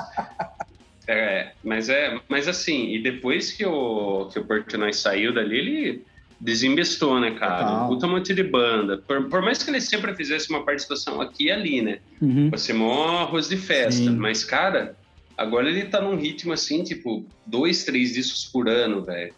É, 1.11 1.53
mas 1.63 1.89
é, 1.89 2.21
mas 2.29 2.47
assim, 2.47 2.93
e 2.93 3.01
depois 3.01 3.51
que 3.51 3.65
o 3.65 4.29
que 4.31 4.37
o 4.37 4.45
Portnoy 4.45 4.93
saiu 4.93 5.33
dali, 5.33 5.57
ele 5.57 6.05
desinvestou, 6.39 7.19
né, 7.19 7.31
cara? 7.31 7.63
Total. 7.63 7.87
Puta 7.87 8.07
monte 8.07 8.31
de 8.31 8.43
banda. 8.43 8.99
Por, 8.99 9.27
por, 9.27 9.41
mais 9.41 9.63
que 9.63 9.71
ele 9.71 9.81
sempre 9.81 10.13
fizesse 10.13 10.51
uma 10.51 10.63
participação 10.63 11.19
aqui 11.19 11.45
e 11.45 11.51
ali, 11.51 11.81
né? 11.81 11.97
Uhum. 12.21 12.51
Vai 12.51 12.59
ser 12.59 12.73
mó 12.73 13.21
arroz 13.21 13.49
de 13.49 13.57
festa. 13.57 14.03
Sim. 14.03 14.17
Mas, 14.17 14.43
cara, 14.43 14.95
agora 15.35 15.67
ele 15.67 15.85
tá 15.85 15.99
num 15.99 16.15
ritmo 16.15 16.53
assim, 16.53 16.83
tipo, 16.83 17.25
dois, 17.43 17.83
três 17.83 18.13
discos 18.13 18.45
por 18.45 18.69
ano, 18.69 19.03
velho. 19.03 19.33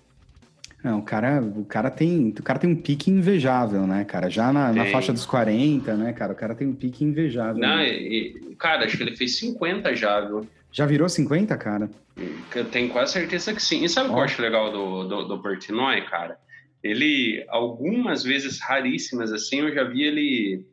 Não, 0.83 0.99
o 0.99 1.03
cara, 1.03 1.41
o 1.41 1.63
cara 1.63 1.89
tem, 1.89 2.33
o 2.37 2.43
cara 2.43 2.59
tem 2.59 2.69
um 2.69 2.75
pique 2.75 3.09
invejável, 3.09 3.87
né, 3.87 4.03
cara? 4.03 4.29
Já 4.29 4.51
na, 4.51 4.73
na, 4.73 4.85
faixa 4.87 5.13
dos 5.13 5.25
40, 5.25 5.95
né, 5.95 6.11
cara? 6.11 6.33
O 6.33 6.35
cara 6.35 6.53
tem 6.53 6.67
um 6.67 6.73
pique 6.75 7.05
invejável. 7.05 7.61
Não, 7.61 7.77
né? 7.77 7.87
e, 7.87 8.55
cara, 8.59 8.83
acho 8.83 8.97
que 8.97 9.03
ele 9.03 9.15
fez 9.15 9.37
50 9.37 9.95
já, 9.95 10.19
viu? 10.19 10.45
Já 10.71 10.85
virou 10.85 11.09
50, 11.09 11.57
cara? 11.57 11.89
Eu 12.55 12.65
tenho 12.65 12.89
quase 12.89 13.13
certeza 13.13 13.53
que 13.53 13.61
sim. 13.61 13.83
E 13.83 13.89
sabe 13.89 14.09
o 14.09 14.13
que 14.13 14.19
eu 14.19 14.23
acho 14.23 14.41
legal 14.41 14.71
do, 14.71 15.03
do, 15.03 15.27
do 15.27 15.41
Portnoy, 15.41 16.01
cara? 16.05 16.37
Ele, 16.83 17.45
algumas 17.49 18.23
vezes 18.23 18.59
raríssimas, 18.59 19.31
assim, 19.31 19.59
eu 19.59 19.73
já 19.73 19.83
vi 19.83 20.03
ele. 20.03 20.65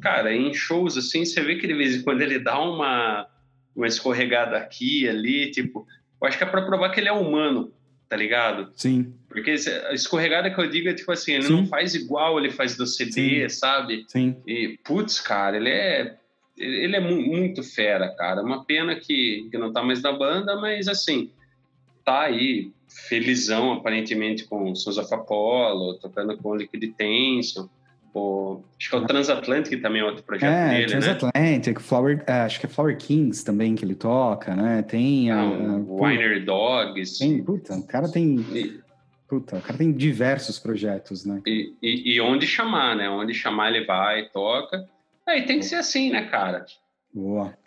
Cara, 0.00 0.32
em 0.34 0.54
shows, 0.54 0.96
assim, 0.96 1.24
você 1.24 1.40
vê 1.42 1.56
que 1.56 1.66
de 1.66 1.74
vez 1.74 1.96
em 1.96 2.02
quando 2.02 2.22
ele 2.22 2.38
dá 2.38 2.60
uma, 2.60 3.26
uma 3.74 3.86
escorregada 3.86 4.56
aqui 4.56 5.08
ali, 5.08 5.50
tipo. 5.50 5.86
Eu 6.20 6.28
acho 6.28 6.38
que 6.38 6.44
é 6.44 6.46
pra 6.46 6.62
provar 6.62 6.90
que 6.90 7.00
ele 7.00 7.08
é 7.08 7.12
humano, 7.12 7.72
tá 8.08 8.16
ligado? 8.16 8.70
Sim. 8.74 9.12
Porque 9.28 9.50
a 9.50 9.92
escorregada 9.92 10.50
que 10.50 10.58
eu 10.58 10.70
digo 10.70 10.88
é 10.88 10.94
tipo 10.94 11.12
assim, 11.12 11.32
ele 11.34 11.42
Sim. 11.42 11.52
não 11.52 11.66
faz 11.66 11.94
igual 11.94 12.38
ele 12.38 12.50
faz 12.50 12.76
do 12.76 12.86
CD, 12.86 13.42
Sim. 13.42 13.48
sabe? 13.48 14.04
Sim. 14.08 14.36
E, 14.46 14.78
putz, 14.84 15.20
cara, 15.20 15.56
ele 15.56 15.68
é. 15.68 16.16
Ele 16.56 16.96
é 16.96 17.00
muito 17.00 17.62
fera, 17.62 18.08
cara. 18.16 18.42
Uma 18.42 18.64
pena 18.64 18.96
que, 18.96 19.48
que 19.50 19.58
não 19.58 19.72
tá 19.72 19.82
mais 19.82 20.02
na 20.02 20.12
banda, 20.12 20.56
mas 20.56 20.88
assim, 20.88 21.30
tá 22.04 22.22
aí 22.22 22.72
felizão, 22.88 23.72
aparentemente, 23.72 24.44
com 24.44 24.74
Sons 24.74 24.96
of 24.96 25.12
Apollo, 25.12 25.98
tocando 25.98 26.36
com 26.38 26.56
Liquid 26.56 26.92
Tension. 26.96 27.66
O, 28.14 28.62
acho 28.80 28.88
que 28.88 28.96
é 28.96 28.98
o 28.98 29.06
Transatlantic 29.06 29.82
também 29.82 30.00
é 30.00 30.04
outro 30.04 30.22
projeto 30.22 30.50
é, 30.50 30.70
dele, 30.70 30.86
Transatlantic, 30.86 31.76
né? 31.76 31.82
Flower, 31.82 32.24
é, 32.26 32.32
acho 32.32 32.58
que 32.58 32.64
é 32.64 32.68
Flower 32.68 32.96
Kings 32.96 33.44
também 33.44 33.74
que 33.74 33.84
ele 33.84 33.94
toca, 33.94 34.56
né? 34.56 34.80
Tem 34.82 35.30
a, 35.30 35.44
o 35.44 36.02
Winery 36.02 36.40
Dogs. 36.40 37.18
Tem, 37.18 37.42
puta, 37.44 37.74
o 37.74 37.86
cara 37.86 38.08
tem... 38.10 38.36
E, 38.54 38.80
puta, 39.28 39.56
o 39.56 39.60
cara 39.60 39.76
tem 39.76 39.92
diversos 39.92 40.58
projetos, 40.58 41.26
né? 41.26 41.42
E, 41.46 41.74
e, 41.82 42.14
e, 42.14 42.20
onde 42.22 42.46
chamar, 42.46 42.96
né? 42.96 43.10
Onde 43.10 43.34
chamar 43.34 43.74
ele 43.74 43.84
vai, 43.84 44.30
toca. 44.30 44.88
Aí 45.26 45.44
tem 45.44 45.58
que 45.58 45.64
ser 45.64 45.74
assim, 45.74 46.10
né, 46.10 46.26
cara? 46.26 46.64
Boa. 47.12 47.58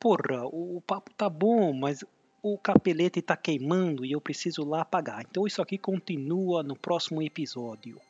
Porra, 0.00 0.44
o 0.46 0.82
papo 0.84 1.12
tá 1.16 1.30
bom, 1.30 1.72
mas 1.72 2.04
o 2.42 2.58
capelete 2.58 3.20
está 3.20 3.36
queimando 3.36 4.04
e 4.04 4.10
eu 4.10 4.20
preciso 4.20 4.64
lá 4.64 4.80
apagar. 4.80 5.24
Então 5.30 5.46
isso 5.46 5.62
aqui 5.62 5.78
continua 5.78 6.64
no 6.64 6.74
próximo 6.74 7.22
episódio. 7.22 8.00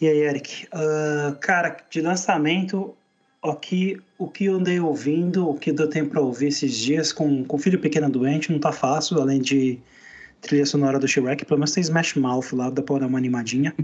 E 0.00 0.08
aí, 0.08 0.18
Eric? 0.18 0.66
Uh, 0.66 1.36
cara, 1.40 1.76
de 1.90 2.00
lançamento, 2.00 2.96
aqui, 3.42 4.00
o 4.16 4.26
que 4.26 4.46
eu 4.46 4.54
andei 4.54 4.80
ouvindo, 4.80 5.50
o 5.50 5.58
que 5.58 5.70
deu 5.70 5.90
tempo 5.90 6.12
para 6.12 6.22
ouvir 6.22 6.48
esses 6.48 6.74
dias 6.74 7.12
com, 7.12 7.44
com 7.44 7.58
filho 7.58 7.78
pequeno 7.78 8.08
doente, 8.08 8.50
não 8.50 8.58
tá 8.58 8.72
fácil, 8.72 9.20
além 9.20 9.42
de 9.42 9.78
trilha 10.40 10.66
sonora 10.66 10.98
do 10.98 11.08
Shrek, 11.08 11.44
pelo 11.44 11.58
menos 11.58 11.72
tem 11.72 11.80
Smash 11.80 12.14
Mouth 12.14 12.52
lá, 12.52 12.70
dá 12.70 12.82
pra 12.82 12.98
dar 12.98 13.06
uma 13.06 13.18
animadinha. 13.18 13.74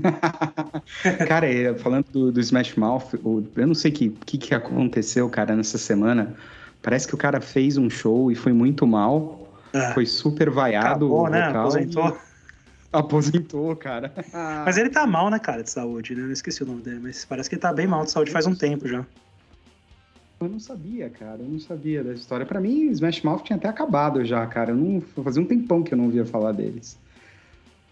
cara, 1.26 1.46
falando 1.78 2.06
do, 2.12 2.32
do 2.32 2.40
Smash 2.40 2.74
Mouth, 2.76 3.14
eu 3.56 3.66
não 3.66 3.74
sei 3.74 3.90
o 3.90 3.94
que, 3.94 4.08
que, 4.26 4.38
que 4.38 4.54
aconteceu, 4.54 5.28
cara, 5.28 5.56
nessa 5.56 5.78
semana, 5.78 6.36
Parece 6.82 7.06
que 7.06 7.14
o 7.14 7.18
cara 7.18 7.40
fez 7.40 7.78
um 7.78 7.88
show 7.88 8.30
e 8.30 8.34
foi 8.34 8.52
muito 8.52 8.86
mal. 8.86 9.48
É. 9.72 9.94
Foi 9.94 10.04
super 10.04 10.50
vaiado. 10.50 11.06
Acabou, 11.06 11.30
né? 11.30 11.44
Aposentou. 11.44 12.18
Aposentou, 12.92 13.76
cara. 13.76 14.12
Mas 14.66 14.76
ele 14.76 14.90
tá 14.90 15.06
mal, 15.06 15.30
né, 15.30 15.38
cara, 15.38 15.62
de 15.62 15.70
saúde, 15.70 16.14
né? 16.14 16.24
Eu 16.24 16.32
esqueci 16.32 16.62
o 16.62 16.66
nome 16.66 16.82
dele, 16.82 17.00
mas 17.02 17.24
parece 17.24 17.48
que 17.48 17.54
ele 17.54 17.62
tá 17.62 17.72
bem 17.72 17.86
mal 17.86 18.04
de 18.04 18.10
saúde 18.10 18.30
faz 18.30 18.46
um 18.46 18.54
tempo 18.54 18.86
já. 18.86 19.06
Eu 20.44 20.50
não 20.50 20.58
sabia, 20.58 21.10
cara. 21.10 21.38
Eu 21.40 21.48
não 21.48 21.58
sabia 21.58 22.02
dessa 22.02 22.20
história. 22.20 22.44
Para 22.44 22.60
mim, 22.60 22.90
Smash 22.90 23.22
Mouth 23.22 23.42
tinha 23.42 23.56
até 23.56 23.68
acabado 23.68 24.24
já, 24.24 24.46
cara. 24.46 24.70
Eu 24.70 24.76
não 24.76 25.00
fazia 25.22 25.42
um 25.42 25.46
tempão 25.46 25.82
que 25.82 25.94
eu 25.94 25.98
não 25.98 26.06
ouvia 26.06 26.24
falar 26.24 26.52
deles. 26.52 26.98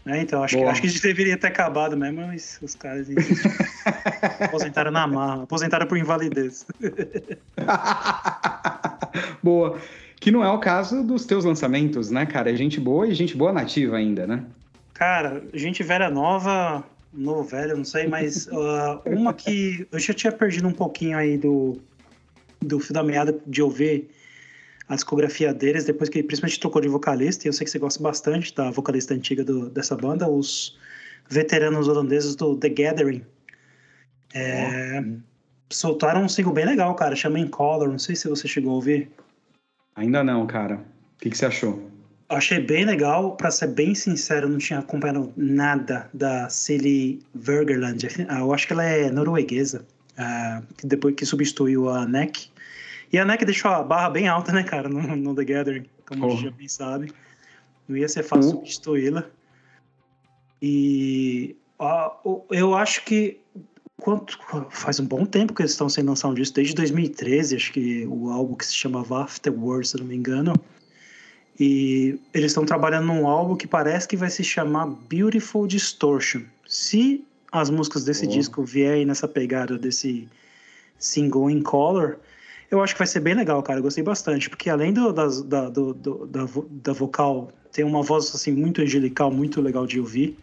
É, 0.07 0.21
então, 0.21 0.43
acho 0.43 0.57
que, 0.57 0.65
acho 0.65 0.81
que 0.81 0.87
a 0.87 0.91
gente 0.91 1.03
deveria 1.03 1.37
ter 1.37 1.49
acabado 1.49 1.97
mesmo, 1.97 2.27
mas 2.27 2.59
os 2.63 2.75
caras 2.75 3.07
aposentaram 4.41 4.91
na 4.91 5.07
marra, 5.07 5.43
aposentaram 5.43 5.87
por 5.87 5.99
invalidez. 5.99 6.67
Boa. 9.43 9.79
Que 10.19 10.31
não 10.31 10.45
é 10.45 10.51
o 10.51 10.59
caso 10.59 11.03
dos 11.03 11.27
teus 11.27 11.45
lançamentos, 11.45 12.11
né, 12.11 12.27
cara? 12.27 12.51
É 12.51 12.57
gente 12.57 12.79
boa 12.79 13.07
e 13.07 13.15
gente 13.15 13.37
boa 13.37 13.53
nativa 13.53 13.97
ainda, 13.97 14.27
né? 14.27 14.45
Cara, 14.93 15.43
gente 15.55 15.83
velha 15.83 16.11
nova, 16.11 16.85
novo 17.13 17.43
velho, 17.43 17.75
não 17.75 17.85
sei, 17.85 18.07
mas 18.07 18.47
uh, 18.49 19.01
uma 19.07 19.33
que 19.33 19.87
eu 19.91 19.99
já 19.99 20.13
tinha 20.13 20.31
perdido 20.31 20.69
um 20.69 20.73
pouquinho 20.73 21.17
aí 21.17 21.39
do, 21.39 21.79
do 22.61 22.79
fio 22.79 22.95
da 22.95 23.03
meada 23.03 23.39
de 23.47 23.63
ouvir 23.63 24.09
a 24.89 24.97
discografia 24.97 25.55
deles, 25.55 25.85
depois 25.85 26.11
que 26.11 26.21
principalmente 26.23 26.59
trocou 26.59 26.83
de 26.83 26.89
vocalista, 26.89 27.47
e 27.47 27.49
eu 27.49 27.53
sei 27.53 27.65
que 27.65 27.71
você 27.71 27.79
gosta 27.79 28.03
bastante 28.03 28.53
da 28.55 28.73
vocalista 28.73 29.15
antiga 29.15 29.45
do, 29.45 29.71
dessa 29.71 29.97
banda, 29.97 30.29
os 30.29 30.77
veteranos 31.29 31.87
holandeses 31.87 32.35
do 32.35 32.57
The 32.57 32.69
Gathering. 32.69 33.25
É, 34.35 35.01
oh. 35.01 35.21
Soltaram 35.73 36.25
um 36.25 36.29
single 36.29 36.53
bem 36.53 36.67
legal, 36.67 36.93
cara, 36.97 37.15
chama 37.15 37.39
In 37.39 37.47
Color, 37.47 37.89
não 37.89 37.99
sei 38.01 38.17
se 38.17 38.29
você 38.29 38.49
chegou 38.49 38.73
a 38.73 38.75
ouvir. 38.75 39.09
Ainda 39.95 40.25
não, 40.25 40.45
cara. 40.45 40.77
O 40.77 41.21
que, 41.21 41.31
que 41.31 41.39
você 41.39 41.47
achou? 41.47 41.89
Achei 42.29 42.59
bem 42.59 42.85
legal, 42.85 43.37
para 43.37 43.51
ser 43.53 43.69
bem 43.69 43.95
sincero, 43.95 44.49
não 44.49 44.59
tinha 44.59 44.81
acompanhado 44.81 45.33
nada 45.37 46.11
da 46.13 46.49
Silly 46.49 47.23
Vergerland. 47.33 48.09
Eu 48.29 48.53
acho 48.53 48.67
que 48.67 48.73
ela 48.73 48.85
é 48.85 49.09
norueguesa, 49.09 49.85
uh, 50.19 50.67
depois 50.85 51.15
que 51.15 51.25
substituiu 51.25 51.89
a 51.89 52.07
Neck. 52.07 52.50
E 53.13 53.19
a 53.19 53.25
NEC 53.25 53.45
deixou 53.45 53.71
a 53.71 53.83
barra 53.83 54.11
bem 54.11 54.29
alta, 54.29 54.53
né, 54.53 54.63
cara, 54.63 54.89
no, 54.89 55.17
no 55.17 55.35
The 55.35 55.45
Gathering, 55.45 55.87
como 56.07 56.25
oh. 56.25 56.29
a 56.29 56.31
gente 56.31 56.45
já 56.45 56.51
bem 56.51 56.69
sabe. 56.69 57.13
Não 57.89 57.97
ia 57.97 58.09
ser 58.09 58.23
fácil 58.23 58.51
uhum. 58.51 58.57
substituí-la. 58.59 59.25
E 60.63 61.57
eu 62.51 62.75
acho 62.75 63.05
que 63.05 63.41
quanto, 64.01 64.39
faz 64.71 64.99
um 64.99 65.07
bom 65.07 65.25
tempo 65.25 65.55
que 65.55 65.63
eles 65.63 65.73
estão 65.73 65.89
sem 65.89 66.05
lançar 66.05 66.29
um 66.29 66.35
disco, 66.35 66.57
desde 66.57 66.75
2013, 66.75 67.57
acho 67.57 67.73
que 67.73 68.07
o 68.07 68.31
álbum 68.31 68.55
que 68.55 68.67
se 68.67 68.75
chamava 68.75 69.23
Afterwards, 69.23 69.91
se 69.91 69.99
não 69.99 70.07
me 70.07 70.17
engano. 70.17 70.55
E 71.59 72.19
eles 72.33 72.53
estão 72.53 72.65
trabalhando 72.65 73.07
num 73.07 73.27
álbum 73.27 73.55
que 73.55 73.67
parece 73.67 74.09
que 74.09 74.17
vai 74.17 74.31
se 74.31 74.43
chamar 74.43 74.87
Beautiful 74.87 75.67
Distortion. 75.67 76.43
Se 76.67 77.25
as 77.53 77.69
músicas 77.69 78.05
desse 78.05 78.25
oh. 78.27 78.29
disco 78.29 78.65
vierem 78.65 79.05
nessa 79.05 79.29
pegada 79.29 79.77
desse 79.77 80.29
single 80.99 81.51
in 81.51 81.63
color, 81.63 82.19
Eu 82.71 82.81
acho 82.83 82.95
que 82.95 82.99
vai 82.99 83.07
ser 83.07 83.21
bem 83.21 83.35
legal, 83.35 83.63
cara. 83.63 83.81
Eu 83.81 83.83
gostei 83.83 84.05
bastante, 84.05 84.49
porque 84.49 84.71
além 84.71 84.93
do, 84.93 85.13
das, 85.13 85.43
da, 85.43 85.69
do, 85.69 85.93
do, 85.93 86.27
da, 86.27 86.47
da 86.71 86.93
vocal, 86.93 87.51
tem 87.73 87.85
uma 87.85 88.03
voz 88.03 88.33
assim 88.35 88.53
muito 88.53 88.81
angelical, 88.81 89.31
muito 89.31 89.61
legal 89.61 89.87
de 89.87 89.99
ouvir. 89.99 90.39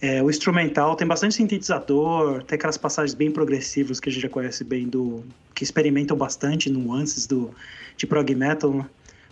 É, 0.00 0.22
o 0.22 0.28
instrumental 0.28 0.94
tem 0.94 1.06
bastante 1.06 1.34
sintetizador, 1.36 2.42
tem 2.42 2.56
aquelas 2.56 2.76
passagens 2.76 3.14
bem 3.14 3.30
progressivas 3.30 3.98
que 3.98 4.10
a 4.10 4.12
gente 4.12 4.22
já 4.22 4.28
conhece 4.28 4.62
bem 4.62 4.86
do 4.86 5.24
que 5.54 5.64
experimentam 5.64 6.14
bastante 6.14 6.70
nuances 6.70 7.26
do 7.26 7.50
de 7.96 8.06
prog 8.06 8.34
metal 8.34 8.74
né, 8.74 8.86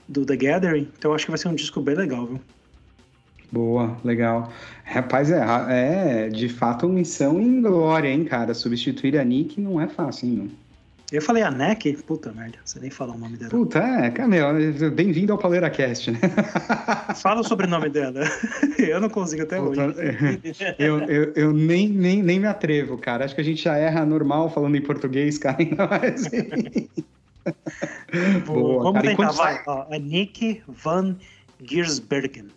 do 0.09 0.25
The 0.25 0.37
Gathering. 0.37 0.89
Então 0.99 1.11
eu 1.11 1.14
acho 1.14 1.27
que 1.27 1.31
vai 1.31 1.37
ser 1.37 1.49
um 1.49 1.55
disco 1.55 1.83
bem 1.83 1.95
legal, 1.95 2.27
viu? 2.27 2.41
Boa, 3.53 3.99
legal. 4.03 4.51
Rapaz, 4.85 5.31
é, 5.31 5.45
é 5.68 6.29
de 6.31 6.49
fato 6.49 6.89
missão 6.89 7.39
em 7.39 7.61
glória, 7.61 8.09
hein, 8.09 8.25
cara? 8.25 8.55
Substituir 8.55 9.18
a 9.18 9.25
Nick 9.25 9.61
não 9.61 9.79
é 9.79 9.87
fácil, 9.87 10.29
hein, 10.29 10.35
não. 10.35 10.64
Eu 11.15 11.23
falei 11.23 11.45
a 11.45 11.51
NEC? 11.51 11.97
Puta 12.03 12.33
merda, 12.33 12.59
você 12.65 12.81
nem 12.81 12.91
falou 12.91 13.15
o 13.15 13.19
nome 13.19 13.37
dela. 13.37 13.49
Puta, 13.49 13.79
é, 13.79 14.27
meu, 14.27 14.91
bem-vindo 14.91 15.33
ao 15.33 15.39
Paleira 15.39 15.71
Cast, 15.71 16.11
né? 16.11 16.19
Fala 17.23 17.41
o 17.41 17.45
sobrenome 17.45 17.89
dela. 17.89 18.23
Eu 18.77 19.01
não 19.01 19.09
consigo 19.09 19.45
até 19.45 19.57
Puta, 19.59 19.87
hoje. 19.87 20.01
É. 20.01 20.75
Eu, 20.85 20.99
eu, 21.03 21.33
eu, 21.37 21.53
nem, 21.53 21.89
nem, 21.89 22.21
nem 22.21 22.41
me 22.41 22.49
atrevo, 22.49 22.99
cara. 22.99 23.25
Acho 23.25 23.33
que 23.33 23.41
a 23.41 23.45
gente 23.45 23.62
já 23.62 23.77
erra 23.77 24.05
normal 24.05 24.51
falando 24.51 24.77
em 24.77 24.83
português, 24.83 25.39
cara, 25.39 25.57
ainda 25.61 25.87
mais. 25.87 26.29
Boa, 28.45 28.83
Vamos 28.83 29.03
cara. 29.03 29.17
tentar, 29.17 29.31
vai. 29.31 29.62
Ó, 29.69 29.87
a 29.89 29.99
Nick 29.99 30.62
Van 30.67 31.15
Giersbergen. 31.62 32.49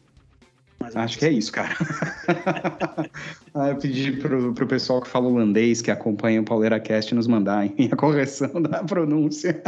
Acho 0.95 1.19
que 1.19 1.25
é 1.25 1.31
isso, 1.31 1.51
cara. 1.51 1.75
ah, 3.53 3.69
eu 3.69 3.75
pedi 3.77 4.13
pro, 4.13 4.53
pro 4.53 4.67
pessoal 4.67 5.01
que 5.01 5.07
fala 5.07 5.27
holandês, 5.27 5.81
que 5.81 5.91
acompanha 5.91 6.41
o 6.41 6.45
Pauleira 6.45 6.79
Cast, 6.79 7.13
nos 7.13 7.27
mandar 7.27 7.65
a 7.65 7.95
correção 7.95 8.59
da 8.61 8.83
pronúncia. 8.83 9.61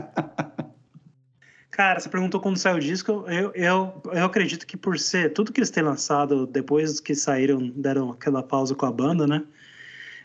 Cara, 1.71 1.99
você 1.99 2.09
perguntou 2.09 2.41
quando 2.41 2.57
saiu 2.57 2.75
o 2.75 2.79
disco. 2.79 3.23
Eu, 3.27 3.51
eu, 3.55 4.01
eu 4.11 4.25
acredito 4.25 4.67
que 4.67 4.75
por 4.75 4.99
ser 4.99 5.31
tudo 5.31 5.51
que 5.53 5.59
eles 5.59 5.69
têm 5.69 5.81
lançado 5.81 6.45
depois 6.45 6.99
que 6.99 7.15
saíram, 7.15 7.69
deram 7.69 8.11
aquela 8.11 8.43
pausa 8.43 8.75
com 8.75 8.85
a 8.85 8.91
banda, 8.91 9.25
né? 9.25 9.43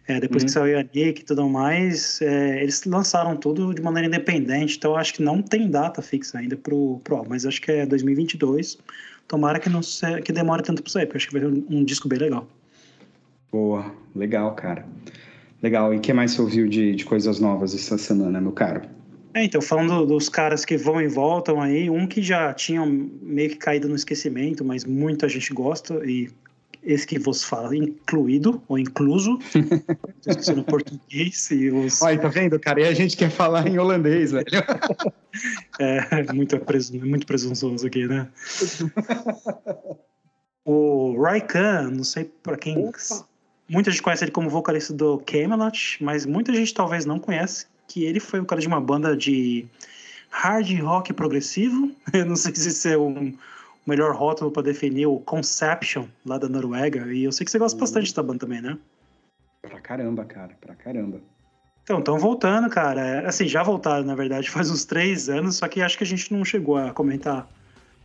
É, 0.06 0.20
depois 0.20 0.42
uhum. 0.42 0.46
que 0.46 0.52
saiu 0.52 0.78
a 0.78 0.82
Nick 0.82 1.22
e 1.22 1.24
tudo 1.24 1.48
mais, 1.48 2.20
é, 2.20 2.60
eles 2.60 2.84
lançaram 2.84 3.36
tudo 3.36 3.72
de 3.72 3.80
maneira 3.80 4.06
independente. 4.06 4.76
Então 4.76 4.94
acho 4.96 5.14
que 5.14 5.22
não 5.22 5.40
tem 5.40 5.70
data 5.70 6.02
fixa 6.02 6.38
ainda 6.38 6.56
pro, 6.56 7.00
pro 7.02 7.16
álbum, 7.16 7.30
mas 7.30 7.46
acho 7.46 7.60
que 7.60 7.72
é 7.72 7.86
2022. 7.86 8.76
Tomara 9.26 9.58
que 9.58 9.68
não 9.68 9.82
se, 9.82 10.20
que 10.22 10.32
demore 10.32 10.62
tanto 10.62 10.82
para 10.82 10.92
sair, 10.92 11.06
porque 11.06 11.18
acho 11.18 11.28
que 11.28 11.32
vai 11.32 11.42
ser 11.42 11.48
um, 11.48 11.78
um, 11.78 11.84
disco 11.84 12.08
bem 12.08 12.18
legal. 12.18 12.46
Boa, 13.50 13.92
legal, 14.14 14.54
cara. 14.54 14.86
Legal. 15.62 15.94
E 15.94 15.96
o 15.96 16.00
que 16.00 16.12
mais 16.12 16.32
você 16.32 16.42
ouviu 16.42 16.68
de, 16.68 16.94
de 16.94 17.04
coisas 17.04 17.40
novas 17.40 17.74
essa 17.74 17.96
semana, 17.96 18.40
meu 18.40 18.52
caro? 18.52 18.82
É, 19.32 19.42
então, 19.42 19.60
falando 19.60 20.06
dos 20.06 20.28
caras 20.28 20.64
que 20.64 20.76
vão 20.76 21.00
e 21.00 21.08
voltam 21.08 21.60
aí, 21.60 21.90
um 21.90 22.06
que 22.06 22.22
já 22.22 22.54
tinha 22.54 22.86
meio 22.86 23.50
que 23.50 23.56
caído 23.56 23.88
no 23.88 23.96
esquecimento, 23.96 24.64
mas 24.64 24.84
muita 24.84 25.28
gente 25.28 25.52
gosta, 25.52 25.94
e 26.04 26.30
esse 26.84 27.06
que 27.06 27.18
vos 27.18 27.42
fala, 27.42 27.74
incluído 27.76 28.62
ou 28.68 28.78
incluso, 28.78 29.38
estou 29.54 29.96
esquecendo 30.28 30.64
português 30.64 31.50
e 31.50 31.70
os... 31.70 32.02
Olha, 32.02 32.18
tá 32.18 32.28
vendo, 32.28 32.58
cara? 32.58 32.80
E 32.80 32.84
a 32.84 32.92
gente 32.92 33.16
quer 33.16 33.30
falar 33.30 33.66
em 33.66 33.78
holandês, 33.78 34.32
velho. 34.32 34.46
é, 35.80 36.32
muito, 36.32 36.60
muito 37.04 37.26
presunçoso 37.26 37.86
aqui, 37.86 38.06
né? 38.06 38.28
o 40.64 41.20
Raikan, 41.20 41.90
não 41.90 42.04
sei 42.04 42.30
para 42.42 42.56
quem... 42.56 42.88
Opa. 42.88 43.26
Muita 43.66 43.90
gente 43.90 44.02
conhece 44.02 44.24
ele 44.24 44.30
como 44.30 44.50
vocalista 44.50 44.92
do 44.92 45.18
Camelot, 45.20 45.96
mas 46.04 46.26
muita 46.26 46.52
gente 46.52 46.74
talvez 46.74 47.06
não 47.06 47.18
conhece 47.18 47.66
que 47.88 48.04
ele 48.04 48.20
foi 48.20 48.38
o 48.38 48.44
cara 48.44 48.60
de 48.60 48.66
uma 48.66 48.80
banda 48.80 49.16
de 49.16 49.64
hard 50.28 50.70
rock 50.80 51.12
progressivo. 51.14 51.90
Eu 52.12 52.26
não 52.26 52.36
sei 52.36 52.54
se 52.54 52.68
isso 52.68 52.88
é 52.88 52.98
um 52.98 53.32
melhor 53.86 54.14
rótulo 54.14 54.50
para 54.50 54.62
definir 54.62 55.06
o 55.06 55.18
Conception, 55.20 56.06
lá 56.24 56.38
da 56.38 56.48
Noruega. 56.48 57.12
E 57.12 57.24
eu 57.24 57.32
sei 57.32 57.44
que 57.44 57.50
você 57.50 57.58
gosta 57.58 57.76
uhum. 57.76 57.80
bastante 57.80 58.14
da 58.14 58.22
banda 58.22 58.40
também, 58.40 58.60
né? 58.60 58.78
Pra 59.62 59.80
caramba, 59.80 60.24
cara, 60.24 60.56
pra 60.60 60.74
caramba. 60.74 61.20
Então, 61.82 61.98
estão 61.98 62.18
voltando, 62.18 62.68
cara. 62.70 63.00
É, 63.00 63.26
assim, 63.26 63.46
já 63.46 63.62
voltaram, 63.62 64.04
na 64.04 64.14
verdade, 64.14 64.48
faz 64.50 64.70
uns 64.70 64.84
três 64.84 65.28
anos, 65.28 65.56
só 65.56 65.68
que 65.68 65.82
acho 65.82 65.98
que 65.98 66.04
a 66.04 66.06
gente 66.06 66.32
não 66.32 66.44
chegou 66.44 66.76
a 66.76 66.92
comentar 66.92 67.48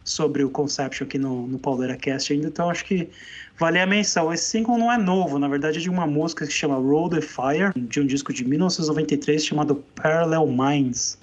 sobre 0.03 0.43
o 0.43 0.49
Conception 0.49 1.05
aqui 1.05 1.17
no, 1.17 1.47
no 1.47 1.59
Pauleira 1.59 1.95
Cast 1.95 2.33
ainda, 2.33 2.47
então 2.47 2.69
acho 2.69 2.83
que 2.83 3.09
vale 3.57 3.79
a 3.79 3.85
menção. 3.85 4.33
Esse 4.33 4.45
single 4.45 4.77
não 4.77 4.91
é 4.91 4.97
novo, 4.97 5.37
na 5.37 5.47
verdade 5.47 5.77
é 5.77 5.81
de 5.81 5.89
uma 5.89 6.07
música 6.07 6.45
que 6.45 6.51
se 6.51 6.57
chama 6.57 6.75
Roll 6.75 7.09
the 7.09 7.21
Fire, 7.21 7.71
de 7.75 7.99
um 7.99 8.05
disco 8.05 8.33
de 8.33 8.43
1993 8.43 9.45
chamado 9.45 9.75
Parallel 9.95 10.47
Minds. 10.47 11.17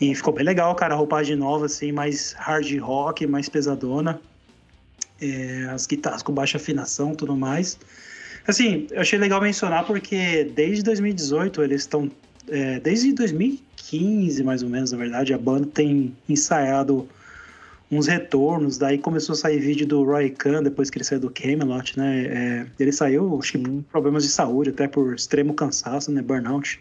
E 0.00 0.14
ficou 0.14 0.32
bem 0.32 0.44
legal, 0.44 0.74
cara, 0.74 0.94
a 0.94 0.96
roupagem 0.96 1.36
nova, 1.36 1.66
assim, 1.66 1.90
mais 1.90 2.34
hard 2.38 2.70
rock, 2.78 3.26
mais 3.26 3.48
pesadona. 3.48 4.20
É, 5.20 5.68
as 5.70 5.86
guitarras 5.86 6.22
com 6.22 6.32
baixa 6.32 6.58
afinação 6.58 7.14
tudo 7.14 7.34
mais. 7.34 7.78
Assim, 8.46 8.86
eu 8.90 9.00
achei 9.00 9.18
legal 9.18 9.40
mencionar 9.40 9.86
porque 9.86 10.44
desde 10.54 10.82
2018 10.82 11.62
eles 11.62 11.82
estão. 11.82 12.10
É, 12.48 12.78
desde 12.78 13.12
2015, 13.12 14.44
mais 14.44 14.62
ou 14.62 14.68
menos, 14.68 14.92
na 14.92 14.98
verdade, 14.98 15.34
a 15.34 15.38
banda 15.38 15.66
tem 15.66 16.14
ensaiado 16.28 17.08
uns 17.90 18.06
retornos. 18.06 18.78
Daí 18.78 18.98
começou 18.98 19.32
a 19.32 19.36
sair 19.36 19.58
vídeo 19.58 19.86
do 19.86 20.04
Roy 20.04 20.30
Khan 20.30 20.62
depois 20.62 20.90
que 20.90 20.98
ele 20.98 21.04
saiu 21.04 21.20
do 21.20 21.30
Camelot, 21.30 21.98
né? 21.98 22.24
É, 22.26 22.66
ele 22.78 22.92
saiu, 22.92 23.36
acho 23.38 23.52
que 23.52 23.58
por 23.58 23.82
problemas 23.90 24.22
de 24.22 24.28
saúde, 24.28 24.70
até 24.70 24.86
por 24.86 25.14
extremo 25.14 25.54
cansaço, 25.54 26.12
né? 26.12 26.22
Burnout. 26.22 26.78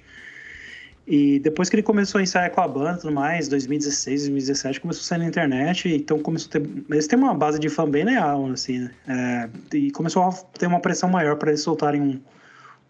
E 1.07 1.39
depois 1.39 1.69
que 1.69 1.75
ele 1.75 1.83
começou 1.83 2.19
a 2.19 2.23
ensaiar 2.23 2.49
com 2.51 2.61
a 2.61 2.67
banda 2.67 2.97
e 2.97 3.01
tudo 3.01 3.13
mais, 3.13 3.47
2016, 3.47 4.21
2017, 4.21 4.81
começou 4.81 5.01
a 5.01 5.05
sair 5.05 5.19
na 5.19 5.25
internet, 5.25 5.87
então 5.87 6.19
começou 6.19 6.49
a 6.49 6.51
ter. 6.53 6.69
Eles 6.89 7.05
têm 7.05 7.19
uma 7.19 7.33
base 7.33 7.59
de 7.59 7.69
fã 7.69 7.87
bem 7.87 8.05
leal, 8.05 8.47
assim, 8.47 8.79
né? 8.79 9.49
É, 9.71 9.77
e 9.77 9.91
começou 9.91 10.23
a 10.23 10.31
ter 10.31 10.65
uma 10.65 10.79
pressão 10.79 11.07
maior 11.07 11.35
para 11.35 11.51
eles 11.51 11.61
soltarem 11.61 12.01
um, 12.01 12.19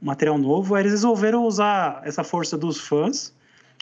material 0.02 0.38
novo. 0.38 0.76
Aí 0.76 0.84
eles 0.84 0.94
resolveram 0.94 1.44
usar 1.46 2.02
essa 2.06 2.24
força 2.24 2.58
dos 2.58 2.80
fãs, 2.80 3.34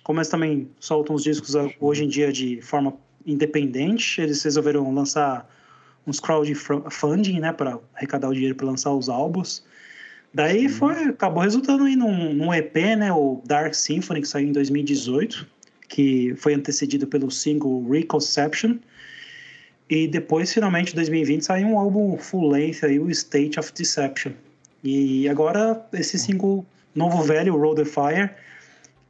como 0.03 0.19
eles 0.19 0.29
também 0.29 0.69
soltam 0.79 1.15
os 1.15 1.23
discos 1.23 1.53
hoje 1.79 2.03
em 2.03 2.07
dia 2.07 2.31
de 2.31 2.61
forma 2.61 2.93
independente, 3.25 4.21
eles 4.21 4.41
resolveram 4.43 4.93
lançar 4.93 5.49
uns 6.05 6.19
crowdfunding, 6.19 7.39
né, 7.39 7.53
para 7.53 7.79
arrecadar 7.95 8.27
o 8.27 8.33
dinheiro 8.33 8.55
para 8.55 8.65
lançar 8.65 8.91
os 8.91 9.07
álbuns. 9.07 9.63
Daí 10.33 10.67
foi, 10.67 11.03
acabou 11.03 11.43
resultando 11.43 11.83
aí 11.83 11.95
num, 11.95 12.33
num, 12.33 12.53
EP, 12.53 12.75
né, 12.97 13.11
o 13.11 13.41
Dark 13.45 13.73
Symphony, 13.75 14.21
que 14.21 14.27
saiu 14.27 14.47
em 14.47 14.51
2018, 14.51 15.47
que 15.87 16.33
foi 16.37 16.55
antecedido 16.55 17.05
pelo 17.05 17.29
single 17.29 17.87
Reconception. 17.87 18.77
E 19.87 20.07
depois, 20.07 20.51
finalmente, 20.51 20.93
em 20.93 20.95
2020, 20.95 21.45
saiu 21.45 21.67
um 21.67 21.77
álbum 21.77 22.17
full 22.17 22.49
length 22.49 22.83
aí, 22.83 22.97
o 22.97 23.11
State 23.11 23.59
of 23.59 23.71
Deception. 23.73 24.31
E 24.83 25.29
agora 25.29 25.85
esse 25.93 26.17
single 26.17 26.65
novo 26.95 27.21
velho, 27.21 27.55
Roll 27.55 27.75
the 27.75 27.85
Fire, 27.85 28.31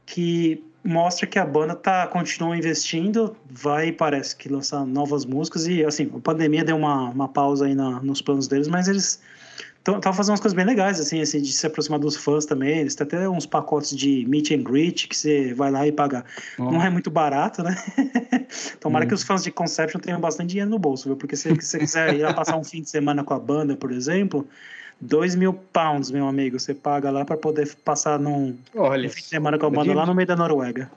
que 0.05 0.61
mostra 0.83 1.25
que 1.25 1.39
a 1.39 1.45
banda 1.45 1.73
tá 1.73 2.05
continua 2.07 2.57
investindo, 2.57 3.35
vai 3.49 3.91
parece 3.91 4.35
que 4.35 4.49
lançar 4.49 4.85
novas 4.85 5.25
músicas 5.25 5.65
e 5.65 5.83
assim, 5.83 6.11
a 6.13 6.19
pandemia 6.19 6.63
deu 6.63 6.75
uma, 6.75 7.09
uma 7.09 7.29
pausa 7.29 7.65
aí 7.65 7.73
na, 7.73 8.01
nos 8.01 8.21
planos 8.21 8.47
deles, 8.47 8.67
mas 8.67 8.87
eles 8.89 9.21
Tava 9.83 10.13
fazendo 10.13 10.31
umas 10.31 10.39
coisas 10.39 10.55
bem 10.55 10.65
legais, 10.65 10.97
assim, 10.97 11.19
assim, 11.19 11.41
de 11.41 11.51
se 11.51 11.67
aproximar 11.67 11.99
dos 11.99 12.15
fãs 12.15 12.45
também. 12.45 12.79
Eles 12.79 12.95
têm 12.95 13.05
até 13.05 13.27
uns 13.27 13.45
pacotes 13.45 13.93
de 13.93 14.25
meet 14.29 14.51
and 14.51 14.63
greet 14.63 15.09
que 15.09 15.15
você 15.15 15.53
vai 15.53 15.69
lá 15.69 15.85
e 15.85 15.91
paga. 15.91 16.23
Oh. 16.57 16.71
Não 16.71 16.81
é 16.81 16.89
muito 16.89 17.11
barato, 17.11 17.61
né? 17.61 17.75
Tomara 18.79 19.03
hum. 19.03 19.09
que 19.09 19.13
os 19.13 19.23
fãs 19.23 19.43
de 19.43 19.51
Conception 19.51 19.99
tenham 19.99 20.21
bastante 20.21 20.51
dinheiro 20.51 20.71
no 20.71 20.79
bolso, 20.79 21.09
viu? 21.09 21.17
Porque 21.17 21.35
se 21.35 21.53
você 21.53 21.79
quiser 21.79 22.15
ir 22.15 22.21
lá 22.21 22.33
passar 22.33 22.55
um 22.55 22.63
fim 22.63 22.81
de 22.81 22.89
semana 22.89 23.25
com 23.25 23.33
a 23.33 23.39
banda, 23.39 23.75
por 23.75 23.91
exemplo, 23.91 24.47
dois 25.01 25.35
mil 25.35 25.53
pounds, 25.53 26.09
meu 26.11 26.29
amigo, 26.29 26.57
você 26.57 26.73
paga 26.73 27.11
lá 27.11 27.25
para 27.25 27.35
poder 27.35 27.75
passar 27.83 28.17
num 28.17 28.55
Olha, 28.73 29.09
fim 29.09 29.21
de 29.21 29.27
semana 29.27 29.59
com 29.59 29.65
a 29.65 29.69
banda 29.69 29.93
lá 29.93 30.05
no 30.05 30.15
meio 30.15 30.27
da 30.27 30.37
Noruega. 30.37 30.89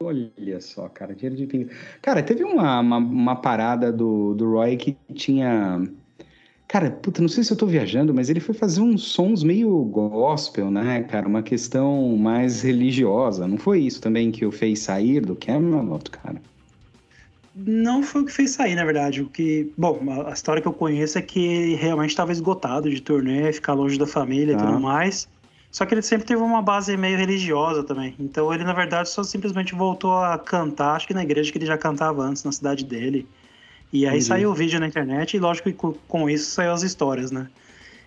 Olha 0.00 0.60
só, 0.60 0.88
cara, 0.88 1.16
dinheiro 1.16 1.36
de 1.36 1.46
pinga. 1.46 1.70
Cara, 2.00 2.22
teve 2.22 2.44
uma, 2.44 2.78
uma, 2.78 2.98
uma 2.98 3.36
parada 3.36 3.92
do, 3.92 4.34
do 4.34 4.52
Roy 4.52 4.76
que 4.76 4.96
tinha 5.14 5.82
Cara, 6.66 6.90
puta, 6.90 7.20
não 7.20 7.28
sei 7.28 7.44
se 7.44 7.52
eu 7.52 7.56
tô 7.56 7.66
viajando, 7.66 8.12
mas 8.12 8.28
ele 8.28 8.40
foi 8.40 8.54
fazer 8.54 8.80
uns 8.80 9.02
sons 9.02 9.42
meio 9.42 9.70
gospel, 9.84 10.70
né, 10.70 11.02
cara? 11.04 11.28
Uma 11.28 11.42
questão 11.42 12.16
mais 12.16 12.62
religiosa. 12.62 13.46
Não 13.46 13.58
foi 13.58 13.80
isso 13.80 14.00
também 14.00 14.32
que 14.32 14.44
o 14.44 14.50
fez 14.50 14.80
sair 14.80 15.20
do 15.20 15.36
Camelot, 15.36 16.10
cara? 16.10 16.40
Não 17.54 18.02
foi 18.02 18.22
o 18.22 18.24
que 18.24 18.32
fez 18.32 18.50
sair, 18.50 18.74
na 18.74 18.84
verdade. 18.84 19.22
O 19.22 19.26
que, 19.26 19.72
bom, 19.78 20.00
a 20.26 20.32
história 20.32 20.60
que 20.60 20.66
eu 20.66 20.72
conheço 20.72 21.16
é 21.16 21.22
que 21.22 21.38
ele 21.38 21.74
realmente 21.76 22.10
estava 22.10 22.32
esgotado 22.32 22.90
de 22.90 23.00
turnê, 23.00 23.52
ficar 23.52 23.74
longe 23.74 23.96
da 23.96 24.06
família 24.06 24.54
e 24.54 24.56
tudo 24.56 24.80
mais. 24.80 25.28
Só 25.70 25.84
que 25.84 25.94
ele 25.94 26.02
sempre 26.02 26.26
teve 26.26 26.40
uma 26.40 26.62
base 26.62 26.96
meio 26.96 27.16
religiosa 27.16 27.84
também. 27.84 28.14
Então 28.18 28.52
ele, 28.52 28.64
na 28.64 28.72
verdade, 28.72 29.08
só 29.08 29.22
simplesmente 29.22 29.74
voltou 29.74 30.16
a 30.18 30.38
cantar, 30.38 30.96
acho 30.96 31.06
que 31.06 31.14
na 31.14 31.22
igreja 31.22 31.52
que 31.52 31.58
ele 31.58 31.66
já 31.66 31.78
cantava 31.78 32.22
antes, 32.22 32.42
na 32.42 32.50
cidade 32.50 32.84
dele. 32.84 33.26
E 33.94 34.06
aí 34.06 34.14
Entendi. 34.14 34.24
saiu 34.24 34.50
o 34.50 34.54
vídeo 34.54 34.80
na 34.80 34.88
internet 34.88 35.36
e 35.36 35.40
lógico 35.40 35.70
que 35.70 35.98
com 36.08 36.28
isso 36.28 36.50
saiu 36.50 36.72
as 36.72 36.82
histórias, 36.82 37.30
né? 37.30 37.46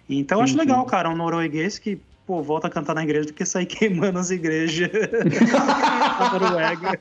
Então 0.10 0.40
eu 0.40 0.44
acho 0.44 0.58
legal, 0.58 0.86
cara, 0.86 1.10
um 1.10 1.16
norueguês 1.16 1.80
que 1.80 1.98
pô, 2.26 2.44
volta 2.44 2.68
a 2.68 2.70
cantar 2.70 2.94
na 2.94 3.04
igreja 3.04 3.28
do 3.28 3.34
que 3.34 3.46
sair 3.46 3.66
queimando 3.68 4.20
as 4.20 4.30
igrejas 4.30 4.90
na 6.20 6.40
Noruega. 6.40 7.00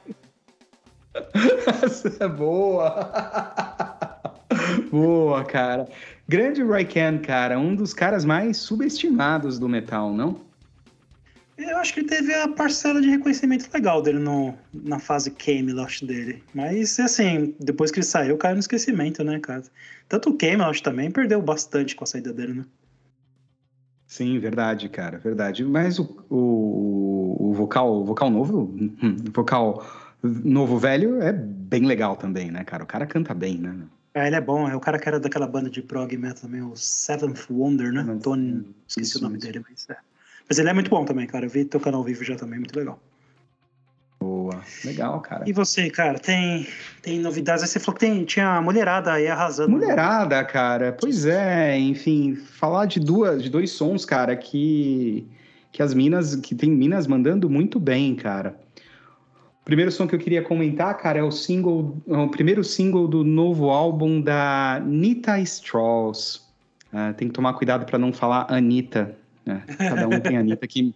Essa 1.83 2.17
é 2.21 2.29
boa. 2.29 3.11
boa, 4.89 5.45
cara. 5.45 5.89
Grande 6.29 6.63
Raiken, 6.63 7.19
cara, 7.19 7.59
um 7.59 7.75
dos 7.75 7.93
caras 7.93 8.25
mais 8.25 8.57
subestimados 8.57 9.59
do 9.59 9.69
metal, 9.69 10.13
não? 10.13 10.46
Eu 11.59 11.79
acho 11.79 11.95
que 11.95 12.01
ele 12.01 12.09
teve 12.09 12.35
a 12.35 12.49
parcela 12.49 13.01
de 13.01 13.09
reconhecimento 13.09 13.71
legal 13.73 14.03
dele 14.03 14.19
no, 14.19 14.55
na 14.75 14.99
fase 14.99 15.31
Camelot 15.31 16.05
dele. 16.05 16.43
Mas, 16.55 17.01
assim, 17.01 17.55
depois 17.59 17.91
que 17.91 17.99
ele 17.99 18.07
saiu, 18.07 18.37
caiu 18.37 18.55
no 18.55 18.61
esquecimento, 18.61 19.25
né, 19.25 19.39
cara? 19.39 19.63
Tanto 20.07 20.31
o 20.31 20.37
Camelot 20.37 20.83
também 20.83 21.11
perdeu 21.11 21.41
bastante 21.41 21.97
com 21.97 22.05
a 22.05 22.07
saída 22.07 22.33
dele, 22.33 22.53
né? 22.53 22.65
Sim, 24.07 24.39
verdade, 24.39 24.89
cara, 24.89 25.19
verdade. 25.19 25.65
Mas 25.65 25.99
o, 25.99 26.05
o, 26.31 27.49
o 27.51 27.53
vocal, 27.55 28.03
o 28.03 28.05
vocal 28.05 28.31
novo, 28.31 28.75
hum, 29.03 29.17
vocal 29.33 29.85
novo 30.23 30.79
velho 30.79 31.21
é 31.23 31.33
bem 31.33 31.85
legal 31.87 32.17
também, 32.17 32.51
né, 32.51 32.65
cara? 32.65 32.85
O 32.85 32.87
cara 32.87 33.07
canta 33.07 33.35
bem, 33.35 33.59
né? 33.59 33.75
É, 34.15 34.27
ele 34.27 34.37
é 34.37 34.41
bom. 34.41 34.69
É 34.69 34.77
o 34.77 34.81
cara 34.81 34.99
que 34.99 35.09
era 35.09 35.19
daquela 35.19 35.47
banda 35.47 35.69
de 35.69 35.83
prog 35.83 36.17
metal 36.17 36.43
também, 36.43 36.63
o 36.63 36.77
Seventh 36.77 37.51
Wonder, 37.51 37.93
né? 37.93 38.19
Tony, 38.23 38.65
esqueci 38.87 39.11
isso, 39.11 39.19
o 39.19 39.23
nome 39.23 39.39
isso. 39.39 39.47
dele, 39.47 39.65
mas 39.69 39.87
é. 39.91 39.97
Mas 40.49 40.59
ele 40.59 40.69
é 40.69 40.73
muito 40.73 40.91
bom 40.91 41.05
também, 41.05 41.27
cara. 41.27 41.47
Eu 41.47 41.51
vi 41.51 41.65
teu 41.65 41.81
canal 41.81 42.03
vivo 42.03 42.25
já 42.25 42.37
também, 42.37 42.59
muito 42.59 42.77
legal. 42.77 43.01
Boa, 44.19 44.63
legal, 44.85 45.21
cara. 45.21 45.45
E 45.47 45.53
você, 45.53 45.91
cara, 45.91 46.19
tem, 46.19 46.67
tem 47.03 47.19
novidades? 47.19 47.69
Você 47.69 47.79
falou 47.79 47.99
que 47.99 48.07
tem, 48.07 48.25
tinha 48.25 48.57
a 48.57 48.63
mulherada 48.63 49.13
aí 49.13 49.29
arrasando. 49.29 49.71
Mulherada, 49.71 50.43
cara, 50.45 50.93
pois 50.93 51.27
é, 51.27 51.79
enfim, 51.79 52.35
falar 52.35 52.87
de 52.87 52.99
duas, 52.99 53.43
de 53.43 53.51
dois 53.51 53.71
sons, 53.71 54.05
cara, 54.05 54.35
que, 54.35 55.27
que 55.71 55.83
as 55.83 55.93
minas, 55.93 56.35
que 56.37 56.55
tem 56.55 56.71
minas 56.71 57.07
mandando 57.07 57.51
muito 57.51 57.79
bem, 57.79 58.15
cara. 58.15 58.59
O 59.61 59.65
primeiro 59.67 59.91
som 59.91 60.07
que 60.07 60.15
eu 60.15 60.19
queria 60.19 60.43
comentar, 60.43 60.97
cara, 60.97 61.19
é 61.19 61.23
o 61.23 61.31
single, 61.31 62.01
é 62.09 62.17
o 62.17 62.29
primeiro 62.29 62.65
single 62.65 63.07
do 63.07 63.23
novo 63.23 63.69
álbum 63.69 64.21
da 64.21 64.81
Nita 64.87 65.39
Strauss. 65.41 66.47
Uh, 66.93 67.13
tem 67.15 67.29
que 67.29 67.35
tomar 67.35 67.53
cuidado 67.55 67.85
para 67.85 67.99
não 67.99 68.13
falar 68.13 68.47
Anitta, 68.49 69.15
é, 69.47 69.75
cada 69.77 70.09
um 70.09 70.21
tem 70.21 70.37
a 70.37 70.41
Anitta 70.41 70.67
que. 70.67 70.95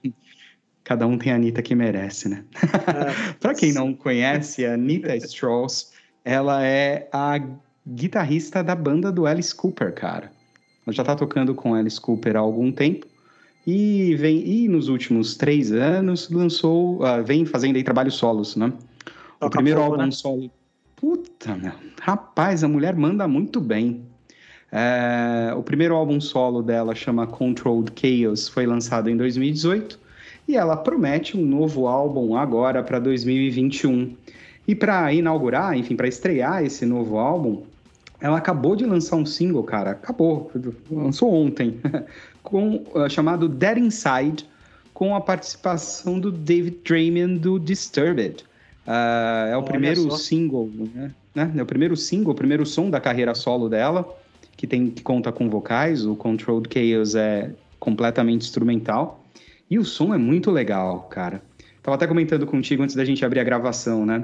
Cada 0.82 1.06
um 1.06 1.16
tem 1.18 1.30
a 1.32 1.36
Anitta 1.36 1.62
que 1.62 1.74
merece, 1.74 2.28
né? 2.28 2.44
É, 2.62 3.32
Para 3.38 3.54
quem 3.54 3.72
não 3.72 3.94
conhece, 3.94 4.64
a 4.64 4.74
Anitta 4.74 5.14
Strauss, 5.16 5.92
ela 6.24 6.64
é 6.64 7.08
a 7.12 7.38
guitarrista 7.86 8.62
da 8.62 8.74
banda 8.74 9.12
do 9.12 9.26
Alice 9.26 9.54
Cooper, 9.54 9.94
cara. 9.94 10.32
Ela 10.86 10.94
já 10.94 11.04
tá 11.04 11.14
tocando 11.14 11.54
com 11.54 11.74
Alice 11.74 12.00
Cooper 12.00 12.36
há 12.36 12.40
algum 12.40 12.72
tempo 12.72 13.06
e 13.66 14.16
vem 14.16 14.38
e 14.46 14.68
nos 14.68 14.88
últimos 14.88 15.36
três 15.36 15.70
anos 15.70 16.30
lançou, 16.30 17.02
uh, 17.02 17.22
vem 17.22 17.44
fazendo 17.44 17.76
aí 17.76 17.84
trabalhos 17.84 18.14
solos, 18.14 18.56
né? 18.56 18.72
Toca 19.38 19.46
o 19.46 19.50
primeiro 19.50 19.80
fogo, 19.80 19.92
álbum 19.92 20.06
né? 20.06 20.10
solo. 20.10 20.50
Puta, 20.96 21.54
meu. 21.56 21.72
Rapaz, 22.00 22.64
a 22.64 22.68
mulher 22.68 22.94
manda 22.96 23.26
muito 23.28 23.60
bem. 23.60 24.04
É, 24.72 25.52
o 25.56 25.62
primeiro 25.62 25.94
álbum 25.96 26.20
solo 26.20 26.62
dela 26.62 26.94
chama 26.94 27.26
Controlled 27.26 27.92
Chaos, 27.96 28.48
foi 28.48 28.66
lançado 28.66 29.10
em 29.10 29.16
2018 29.16 29.98
e 30.46 30.56
ela 30.56 30.76
promete 30.76 31.36
um 31.36 31.44
novo 31.44 31.86
álbum 31.86 32.36
agora 32.36 32.82
para 32.82 32.98
2021. 32.98 34.14
E 34.68 34.74
para 34.74 35.12
inaugurar, 35.12 35.76
enfim, 35.76 35.96
para 35.96 36.06
estrear 36.06 36.64
esse 36.64 36.86
novo 36.86 37.18
álbum, 37.18 37.62
ela 38.20 38.38
acabou 38.38 38.76
de 38.76 38.84
lançar 38.84 39.16
um 39.16 39.26
single, 39.26 39.64
cara, 39.64 39.92
acabou, 39.92 40.50
lançou 40.90 41.32
ontem, 41.32 41.80
com 42.42 42.84
uh, 42.94 43.08
chamado 43.08 43.48
Dead 43.48 43.78
Inside, 43.78 44.46
com 44.92 45.16
a 45.16 45.20
participação 45.20 46.20
do 46.20 46.30
David 46.30 46.78
Draymond 46.84 47.38
do 47.38 47.58
Disturbed. 47.58 48.44
Uh, 48.86 49.50
é 49.50 49.56
o 49.56 49.60
Olha 49.60 49.66
primeiro 49.66 50.02
só. 50.02 50.16
single, 50.16 50.70
né? 51.34 51.52
É 51.56 51.62
o 51.62 51.66
primeiro 51.66 51.96
single, 51.96 52.32
o 52.32 52.36
primeiro 52.36 52.66
som 52.66 52.90
da 52.90 53.00
carreira 53.00 53.34
solo 53.34 53.68
dela 53.68 54.19
que, 54.60 54.66
tem, 54.66 54.90
que 54.90 55.02
conta 55.02 55.32
com 55.32 55.48
vocais, 55.48 56.04
o 56.04 56.14
Controlled 56.14 56.68
Chaos 56.70 57.14
é 57.14 57.50
completamente 57.78 58.42
instrumental. 58.42 59.24
E 59.70 59.78
o 59.78 59.84
som 59.86 60.12
é 60.12 60.18
muito 60.18 60.50
legal, 60.50 61.04
cara. 61.04 61.40
Tava 61.82 61.94
até 61.94 62.06
comentando 62.06 62.46
contigo 62.46 62.82
antes 62.82 62.94
da 62.94 63.02
gente 63.02 63.24
abrir 63.24 63.40
a 63.40 63.44
gravação, 63.44 64.04
né? 64.04 64.22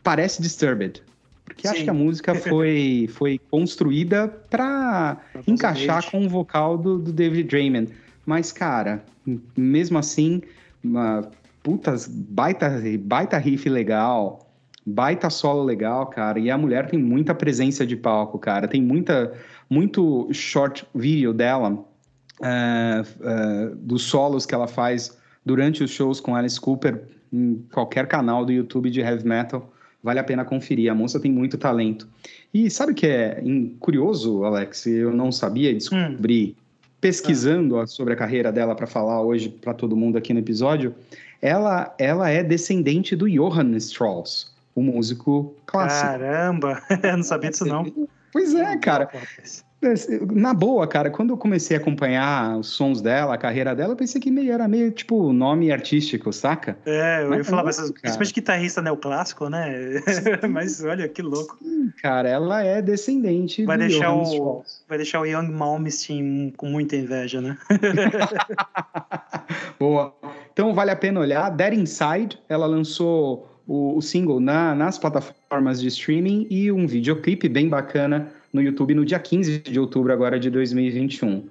Parece 0.00 0.40
Disturbed. 0.40 1.02
Porque 1.44 1.66
Sim. 1.66 1.74
acho 1.74 1.82
que 1.82 1.90
a 1.90 1.94
música 1.94 2.32
foi, 2.38 3.10
foi 3.12 3.40
construída 3.50 4.28
para 4.48 5.20
encaixar 5.48 6.08
com 6.08 6.24
o 6.24 6.28
vocal 6.28 6.78
do, 6.78 7.00
do 7.00 7.12
David 7.12 7.48
Draymond. 7.48 7.90
Mas, 8.24 8.52
cara, 8.52 9.04
mesmo 9.56 9.98
assim, 9.98 10.42
uma 10.84 11.28
puta 11.60 11.96
baita, 12.08 12.80
baita 13.00 13.36
riff 13.36 13.68
legal, 13.68 14.48
baita 14.86 15.28
solo 15.28 15.64
legal, 15.64 16.06
cara. 16.06 16.38
E 16.38 16.52
a 16.52 16.56
mulher 16.56 16.88
tem 16.88 17.00
muita 17.00 17.34
presença 17.34 17.84
de 17.84 17.96
palco, 17.96 18.38
cara. 18.38 18.68
Tem 18.68 18.80
muita 18.80 19.32
muito 19.72 20.28
short 20.32 20.86
video 20.94 21.32
dela, 21.32 21.70
uh, 21.70 21.74
uh, 22.42 23.76
dos 23.76 24.02
solos 24.02 24.44
que 24.44 24.54
ela 24.54 24.68
faz 24.68 25.16
durante 25.44 25.82
os 25.82 25.90
shows 25.90 26.20
com 26.20 26.36
Alice 26.36 26.60
Cooper 26.60 27.02
em 27.32 27.64
qualquer 27.72 28.06
canal 28.06 28.44
do 28.44 28.52
YouTube 28.52 28.90
de 28.90 29.00
heavy 29.00 29.26
metal. 29.26 29.72
Vale 30.02 30.18
a 30.18 30.24
pena 30.24 30.44
conferir. 30.44 30.90
A 30.90 30.94
moça 30.94 31.18
tem 31.18 31.32
muito 31.32 31.56
talento. 31.56 32.06
E 32.52 32.68
sabe 32.68 32.92
o 32.92 32.94
que 32.94 33.06
é 33.06 33.42
curioso, 33.80 34.44
Alex? 34.44 34.86
Eu 34.86 35.14
não 35.14 35.32
sabia, 35.32 35.72
descobri 35.72 36.54
hum. 36.58 36.62
pesquisando 37.00 37.86
sobre 37.86 38.12
a 38.12 38.16
carreira 38.16 38.52
dela 38.52 38.74
para 38.74 38.86
falar 38.86 39.22
hoje 39.22 39.48
para 39.48 39.72
todo 39.72 39.96
mundo 39.96 40.18
aqui 40.18 40.34
no 40.34 40.40
episódio. 40.40 40.94
Ela, 41.40 41.94
ela 41.98 42.28
é 42.28 42.42
descendente 42.42 43.16
do 43.16 43.26
Johann 43.26 43.74
Strauss, 43.76 44.52
o 44.74 44.82
músico 44.82 45.54
clássico. 45.64 46.06
Caramba, 46.06 46.82
eu 47.02 47.16
não 47.16 47.24
sabia 47.24 47.50
disso 47.50 47.64
não. 47.64 47.90
Pois 48.32 48.54
é, 48.54 48.76
cara. 48.78 49.10
Na 50.32 50.54
boa, 50.54 50.86
cara, 50.86 51.10
quando 51.10 51.30
eu 51.30 51.36
comecei 51.36 51.76
a 51.76 51.80
acompanhar 51.80 52.56
os 52.56 52.68
sons 52.68 53.02
dela, 53.02 53.34
a 53.34 53.38
carreira 53.38 53.74
dela, 53.74 53.92
eu 53.92 53.96
pensei 53.96 54.20
que 54.20 54.30
meio, 54.30 54.52
era 54.52 54.68
meio 54.68 54.92
tipo 54.92 55.32
nome 55.32 55.72
artístico, 55.72 56.32
saca? 56.32 56.78
É, 56.86 57.24
eu 57.24 57.30
Mas 57.30 57.38
ia 57.38 57.44
falar, 57.44 57.64
mas, 57.64 57.90
principalmente 57.90 58.32
guitarrista 58.32 58.80
neoclássico, 58.80 59.48
né? 59.48 60.00
Mas 60.48 60.84
olha 60.84 61.08
que 61.08 61.20
louco. 61.20 61.58
cara, 62.00 62.28
ela 62.28 62.62
é 62.62 62.80
descendente 62.80 63.64
vai 63.64 63.76
do 63.76 63.80
deixar 63.80 64.14
o 64.14 64.62
Vai 64.88 64.98
deixar 64.98 65.20
o 65.20 65.26
Young 65.26 65.50
Malmsteen 65.50 66.52
com 66.56 66.66
muita 66.66 66.94
inveja, 66.94 67.40
né? 67.40 67.58
boa. 69.80 70.14
Então 70.52 70.72
vale 70.72 70.92
a 70.92 70.96
pena 70.96 71.18
olhar. 71.18 71.50
Dead 71.50 71.74
Inside, 71.74 72.38
ela 72.48 72.66
lançou 72.66 73.51
o, 73.66 73.96
o 73.96 74.02
single 74.02 74.40
na, 74.40 74.74
nas 74.74 74.98
plataformas 74.98 75.80
de 75.80 75.88
streaming 75.88 76.46
e 76.50 76.70
um 76.72 76.86
videoclipe 76.86 77.48
bem 77.48 77.68
bacana 77.68 78.30
no 78.52 78.60
YouTube 78.60 78.94
no 78.94 79.04
dia 79.04 79.18
15 79.18 79.60
de 79.60 79.80
outubro 79.80 80.12
agora 80.12 80.38
de 80.38 80.50
2021. 80.50 81.48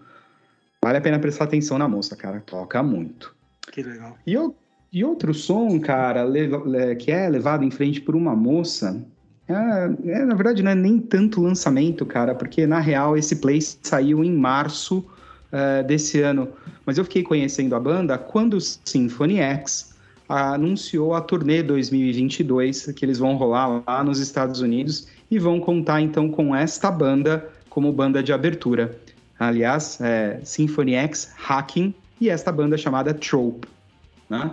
Vale 0.84 0.98
a 0.98 1.02
pena 1.02 1.20
prestar 1.20 1.46
atenção 1.46 1.78
na 1.78 1.88
moça, 1.88 2.16
cara. 2.16 2.42
Toca 2.46 2.82
muito. 2.82 3.36
Que 3.72 3.84
legal. 3.84 4.18
E, 4.26 4.34
eu, 4.34 4.56
e 4.92 5.04
outro 5.04 5.34
som, 5.34 5.80
cara, 5.80 6.26
que 7.00 7.12
é 7.12 7.30
levado 7.30 7.64
em 7.64 7.72
frente 7.72 8.02
por 8.02 8.16
uma 8.16 8.36
moça, 8.36 9.04
é, 9.48 10.12
é, 10.12 10.26
na 10.26 10.36
verdade 10.36 10.64
não 10.64 10.72
é 10.72 10.76
nem 10.76 11.00
tanto 11.00 11.42
lançamento, 11.42 12.06
cara, 12.06 12.34
porque 12.34 12.66
na 12.66 12.80
real 12.80 13.18
esse 13.18 13.36
play 13.36 13.60
saiu 13.62 14.24
em 14.24 14.32
março 14.32 15.00
uh, 15.00 15.84
desse 15.86 16.22
ano. 16.22 16.48
Mas 16.86 16.98
eu 16.98 17.04
fiquei 17.04 17.24
conhecendo 17.24 17.76
a 17.76 17.80
banda 17.80 18.18
quando 18.18 18.56
o 18.56 18.62
Symphony 18.62 19.38
X 19.38 19.91
anunciou 20.32 21.14
a 21.14 21.22
turnê 21.22 21.62
2022 21.62 22.94
que 22.94 23.04
eles 23.04 23.20
vão 23.20 23.36
rolar 23.36 23.84
lá 23.86 24.04
nos 24.04 24.20
Estados 24.20 24.62
Unidos 24.62 25.08
e 25.30 25.38
vão 25.38 25.60
contar 25.60 26.02
então 26.02 26.30
com 26.30 26.56
esta 26.56 26.90
banda 26.90 27.50
como 27.70 27.92
banda 27.92 28.24
de 28.24 28.32
abertura. 28.32 28.98
Aliás, 29.38 30.00
é 30.00 30.40
Symphony 30.44 30.94
X 30.94 31.34
Hacking 31.36 31.94
e 32.20 32.30
esta 32.30 32.52
banda 32.52 32.78
chamada 32.78 33.14
Trope, 33.14 33.68
né? 34.30 34.52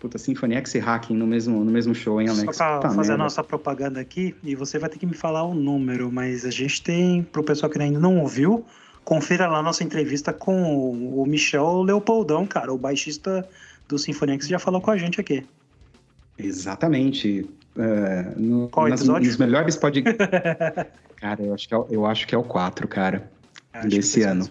Puta, 0.00 0.18
Symphony 0.18 0.54
X 0.56 0.74
e 0.74 0.78
Hacking 0.78 1.14
no 1.14 1.26
mesmo, 1.26 1.64
no 1.64 1.70
mesmo 1.70 1.94
show, 1.94 2.20
hein, 2.20 2.28
Alex? 2.28 2.56
Só 2.56 2.78
pra 2.78 2.88
tá 2.88 2.88
fazer 2.90 3.10
merda. 3.10 3.14
a 3.14 3.24
nossa 3.24 3.42
propaganda 3.42 4.00
aqui, 4.00 4.34
e 4.44 4.54
você 4.54 4.78
vai 4.78 4.88
ter 4.88 4.98
que 4.98 5.06
me 5.06 5.14
falar 5.14 5.42
o 5.42 5.54
número, 5.54 6.10
mas 6.12 6.44
a 6.44 6.50
gente 6.50 6.82
tem, 6.82 7.22
pro 7.22 7.42
pessoal 7.42 7.70
que 7.70 7.80
ainda 7.80 7.98
não 7.98 8.18
ouviu, 8.20 8.64
confira 9.04 9.48
lá 9.48 9.62
nossa 9.62 9.82
entrevista 9.82 10.32
com 10.32 10.92
o 10.92 11.24
Michel 11.26 11.82
Leopoldão, 11.82 12.46
cara, 12.46 12.72
o 12.72 12.78
baixista 12.78 13.48
do 13.88 13.98
Sinfonia 13.98 14.36
que 14.36 14.44
você 14.44 14.50
já 14.50 14.58
falou 14.58 14.80
com 14.80 14.90
a 14.90 14.96
gente 14.96 15.20
aqui. 15.20 15.44
Exatamente. 16.38 17.48
É, 17.76 18.34
no, 18.36 18.68
Qual 18.68 18.88
nas, 18.88 19.00
episódio? 19.00 19.26
Nos 19.26 19.36
melhores 19.36 19.76
podcasts. 19.76 20.28
cara, 21.16 21.42
eu 21.42 21.54
acho, 21.54 21.68
que 21.68 21.74
é, 21.74 21.84
eu 21.90 22.06
acho 22.06 22.26
que 22.26 22.34
é 22.34 22.38
o 22.38 22.44
4, 22.44 22.86
cara, 22.86 23.30
acho 23.72 23.88
desse 23.88 24.22
ano. 24.22 24.48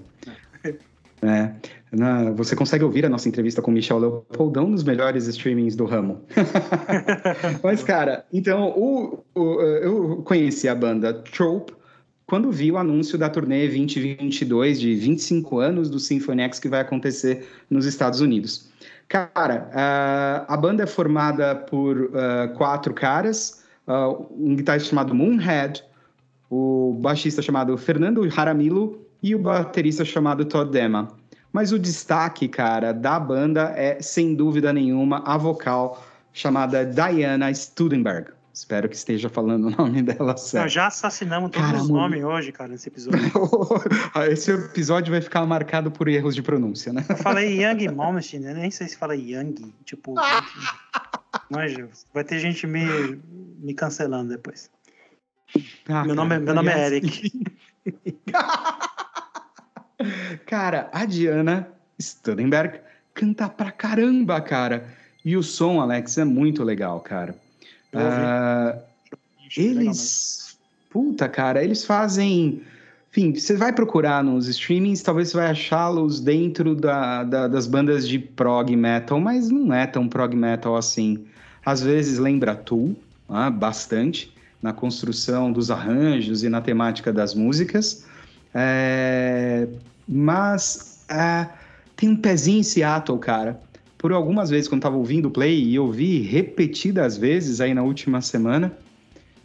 É. 1.22 1.52
Na, 1.92 2.32
você 2.32 2.56
consegue 2.56 2.84
ouvir 2.84 3.06
a 3.06 3.10
nossa 3.10 3.30
entrevista 3.30 3.62
com 3.62 3.72
Michel 3.72 3.98
Leopoldão 3.98 4.68
nos 4.68 4.84
melhores 4.84 5.26
streamings 5.28 5.76
do 5.76 5.86
ramo. 5.86 6.22
Mas, 7.64 7.82
cara, 7.82 8.26
então, 8.32 8.70
o, 8.78 9.24
o, 9.34 9.62
eu 9.62 10.18
conheci 10.24 10.68
a 10.68 10.76
banda 10.76 11.14
Trope 11.14 11.74
quando 12.26 12.52
vi 12.52 12.70
o 12.72 12.78
anúncio 12.78 13.18
da 13.18 13.30
turnê 13.30 13.68
2022 13.68 14.82
de 14.82 14.94
25 14.96 15.60
anos 15.60 15.90
do 15.90 15.98
Symphony 15.98 16.42
X 16.44 16.60
que 16.60 16.68
vai 16.68 16.82
acontecer 16.82 17.48
nos 17.70 17.86
Estados 17.86 18.20
Unidos. 18.20 18.70
Cara, 19.08 19.70
uh, 19.72 20.52
a 20.52 20.58
banda 20.58 20.84
é 20.84 20.88
formada 20.88 21.56
por 21.56 21.98
uh, 21.98 22.54
quatro 22.58 22.94
caras, 22.94 23.64
uh, 23.88 24.28
um 24.32 24.56
guitarrista 24.56 24.90
chamado 24.90 25.16
Moonhead, 25.16 25.84
o 26.50 26.98
baixista 27.00 27.42
chamado 27.42 27.78
Fernando 27.78 28.30
Jaramillo 28.30 29.06
e 29.24 29.34
o 29.34 29.40
baterista 29.40 30.04
chamado 30.04 30.44
Todd 30.44 30.72
Dema. 30.72 31.08
Mas 31.54 31.72
o 31.72 31.80
destaque, 31.80 32.48
cara, 32.48 32.92
da 32.92 33.20
banda 33.20 33.74
é, 33.76 34.02
sem 34.02 34.36
dúvida 34.36 34.74
nenhuma, 34.74 35.24
a 35.26 35.38
vocal 35.38 36.04
chamada 36.34 36.86
Diana 36.86 37.54
Studenberg. 37.54 38.37
Espero 38.58 38.90
que 38.90 38.96
esteja 38.96 39.30
falando 39.30 39.68
o 39.68 39.70
nome 39.70 40.02
dela 40.04 40.36
certo. 40.36 40.64
Nós 40.64 40.74
já 40.74 40.88
assassinamos 40.88 41.52
todos 41.52 41.68
cara, 41.68 41.80
os 41.80 41.90
nomes 41.90 42.24
hoje, 42.24 42.52
cara, 42.52 42.72
nesse 42.72 42.90
episódio. 42.90 43.20
Esse 44.32 44.52
episódio 44.52 45.12
vai 45.12 45.22
ficar 45.22 45.46
marcado 45.46 45.92
por 45.92 46.08
erros 46.08 46.34
de 46.34 46.42
pronúncia, 46.42 46.92
né? 46.92 47.06
Eu 47.08 47.18
falei 47.18 47.64
Young 47.64 47.88
Malmsteen, 47.90 48.42
né? 48.42 48.56
nem 48.56 48.72
sei 48.72 48.88
se 48.88 48.98
fala 48.98 49.16
Young, 49.16 49.72
tipo... 49.86 50.16
Mas 51.52 51.76
vai 52.12 52.24
ter 52.24 52.40
gente 52.40 52.66
me, 52.66 53.22
me 53.60 53.76
cancelando 53.76 54.32
depois. 54.32 54.72
Ah, 55.88 56.04
meu, 56.04 56.16
nome, 56.16 56.36
é, 56.36 56.40
meu 56.40 56.56
nome 56.56 56.72
é 56.72 56.88
Eric. 56.88 57.32
cara, 60.48 60.90
a 60.92 61.06
Diana 61.06 61.72
Studenberg 62.02 62.80
canta 63.14 63.48
pra 63.48 63.72
caramba, 63.72 64.42
cara. 64.42 64.90
E 65.24 65.38
o 65.38 65.44
som, 65.44 65.80
Alex, 65.80 66.18
é 66.18 66.26
muito 66.26 66.64
legal, 66.64 67.00
cara. 67.02 67.36
Uh, 67.98 68.80
eles. 69.56 70.58
Puta, 70.90 71.28
cara, 71.28 71.64
eles 71.64 71.86
fazem. 71.86 72.62
Enfim, 73.10 73.34
você 73.34 73.56
vai 73.56 73.74
procurar 73.74 74.24
nos 74.24 74.48
streamings, 74.48 75.02
talvez 75.02 75.30
você 75.30 75.38
vai 75.38 75.52
achá-los 75.52 76.20
dentro 76.20 76.76
da, 76.76 77.24
da, 77.24 77.48
das 77.48 77.66
bandas 77.66 78.08
de 78.08 78.20
prog 78.20 78.76
metal, 78.76 79.20
mas 79.20 79.50
não 79.50 79.74
é 79.74 79.88
tão 79.88 80.08
prog 80.08 80.36
metal 80.36 80.76
assim. 80.76 81.26
Às 81.66 81.82
vezes 81.82 82.20
lembra 82.20 82.56
Tool, 82.56 82.96
ah, 83.28 83.50
bastante, 83.50 84.34
na 84.62 84.72
construção 84.72 85.52
dos 85.52 85.72
arranjos 85.72 86.44
e 86.44 86.50
na 86.50 86.62
temática 86.62 87.12
das 87.12 87.34
músicas. 87.34 88.06
É, 88.54 89.68
mas 90.08 91.04
é, 91.10 91.48
tem 91.96 92.10
um 92.10 92.16
pezinho 92.16 92.60
em 92.60 92.64
Seattle, 92.64 93.18
cara 93.20 93.60
por 93.98 94.12
algumas 94.12 94.50
vezes, 94.50 94.68
quando 94.68 94.80
estava 94.80 94.96
ouvindo 94.96 95.28
o 95.28 95.32
play 95.32 95.64
e 95.64 95.80
ouvi 95.80 96.22
repetidas 96.22 97.18
vezes 97.18 97.60
aí 97.60 97.74
na 97.74 97.82
última 97.82 98.22
semana, 98.22 98.78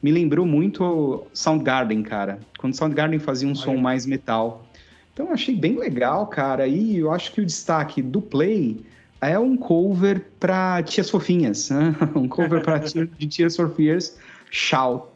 me 0.02 0.10
lembrou 0.10 0.44
muito 0.44 1.26
Soundgarden, 1.32 2.02
cara. 2.02 2.38
Quando 2.58 2.74
Soundgarden 2.74 3.18
fazia 3.18 3.48
um 3.48 3.52
Olha. 3.52 3.60
som 3.60 3.76
mais 3.76 4.04
metal. 4.04 4.66
Então 5.12 5.26
eu 5.26 5.32
achei 5.32 5.54
bem 5.54 5.78
legal, 5.78 6.26
cara. 6.26 6.66
E 6.66 6.98
eu 6.98 7.10
acho 7.12 7.32
que 7.32 7.40
o 7.40 7.46
destaque 7.46 8.02
do 8.02 8.20
play 8.20 8.80
é 9.20 9.38
um 9.38 9.56
cover 9.56 10.26
para 10.40 10.82
Tias 10.82 11.08
Fofinhas, 11.08 11.70
né? 11.70 11.94
um 12.14 12.28
cover 12.28 12.62
para 12.62 12.78
de 12.78 13.26
Tears 13.28 13.56
for 13.56 13.72
Fears, 13.74 14.18
Shout, 14.50 15.06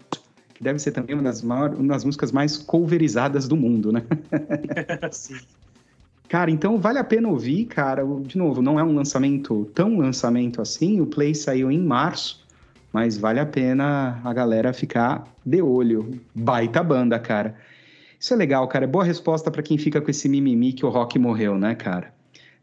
que 0.55 0.63
deve 0.63 0.79
ser 0.79 0.93
também 0.93 1.15
uma 1.15 1.25
das, 1.25 1.43
maiores, 1.43 1.79
uma 1.79 1.89
das 1.89 2.05
músicas 2.05 2.31
mais 2.31 2.57
coverizadas 2.57 3.49
do 3.49 3.57
mundo, 3.57 3.93
né? 3.93 4.03
Sim. 5.11 5.41
Cara, 6.29 6.51
então 6.51 6.79
vale 6.79 6.99
a 6.99 7.05
pena 7.05 7.29
ouvir, 7.29 7.67
cara. 7.67 8.05
De 8.23 8.37
novo, 8.37 8.61
não 8.61 8.79
é 8.81 8.85
um 8.85 8.95
lançamento 8.95 9.65
tão 9.75 9.99
lançamento 9.99 10.61
assim. 10.61 11.01
O 11.01 11.07
Play 11.07 11.35
saiu 11.35 11.71
em 11.71 11.81
março, 11.81 12.45
mas 12.93 13.17
vale 13.17 13.39
a 13.39 13.47
pena 13.47 14.21
a 14.25 14.33
galera 14.33 14.73
ficar 14.73 15.25
de 15.45 15.63
olho. 15.63 16.21
Baita 16.35 16.83
banda, 16.83 17.19
cara. 17.19 17.55
Isso 18.19 18.35
é 18.35 18.37
legal, 18.37 18.67
cara. 18.67 18.85
É 18.85 18.89
boa 18.89 19.05
resposta 19.05 19.51
para 19.51 19.63
quem 19.63 19.79
fica 19.79 20.01
com 20.01 20.11
esse 20.11 20.29
mimimi 20.29 20.73
que 20.73 20.85
o 20.85 20.89
Rock 20.89 21.19
morreu, 21.19 21.59
né, 21.59 21.75
cara? 21.75 22.13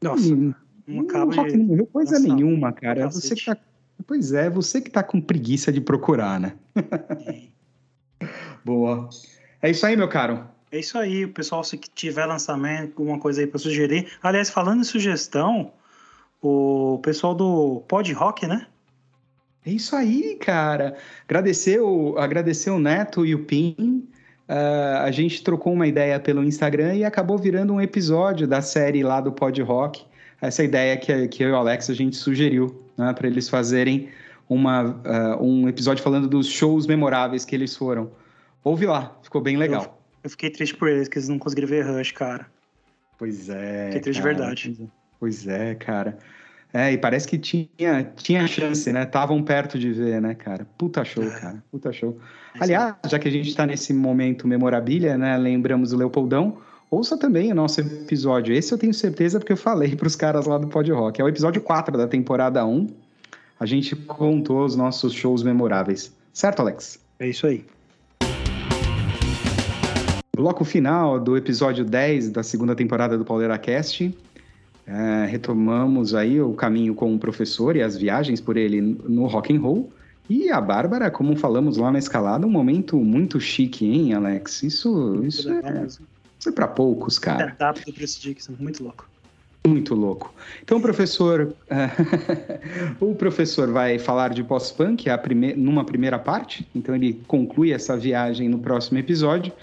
Nossa, 0.02 0.34
hum, 0.34 0.54
não 0.86 1.04
acaba 1.04 1.32
o 1.32 1.36
Rock 1.36 1.52
de... 1.52 1.58
não 1.58 1.66
morreu 1.66 1.86
coisa 1.86 2.20
Nossa, 2.20 2.36
nenhuma, 2.36 2.72
cara. 2.74 3.10
Você 3.10 3.36
que 3.36 3.46
tá... 3.46 3.58
Pois 4.06 4.34
é, 4.34 4.50
você 4.50 4.82
que 4.82 4.90
tá 4.90 5.02
com 5.02 5.22
preguiça 5.22 5.72
de 5.72 5.80
procurar, 5.80 6.40
né? 6.40 6.54
Boa. 8.66 9.08
É 9.62 9.70
isso 9.70 9.86
aí, 9.86 9.96
meu 9.96 10.10
caro. 10.10 10.53
É 10.74 10.80
isso 10.80 10.98
aí, 10.98 11.24
o 11.24 11.30
pessoal, 11.30 11.64
se 11.64 11.78
tiver 11.78 12.26
lançamento, 12.26 12.98
alguma 12.98 13.20
coisa 13.20 13.42
aí 13.42 13.46
para 13.46 13.60
sugerir. 13.60 14.08
Aliás, 14.24 14.50
falando 14.50 14.82
em 14.82 14.84
sugestão, 14.84 15.72
o 16.42 17.00
pessoal 17.04 17.36
do 17.36 17.84
Pod 17.88 18.12
Rock, 18.12 18.48
né? 18.48 18.66
É 19.64 19.70
isso 19.70 19.96
aí, 19.96 20.36
cara. 20.42 20.98
Agradecer 21.26 21.80
o, 21.80 22.18
agradecer 22.18 22.72
o 22.72 22.80
Neto 22.80 23.24
e 23.24 23.36
o 23.36 23.46
Pim. 23.46 24.04
Uh, 24.50 24.98
a 25.04 25.12
gente 25.12 25.44
trocou 25.44 25.74
uma 25.74 25.86
ideia 25.86 26.20
pelo 26.20 26.44
Instagram 26.44 26.96
e 26.96 27.06
acabou 27.06 27.38
virando 27.38 27.72
um 27.72 27.80
episódio 27.80 28.48
da 28.48 28.64
série 28.64 29.04
lá 29.04 29.22
do 29.22 29.32
Pod 29.32 29.62
Rock. 29.62 30.04
Essa 30.42 30.64
ideia 30.64 30.98
que, 30.98 31.28
que 31.28 31.44
eu 31.44 31.50
e 31.50 31.52
o 31.52 31.56
Alex 31.56 31.88
a 31.92 31.94
gente 31.94 32.16
sugeriu 32.16 32.84
né, 32.98 33.14
para 33.14 33.28
eles 33.28 33.48
fazerem 33.48 34.10
uma, 34.50 34.86
uh, 34.86 35.40
um 35.40 35.70
episódio 35.70 36.04
falando 36.04 36.28
dos 36.28 36.48
shows 36.48 36.88
memoráveis 36.88 37.46
que 37.46 37.54
eles 37.54 37.78
foram. 37.78 38.10
Ouve 38.64 38.88
lá, 38.88 39.16
ficou 39.22 39.40
bem 39.40 39.56
legal. 39.56 39.84
Eu 39.84 40.03
fiquei 40.30 40.50
triste 40.50 40.76
por 40.76 40.88
eles, 40.88 41.08
que 41.08 41.18
eles 41.18 41.30
não 41.30 41.40
conseguiram 41.40 41.68
ver 41.68 41.86
Rush, 41.86 42.12
cara. 42.12 42.48
Pois 43.18 43.50
é. 43.50 43.86
Fiquei 43.88 44.02
triste 44.02 44.22
cara, 44.22 44.34
de 44.34 44.40
verdade. 44.40 44.90
Pois 45.20 45.48
é, 45.48 45.76
cara. 45.76 46.18
É, 46.74 46.92
e 46.92 46.98
parece 46.98 47.28
que 47.28 47.38
tinha, 47.38 48.12
tinha 48.16 48.48
chance, 48.48 48.92
né? 48.92 49.04
Estavam 49.04 49.44
perto 49.44 49.78
de 49.78 49.92
ver, 49.92 50.20
né, 50.20 50.34
cara? 50.34 50.66
Puta 50.76 51.06
show, 51.06 51.24
é. 51.24 51.30
cara. 51.30 51.64
Puta 51.70 51.94
show. 51.94 52.18
Aliás, 52.60 52.96
já 53.08 53.20
que 53.20 53.28
a 53.28 53.32
gente 53.32 53.56
tá 53.56 53.68
nesse 53.68 53.94
momento 53.94 54.48
memorabilha, 54.48 55.16
né? 55.16 55.38
Lembramos 55.38 55.94
o 55.94 55.98
Leopoldão. 55.98 56.58
Ouça 56.90 57.16
também 57.16 57.52
o 57.52 57.56
nosso 57.56 57.80
episódio. 57.80 58.56
Esse 58.56 58.74
eu 58.74 58.78
tenho 58.78 58.94
certeza 58.94 59.40
porque 59.40 59.54
eu 59.54 59.58
falei 59.58 59.94
para 59.96 60.08
os 60.08 60.16
caras 60.16 60.48
lá 60.48 60.58
do 60.58 60.68
Pod 60.68 60.92
Rock. 60.92 61.22
É 61.22 61.24
o 61.24 61.30
episódio 61.30 61.62
4 61.62 61.96
da 61.96 62.08
temporada 62.08 62.66
1. 62.66 62.88
A 63.60 63.66
gente 63.68 63.96
contou 63.96 64.66
os 64.66 64.76
nossos 64.76 65.14
shows 65.14 65.44
memoráveis. 65.44 66.12
Certo, 66.34 66.62
Alex? 66.62 67.00
É 67.20 67.28
isso 67.28 67.46
aí. 67.46 67.66
Bloco 70.36 70.66
final 70.66 71.20
do 71.20 71.38
episódio 71.38 71.86
10 71.86 72.32
da 72.32 72.42
segunda 72.42 72.74
temporada 72.74 73.16
do 73.16 73.24
Pauleira 73.24 73.56
Cast. 73.60 74.12
É, 74.88 75.28
retomamos 75.28 76.16
aí 76.16 76.42
o 76.42 76.54
caminho 76.54 76.96
com 76.96 77.14
o 77.14 77.20
professor 77.20 77.76
e 77.76 77.84
as 77.84 77.96
viagens 77.96 78.42
por 78.42 78.58
ele 78.58 78.82
no 78.82 79.28
rock 79.28 79.56
and 79.56 79.62
roll. 79.62 79.94
E 80.28 80.50
a 80.50 80.60
Bárbara, 80.60 81.12
como 81.12 81.36
falamos 81.36 81.78
lá 81.78 81.92
na 81.92 82.00
escalada, 82.00 82.48
um 82.48 82.50
momento 82.50 82.98
muito 82.98 83.40
chique, 83.40 83.86
hein, 83.86 84.16
Alex? 84.16 84.64
Isso, 84.64 85.24
isso, 85.24 85.52
é, 85.52 85.86
isso 85.86 86.50
é 86.50 86.52
para 86.52 86.68
poucos, 86.68 87.20
cara. 87.20 87.56
É, 87.60 87.86
do 87.86 87.94
Bruce 87.94 88.20
Dixon, 88.20 88.54
muito 88.60 88.84
louco. 88.84 89.08
Muito 89.68 89.94
louco. 89.94 90.34
Então, 90.64 90.82
professor, 90.82 91.54
o 93.00 93.14
professor 93.14 93.72
vai 93.72 94.00
falar 94.00 94.30
de 94.30 94.44
pós-punk 94.44 95.06
prime 95.22 95.54
numa 95.54 95.86
primeira 95.86 96.18
parte. 96.18 96.68
Então, 96.74 96.96
ele 96.96 97.22
conclui 97.28 97.72
essa 97.72 97.96
viagem 97.96 98.50
no 98.50 98.58
próximo 98.58 98.98
episódio. 98.98 99.54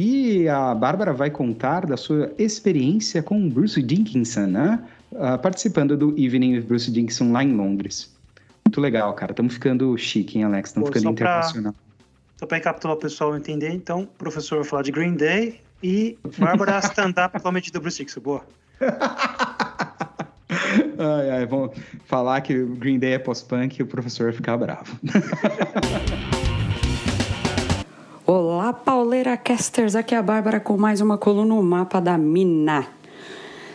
E 0.00 0.48
a 0.48 0.76
Bárbara 0.76 1.12
vai 1.12 1.28
contar 1.28 1.84
da 1.84 1.96
sua 1.96 2.32
experiência 2.38 3.20
com 3.20 3.48
Bruce 3.50 3.82
Dickinson, 3.82 4.46
né? 4.46 4.80
Uh, 5.10 5.36
participando 5.42 5.96
do 5.96 6.16
Evening 6.16 6.54
with 6.54 6.62
Bruce 6.62 6.88
Dickinson 6.88 7.32
lá 7.32 7.42
em 7.42 7.52
Londres. 7.52 8.08
Muito 8.64 8.80
legal, 8.80 9.12
cara. 9.14 9.32
Estamos 9.32 9.54
ficando 9.54 9.98
chique, 9.98 10.38
hein, 10.38 10.44
Alex? 10.44 10.70
Estamos 10.70 10.90
ficando 10.90 11.10
internacional. 11.10 11.74
Só 12.36 12.46
para 12.46 12.58
recapitular 12.58 12.96
o 12.96 13.00
pessoal 13.00 13.36
entender, 13.36 13.70
então, 13.70 14.02
o 14.02 14.06
professor 14.06 14.58
vai 14.58 14.68
falar 14.68 14.82
de 14.82 14.92
Green 14.92 15.14
Day 15.14 15.60
e 15.82 16.16
Bárbara 16.38 16.78
stand-up 16.78 17.36
comedy 17.42 17.72
do 17.72 17.80
Bruce 17.80 17.98
Dickinson. 17.98 18.20
Boa. 18.20 18.44
ai, 20.96 21.30
ai, 21.38 21.44
vamos 21.44 21.76
falar 22.06 22.40
que 22.42 22.56
o 22.56 22.68
Green 22.76 23.00
Day 23.00 23.14
é 23.14 23.18
pós-punk 23.18 23.80
e 23.80 23.82
o 23.82 23.86
professor 23.88 24.26
vai 24.26 24.32
ficar 24.32 24.56
bravo. 24.58 24.96
Olá, 28.30 28.74
Pauleira 28.74 29.38
Casters, 29.38 29.96
aqui 29.96 30.14
é 30.14 30.18
a 30.18 30.22
Bárbara 30.22 30.60
com 30.60 30.76
mais 30.76 31.00
uma 31.00 31.16
coluna 31.16 31.54
no 31.54 31.62
mapa 31.62 31.98
da 31.98 32.18
Mina. 32.18 32.86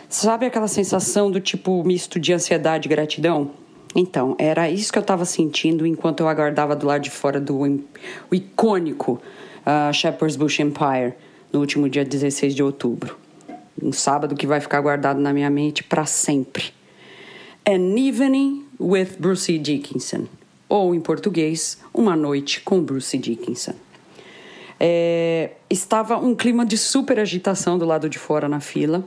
Sabe 0.08 0.46
aquela 0.46 0.68
sensação 0.68 1.28
do 1.28 1.40
tipo 1.40 1.82
misto 1.82 2.20
de 2.20 2.32
ansiedade 2.32 2.86
e 2.86 2.88
gratidão? 2.88 3.50
Então, 3.96 4.36
era 4.38 4.70
isso 4.70 4.92
que 4.92 4.98
eu 5.00 5.00
estava 5.00 5.24
sentindo 5.24 5.84
enquanto 5.84 6.20
eu 6.20 6.28
aguardava 6.28 6.76
do 6.76 6.86
lado 6.86 7.02
de 7.02 7.10
fora 7.10 7.40
do 7.40 7.62
o 7.62 8.32
icônico 8.32 9.20
uh, 9.66 9.92
Shepherd's 9.92 10.36
Bush 10.36 10.60
Empire 10.60 11.14
no 11.52 11.58
último 11.58 11.88
dia 11.88 12.04
16 12.04 12.54
de 12.54 12.62
outubro. 12.62 13.18
Um 13.82 13.90
sábado 13.90 14.36
que 14.36 14.46
vai 14.46 14.60
ficar 14.60 14.80
guardado 14.80 15.18
na 15.18 15.32
minha 15.32 15.50
mente 15.50 15.82
para 15.82 16.06
sempre. 16.06 16.66
An 17.66 17.98
Evening 17.98 18.68
with 18.78 19.16
Bruce 19.18 19.58
Dickinson, 19.58 20.28
ou 20.68 20.94
em 20.94 21.00
português, 21.00 21.76
Uma 21.92 22.14
Noite 22.14 22.60
com 22.60 22.80
Bruce 22.80 23.18
Dickinson. 23.18 23.74
É, 24.86 25.52
estava 25.70 26.18
um 26.18 26.34
clima 26.34 26.66
de 26.66 26.76
super 26.76 27.18
agitação 27.18 27.78
do 27.78 27.86
lado 27.86 28.06
de 28.06 28.18
fora 28.18 28.50
na 28.50 28.60
fila. 28.60 29.02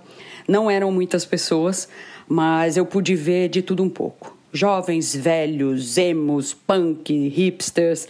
Não 0.47 0.71
eram 0.71 0.91
muitas 0.91 1.23
pessoas, 1.23 1.87
mas 2.27 2.77
eu 2.77 2.83
pude 2.83 3.13
ver 3.13 3.47
de 3.47 3.61
tudo 3.61 3.83
um 3.83 3.89
pouco. 3.89 4.35
Jovens, 4.51 5.15
velhos, 5.15 5.95
emos, 5.99 6.51
punk, 6.51 7.13
hipsters, 7.29 8.07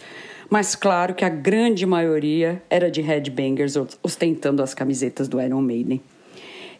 mas 0.48 0.74
claro 0.74 1.14
que 1.14 1.26
a 1.26 1.28
grande 1.28 1.84
maioria 1.84 2.62
era 2.70 2.90
de 2.90 3.02
headbangers 3.02 3.74
ostentando 4.02 4.62
as 4.62 4.72
camisetas 4.72 5.28
do 5.28 5.38
Iron 5.38 5.60
Maiden. 5.60 6.00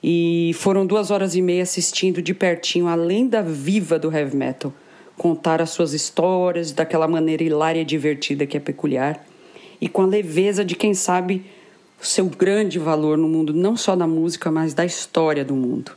E 0.03 0.53
foram 0.55 0.87
duas 0.87 1.11
horas 1.11 1.35
e 1.35 1.43
meia 1.43 1.65
assistindo 1.65 2.23
de 2.23 2.33
pertinho 2.33 2.89
a 2.89 2.95
lenda 2.95 3.43
viva 3.43 3.99
do 3.99 4.11
heavy 4.11 4.35
metal, 4.35 4.73
contar 5.19 5.61
as 5.61 5.69
suas 5.69 5.93
histórias 5.93 6.73
daquela 6.73 7.07
maneira 7.07 7.43
hilária 7.43 7.83
e 7.83 7.85
divertida 7.85 8.47
que 8.47 8.57
é 8.57 8.61
peculiar, 8.61 9.28
e 9.81 9.89
com 9.89 10.03
a 10.03 10.07
leveza 10.07 10.65
de 10.65 10.75
quem 10.75 10.95
sabe 10.95 11.45
o 12.01 12.07
seu 12.07 12.27
grande 12.27 12.79
valor 12.79 13.19
no 13.19 13.29
mundo, 13.29 13.53
não 13.53 13.77
só 13.77 13.97
da 13.97 14.07
música, 14.07 14.51
mas 14.51 14.75
da 14.75 14.85
história 14.85 15.45
do 15.45 15.55
mundo. 15.55 15.93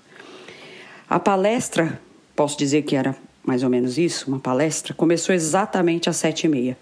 A 1.09 1.19
palestra, 1.19 1.99
posso 2.35 2.57
dizer 2.57 2.83
que 2.83 2.95
era 2.95 3.15
mais 3.43 3.63
ou 3.63 3.69
menos 3.69 3.97
isso, 3.97 4.27
uma 4.27 4.39
palestra, 4.39 4.93
começou 4.93 5.33
exatamente 5.33 6.09
às 6.09 6.17
sete 6.17 6.45
e 6.45 6.49
meia. 6.49 6.77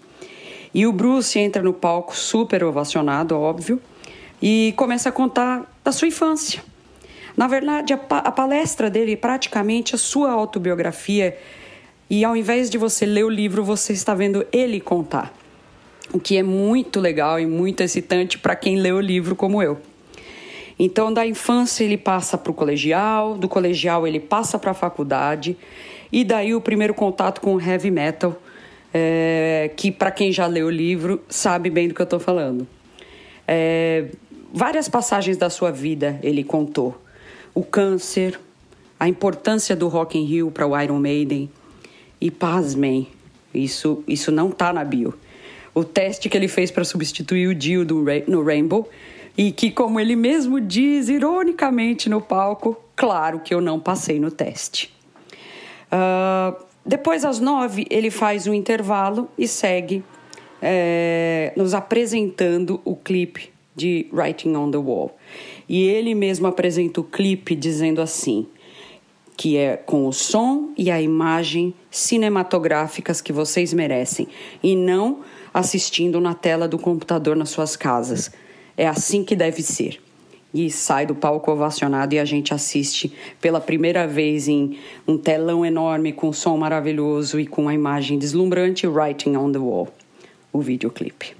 E 0.72 0.86
o 0.86 0.92
Bruce 0.92 1.38
entra 1.38 1.62
no 1.62 1.72
palco 1.72 2.16
super 2.16 2.62
ovacionado, 2.62 3.36
óbvio, 3.36 3.80
e 4.40 4.72
começa 4.76 5.08
a 5.08 5.12
contar 5.12 5.70
da 5.82 5.90
sua 5.90 6.08
infância. 6.08 6.62
Na 7.36 7.46
verdade, 7.46 7.92
a, 7.92 7.98
pa 7.98 8.18
a 8.18 8.30
palestra 8.30 8.90
dele 8.90 9.12
é 9.12 9.16
praticamente 9.16 9.94
a 9.94 9.98
sua 9.98 10.30
autobiografia, 10.30 11.36
e 12.08 12.24
ao 12.24 12.36
invés 12.36 12.68
de 12.68 12.76
você 12.76 13.06
ler 13.06 13.24
o 13.24 13.30
livro, 13.30 13.64
você 13.64 13.92
está 13.92 14.14
vendo 14.14 14.46
ele 14.52 14.80
contar. 14.80 15.32
O 16.12 16.18
que 16.18 16.36
é 16.36 16.42
muito 16.42 16.98
legal 16.98 17.38
e 17.38 17.46
muito 17.46 17.82
excitante 17.82 18.38
para 18.38 18.56
quem 18.56 18.76
lê 18.76 18.90
o 18.90 19.00
livro 19.00 19.36
como 19.36 19.62
eu. 19.62 19.78
Então, 20.78 21.12
da 21.12 21.26
infância 21.26 21.84
ele 21.84 21.98
passa 21.98 22.38
para 22.38 22.50
o 22.50 22.54
colegial, 22.54 23.36
do 23.36 23.48
colegial 23.48 24.06
ele 24.06 24.18
passa 24.18 24.58
para 24.58 24.70
a 24.70 24.74
faculdade, 24.74 25.56
e 26.10 26.24
daí 26.24 26.54
o 26.54 26.60
primeiro 26.60 26.94
contato 26.94 27.40
com 27.40 27.54
o 27.54 27.60
heavy 27.60 27.90
metal, 27.90 28.40
é, 28.92 29.70
que 29.76 29.92
para 29.92 30.10
quem 30.10 30.32
já 30.32 30.46
leu 30.46 30.66
o 30.66 30.70
livro 30.70 31.20
sabe 31.28 31.70
bem 31.70 31.86
do 31.86 31.94
que 31.94 32.00
eu 32.00 32.04
estou 32.04 32.18
falando. 32.18 32.66
É, 33.46 34.06
várias 34.52 34.88
passagens 34.88 35.36
da 35.36 35.50
sua 35.50 35.70
vida 35.70 36.18
ele 36.22 36.42
contou. 36.42 37.00
O 37.54 37.62
câncer, 37.62 38.40
a 38.98 39.08
importância 39.08 39.76
do 39.76 39.86
Rock 39.86 40.18
in 40.18 40.24
Rio 40.24 40.50
para 40.50 40.66
o 40.66 40.80
Iron 40.80 40.98
Maiden 40.98 41.50
e 42.20 42.30
pasmem, 42.30 43.08
isso, 43.52 44.02
isso 44.08 44.32
não 44.32 44.48
está 44.48 44.72
na 44.72 44.82
bio. 44.82 45.14
O 45.74 45.84
teste 45.84 46.28
que 46.28 46.36
ele 46.36 46.48
fez 46.48 46.70
para 46.70 46.84
substituir 46.84 47.46
o 47.48 47.54
Dio 47.54 47.84
do, 47.84 48.04
no 48.26 48.42
Rainbow 48.42 48.88
e 49.36 49.52
que, 49.52 49.70
como 49.70 50.00
ele 50.00 50.16
mesmo 50.16 50.60
diz 50.60 51.08
ironicamente 51.08 52.08
no 52.08 52.20
palco, 52.20 52.76
claro 52.96 53.40
que 53.40 53.54
eu 53.54 53.60
não 53.60 53.78
passei 53.78 54.18
no 54.18 54.30
teste. 54.30 54.92
Uh, 55.86 56.62
depois, 56.84 57.24
às 57.24 57.38
nove, 57.38 57.86
ele 57.90 58.10
faz 58.10 58.46
um 58.46 58.54
intervalo 58.54 59.28
e 59.38 59.46
segue 59.46 60.02
é, 60.60 61.52
nos 61.56 61.74
apresentando 61.74 62.80
o 62.84 62.96
clipe 62.96 63.50
de 63.74 64.06
Writing 64.12 64.54
on 64.56 64.70
the 64.70 64.78
Wall. 64.78 65.16
E 65.68 65.82
ele 65.84 66.14
mesmo 66.14 66.46
apresenta 66.46 67.00
o 67.00 67.04
clipe 67.04 67.54
dizendo 67.54 68.02
assim: 68.02 68.46
que 69.36 69.56
é 69.56 69.76
com 69.76 70.06
o 70.06 70.12
som 70.12 70.70
e 70.76 70.90
a 70.90 71.00
imagem 71.00 71.72
cinematográficas 71.90 73.20
que 73.20 73.32
vocês 73.32 73.72
merecem, 73.72 74.28
e 74.62 74.76
não 74.76 75.20
assistindo 75.52 76.20
na 76.20 76.34
tela 76.34 76.66
do 76.66 76.78
computador 76.78 77.36
nas 77.36 77.50
suas 77.50 77.76
casas. 77.76 78.30
É 78.76 78.86
assim 78.86 79.24
que 79.24 79.36
deve 79.36 79.62
ser 79.62 80.00
e 80.52 80.70
sai 80.70 81.06
do 81.06 81.14
palco 81.14 81.50
ovacionado 81.50 82.14
e 82.14 82.18
a 82.18 82.24
gente 82.24 82.52
assiste 82.52 83.12
pela 83.40 83.60
primeira 83.60 84.06
vez 84.06 84.48
em 84.48 84.78
um 85.06 85.16
telão 85.16 85.64
enorme 85.64 86.12
com 86.12 86.32
som 86.32 86.56
maravilhoso 86.56 87.38
e 87.38 87.46
com 87.46 87.68
a 87.68 87.74
imagem 87.74 88.18
deslumbrante 88.18 88.86
Writing 88.86 89.36
on 89.36 89.52
the 89.52 89.58
Wall, 89.58 89.88
o 90.52 90.60
videoclipe. 90.60 91.36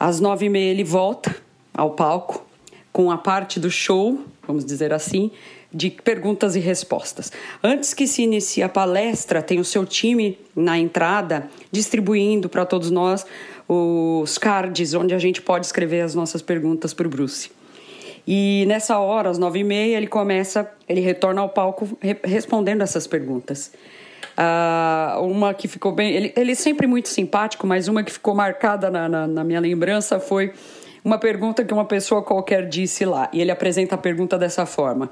Às 0.00 0.20
nove 0.20 0.46
e 0.46 0.48
meia 0.48 0.70
ele 0.70 0.84
volta 0.84 1.36
ao 1.72 1.90
palco 1.90 2.44
com 2.92 3.10
a 3.10 3.18
parte 3.18 3.58
do 3.60 3.70
show, 3.70 4.20
vamos 4.46 4.64
dizer 4.64 4.92
assim, 4.92 5.30
de 5.74 5.90
perguntas 5.90 6.54
e 6.54 6.60
respostas. 6.60 7.32
Antes 7.62 7.92
que 7.92 8.06
se 8.06 8.22
inicie 8.22 8.62
a 8.62 8.68
palestra, 8.68 9.42
tem 9.42 9.58
o 9.58 9.64
seu 9.64 9.84
time 9.84 10.38
na 10.54 10.78
entrada 10.78 11.48
distribuindo 11.72 12.48
para 12.48 12.64
todos 12.64 12.90
nós 12.90 13.26
os 13.68 14.38
cards 14.38 14.94
onde 14.94 15.14
a 15.14 15.18
gente 15.18 15.42
pode 15.42 15.66
escrever 15.66 16.02
as 16.02 16.14
nossas 16.14 16.40
perguntas 16.40 16.94
para 16.94 17.06
o 17.06 17.10
Bruce. 17.10 17.50
E 18.26 18.64
nessa 18.66 18.98
hora, 18.98 19.28
às 19.28 19.38
nove 19.38 19.58
e 19.58 19.64
meia, 19.64 19.96
ele 19.96 20.06
começa, 20.06 20.70
ele 20.88 21.00
retorna 21.00 21.40
ao 21.40 21.48
palco 21.48 21.98
re 22.00 22.16
respondendo 22.24 22.82
essas 22.82 23.06
perguntas. 23.06 23.72
Uh, 24.34 25.22
uma 25.22 25.52
que 25.52 25.68
ficou 25.68 25.92
bem. 25.92 26.12
Ele, 26.12 26.32
ele 26.34 26.52
é 26.52 26.54
sempre 26.54 26.86
muito 26.86 27.08
simpático, 27.08 27.66
mas 27.66 27.86
uma 27.86 28.02
que 28.02 28.10
ficou 28.10 28.34
marcada 28.34 28.90
na, 28.90 29.08
na, 29.08 29.26
na, 29.26 29.44
minha 29.44 29.60
lembrança 29.60 30.18
foi 30.18 30.52
uma 31.04 31.18
pergunta 31.18 31.64
que 31.64 31.72
uma 31.72 31.84
pessoa 31.84 32.22
qualquer 32.22 32.66
disse 32.66 33.04
lá. 33.04 33.28
E 33.32 33.40
ele 33.40 33.50
apresenta 33.50 33.94
a 33.94 33.98
pergunta 33.98 34.38
dessa 34.38 34.64
forma: 34.64 35.10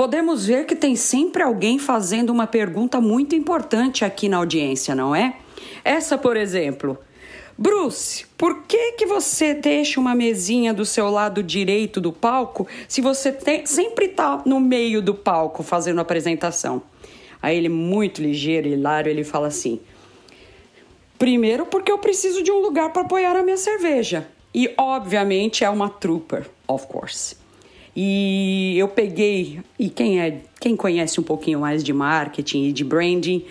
Podemos 0.00 0.46
ver 0.46 0.64
que 0.64 0.74
tem 0.74 0.96
sempre 0.96 1.42
alguém 1.42 1.78
fazendo 1.78 2.30
uma 2.30 2.46
pergunta 2.46 3.02
muito 3.02 3.34
importante 3.34 4.02
aqui 4.02 4.30
na 4.30 4.38
audiência, 4.38 4.94
não 4.94 5.14
é? 5.14 5.36
Essa, 5.84 6.16
por 6.16 6.38
exemplo. 6.38 6.96
Bruce, 7.58 8.24
por 8.38 8.62
que, 8.62 8.92
que 8.92 9.04
você 9.04 9.52
deixa 9.52 10.00
uma 10.00 10.14
mesinha 10.14 10.72
do 10.72 10.86
seu 10.86 11.10
lado 11.10 11.42
direito 11.42 12.00
do 12.00 12.14
palco 12.14 12.66
se 12.88 13.02
você 13.02 13.30
tem, 13.30 13.66
sempre 13.66 14.06
está 14.06 14.40
no 14.46 14.58
meio 14.58 15.02
do 15.02 15.14
palco 15.14 15.62
fazendo 15.62 16.00
apresentação? 16.00 16.80
Aí 17.42 17.58
ele, 17.58 17.68
muito 17.68 18.22
ligeiro 18.22 18.68
e 18.68 18.72
hilário, 18.72 19.10
ele 19.10 19.22
fala 19.22 19.48
assim: 19.48 19.80
Primeiro, 21.18 21.66
porque 21.66 21.92
eu 21.92 21.98
preciso 21.98 22.42
de 22.42 22.50
um 22.50 22.62
lugar 22.62 22.90
para 22.90 23.02
apoiar 23.02 23.36
a 23.36 23.42
minha 23.42 23.58
cerveja. 23.58 24.26
E, 24.54 24.72
obviamente, 24.78 25.62
é 25.62 25.68
uma 25.68 25.90
trooper, 25.90 26.48
of 26.66 26.86
course. 26.86 27.39
E 27.94 28.74
eu 28.78 28.88
peguei, 28.88 29.60
e 29.78 29.88
quem 29.90 30.20
é, 30.20 30.38
quem 30.60 30.76
conhece 30.76 31.20
um 31.20 31.24
pouquinho 31.24 31.60
mais 31.60 31.82
de 31.82 31.92
marketing 31.92 32.64
e 32.66 32.72
de 32.72 32.84
branding, 32.84 33.44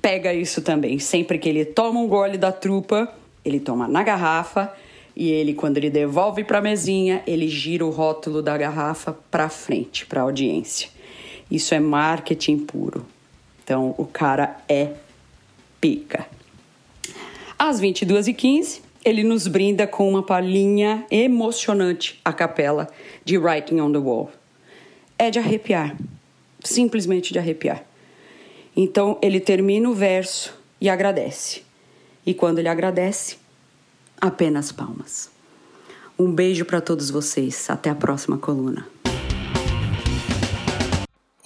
pega 0.00 0.32
isso 0.32 0.62
também. 0.62 0.98
Sempre 0.98 1.38
que 1.38 1.48
ele 1.48 1.64
toma 1.64 2.00
um 2.00 2.08
gole 2.08 2.38
da 2.38 2.50
trupa, 2.50 3.12
ele 3.44 3.60
toma 3.60 3.86
na 3.86 4.02
garrafa 4.02 4.72
e 5.16 5.30
ele, 5.30 5.54
quando 5.54 5.76
ele 5.76 5.90
devolve 5.90 6.42
para 6.42 6.58
a 6.58 6.62
mesinha, 6.62 7.22
ele 7.26 7.48
gira 7.48 7.84
o 7.84 7.90
rótulo 7.90 8.42
da 8.42 8.56
garrafa 8.56 9.16
para 9.30 9.48
frente, 9.48 10.06
para 10.06 10.20
a 10.20 10.24
audiência. 10.24 10.88
Isso 11.50 11.74
é 11.74 11.78
marketing 11.78 12.58
puro. 12.58 13.06
Então, 13.62 13.94
o 13.96 14.04
cara 14.04 14.58
é 14.68 14.92
pica. 15.80 16.26
Às 17.58 17.80
22h15, 17.80 18.80
ele 19.04 19.22
nos 19.22 19.46
brinda 19.46 19.86
com 19.86 20.08
uma 20.08 20.22
palhinha 20.22 21.06
emocionante 21.10 22.20
a 22.24 22.32
capela 22.32 22.88
de 23.24 23.36
Writing 23.36 23.80
on 23.80 23.92
the 23.92 23.98
Wall. 23.98 24.30
É 25.18 25.30
de 25.30 25.38
arrepiar, 25.38 25.96
simplesmente 26.62 27.32
de 27.32 27.38
arrepiar. 27.38 27.84
Então, 28.76 29.18
ele 29.22 29.38
termina 29.38 29.88
o 29.88 29.94
verso 29.94 30.58
e 30.80 30.88
agradece. 30.88 31.62
E 32.26 32.32
quando 32.32 32.58
ele 32.58 32.68
agradece, 32.68 33.36
apenas 34.20 34.72
palmas. 34.72 35.30
Um 36.18 36.32
beijo 36.32 36.64
para 36.64 36.80
todos 36.80 37.10
vocês. 37.10 37.68
Até 37.68 37.90
a 37.90 37.94
próxima 37.94 38.38
coluna. 38.38 38.93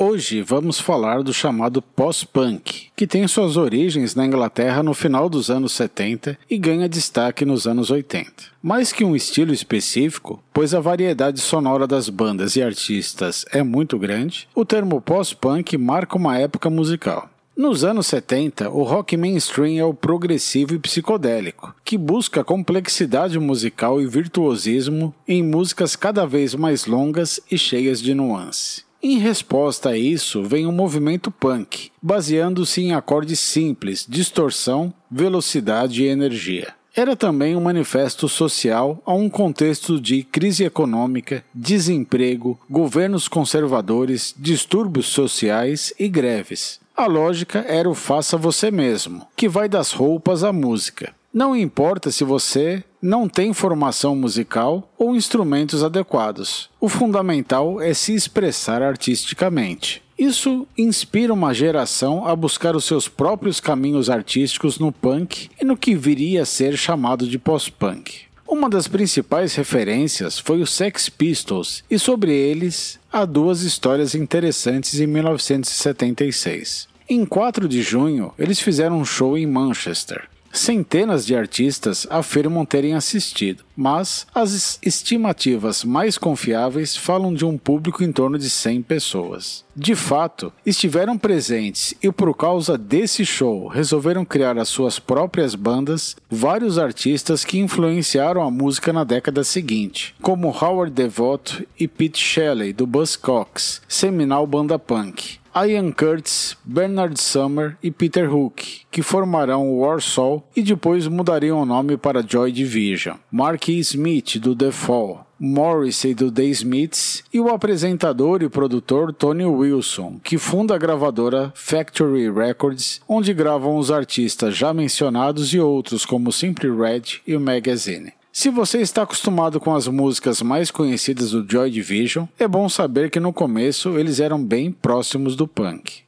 Hoje 0.00 0.42
vamos 0.42 0.78
falar 0.78 1.24
do 1.24 1.34
chamado 1.34 1.82
pós-punk, 1.82 2.86
que 2.94 3.04
tem 3.04 3.26
suas 3.26 3.56
origens 3.56 4.14
na 4.14 4.24
Inglaterra 4.24 4.80
no 4.80 4.94
final 4.94 5.28
dos 5.28 5.50
anos 5.50 5.72
70 5.72 6.38
e 6.48 6.56
ganha 6.56 6.88
destaque 6.88 7.44
nos 7.44 7.66
anos 7.66 7.90
80. 7.90 8.30
Mais 8.62 8.92
que 8.92 9.04
um 9.04 9.16
estilo 9.16 9.52
específico, 9.52 10.40
pois 10.54 10.72
a 10.72 10.78
variedade 10.78 11.40
sonora 11.40 11.84
das 11.84 12.08
bandas 12.08 12.54
e 12.54 12.62
artistas 12.62 13.44
é 13.50 13.60
muito 13.64 13.98
grande, 13.98 14.46
o 14.54 14.64
termo 14.64 15.00
pós-punk 15.00 15.76
marca 15.76 16.16
uma 16.16 16.38
época 16.38 16.70
musical. 16.70 17.28
Nos 17.56 17.82
anos 17.82 18.06
70, 18.06 18.70
o 18.70 18.84
rock 18.84 19.16
mainstream 19.16 19.80
é 19.80 19.84
o 19.84 19.92
progressivo 19.92 20.76
e 20.76 20.78
psicodélico, 20.78 21.74
que 21.84 21.98
busca 21.98 22.44
complexidade 22.44 23.36
musical 23.36 24.00
e 24.00 24.06
virtuosismo 24.06 25.12
em 25.26 25.42
músicas 25.42 25.96
cada 25.96 26.24
vez 26.24 26.54
mais 26.54 26.86
longas 26.86 27.40
e 27.50 27.58
cheias 27.58 28.00
de 28.00 28.14
nuance. 28.14 28.86
Em 29.00 29.18
resposta 29.18 29.90
a 29.90 29.96
isso, 29.96 30.42
vem 30.42 30.66
o 30.66 30.72
movimento 30.72 31.30
punk, 31.30 31.90
baseando-se 32.02 32.80
em 32.80 32.92
acordes 32.92 33.38
simples, 33.38 34.04
distorção, 34.08 34.92
velocidade 35.08 36.02
e 36.02 36.08
energia. 36.08 36.74
Era 36.96 37.14
também 37.14 37.54
um 37.54 37.60
manifesto 37.60 38.28
social 38.28 39.00
a 39.06 39.14
um 39.14 39.30
contexto 39.30 40.00
de 40.00 40.24
crise 40.24 40.64
econômica, 40.64 41.44
desemprego, 41.54 42.58
governos 42.68 43.28
conservadores, 43.28 44.34
distúrbios 44.36 45.06
sociais 45.06 45.92
e 45.96 46.08
greves. 46.08 46.80
A 46.96 47.06
lógica 47.06 47.64
era 47.68 47.88
o 47.88 47.94
faça 47.94 48.36
você 48.36 48.68
mesmo, 48.72 49.24
que 49.36 49.48
vai 49.48 49.68
das 49.68 49.92
roupas 49.92 50.42
à 50.42 50.52
música. 50.52 51.14
Não 51.32 51.54
importa 51.54 52.10
se 52.10 52.24
você 52.24 52.82
não 53.00 53.28
tem 53.28 53.52
formação 53.52 54.16
musical 54.16 54.90
ou 54.98 55.14
instrumentos 55.14 55.84
adequados. 55.84 56.68
O 56.80 56.88
fundamental 56.88 57.80
é 57.80 57.94
se 57.94 58.14
expressar 58.14 58.82
artisticamente. 58.82 60.02
Isso 60.18 60.66
inspira 60.76 61.32
uma 61.32 61.54
geração 61.54 62.26
a 62.26 62.34
buscar 62.34 62.74
os 62.74 62.84
seus 62.84 63.06
próprios 63.06 63.60
caminhos 63.60 64.10
artísticos 64.10 64.78
no 64.78 64.90
punk 64.90 65.48
e 65.60 65.64
no 65.64 65.76
que 65.76 65.94
viria 65.94 66.42
a 66.42 66.46
ser 66.46 66.76
chamado 66.76 67.28
de 67.28 67.38
pós-punk. 67.38 68.22
Uma 68.44 68.68
das 68.68 68.88
principais 68.88 69.54
referências 69.54 70.38
foi 70.38 70.60
os 70.60 70.72
Sex 70.72 71.08
Pistols, 71.08 71.84
e 71.88 71.98
sobre 71.98 72.32
eles 72.32 72.98
há 73.12 73.24
duas 73.24 73.60
histórias 73.60 74.14
interessantes 74.14 74.98
em 74.98 75.06
1976. 75.06 76.88
Em 77.08 77.24
4 77.24 77.68
de 77.68 77.82
junho, 77.82 78.32
eles 78.38 78.58
fizeram 78.58 78.98
um 78.98 79.04
show 79.04 79.38
em 79.38 79.46
Manchester. 79.46 80.28
Centenas 80.58 81.24
de 81.24 81.36
artistas 81.36 82.04
afirmam 82.10 82.64
terem 82.64 82.94
assistido, 82.94 83.62
mas 83.76 84.26
as 84.34 84.76
estimativas 84.82 85.84
mais 85.84 86.18
confiáveis 86.18 86.96
falam 86.96 87.32
de 87.32 87.44
um 87.44 87.56
público 87.56 88.02
em 88.02 88.10
torno 88.10 88.36
de 88.36 88.50
100 88.50 88.82
pessoas. 88.82 89.64
De 89.74 89.94
fato, 89.94 90.52
estiveram 90.66 91.16
presentes 91.16 91.94
e 92.02 92.10
por 92.10 92.34
causa 92.34 92.76
desse 92.76 93.24
show 93.24 93.68
resolveram 93.68 94.24
criar 94.24 94.58
as 94.58 94.68
suas 94.68 94.98
próprias 94.98 95.54
bandas 95.54 96.16
vários 96.28 96.76
artistas 96.76 97.44
que 97.44 97.60
influenciaram 97.60 98.42
a 98.42 98.50
música 98.50 98.92
na 98.92 99.04
década 99.04 99.44
seguinte, 99.44 100.12
como 100.20 100.48
Howard 100.48 100.92
Devoto 100.92 101.64
e 101.78 101.86
Pete 101.86 102.18
Shelley 102.18 102.72
do 102.72 102.84
Buzzcocks, 102.84 103.80
seminal 103.86 104.44
banda 104.44 104.76
punk. 104.76 105.38
Ian 105.66 105.90
Curtis, 105.92 106.56
Bernard 106.64 107.20
Summer 107.20 107.76
e 107.82 107.90
Peter 107.90 108.32
Hook, 108.32 108.82
que 108.90 109.02
formarão 109.02 109.68
o 109.68 109.80
Warsaw 109.80 110.46
e 110.54 110.62
depois 110.62 111.06
mudariam 111.08 111.60
o 111.60 111.66
nome 111.66 111.96
para 111.96 112.26
Joy 112.26 112.52
Division. 112.52 113.16
Mark 113.30 113.68
E. 113.68 113.78
Smith, 113.78 114.38
do 114.38 114.54
The 114.54 114.70
Fall, 114.70 115.26
Morrissey 115.40 116.14
do 116.14 116.30
The 116.30 116.44
Smiths 116.44 117.22
e 117.32 117.40
o 117.40 117.48
apresentador 117.48 118.42
e 118.42 118.48
produtor 118.48 119.12
Tony 119.12 119.44
Wilson, 119.44 120.20
que 120.22 120.36
funda 120.36 120.74
a 120.74 120.78
gravadora 120.78 121.52
Factory 121.54 122.30
Records, 122.30 123.00
onde 123.08 123.32
gravam 123.32 123.76
os 123.76 123.90
artistas 123.90 124.56
já 124.56 124.74
mencionados 124.74 125.54
e 125.54 125.60
outros 125.60 126.04
como 126.04 126.32
Simply 126.32 126.70
Red 126.70 127.20
e 127.26 127.36
o 127.36 127.40
Magazine. 127.40 128.17
Se 128.38 128.50
você 128.50 128.80
está 128.80 129.02
acostumado 129.02 129.58
com 129.58 129.74
as 129.74 129.88
músicas 129.88 130.40
mais 130.40 130.70
conhecidas 130.70 131.32
do 131.32 131.44
Joy 131.44 131.72
Division, 131.72 132.26
é 132.38 132.46
bom 132.46 132.68
saber 132.68 133.10
que 133.10 133.18
no 133.18 133.32
começo 133.32 133.98
eles 133.98 134.20
eram 134.20 134.40
bem 134.40 134.70
próximos 134.70 135.34
do 135.34 135.48
punk. 135.48 136.02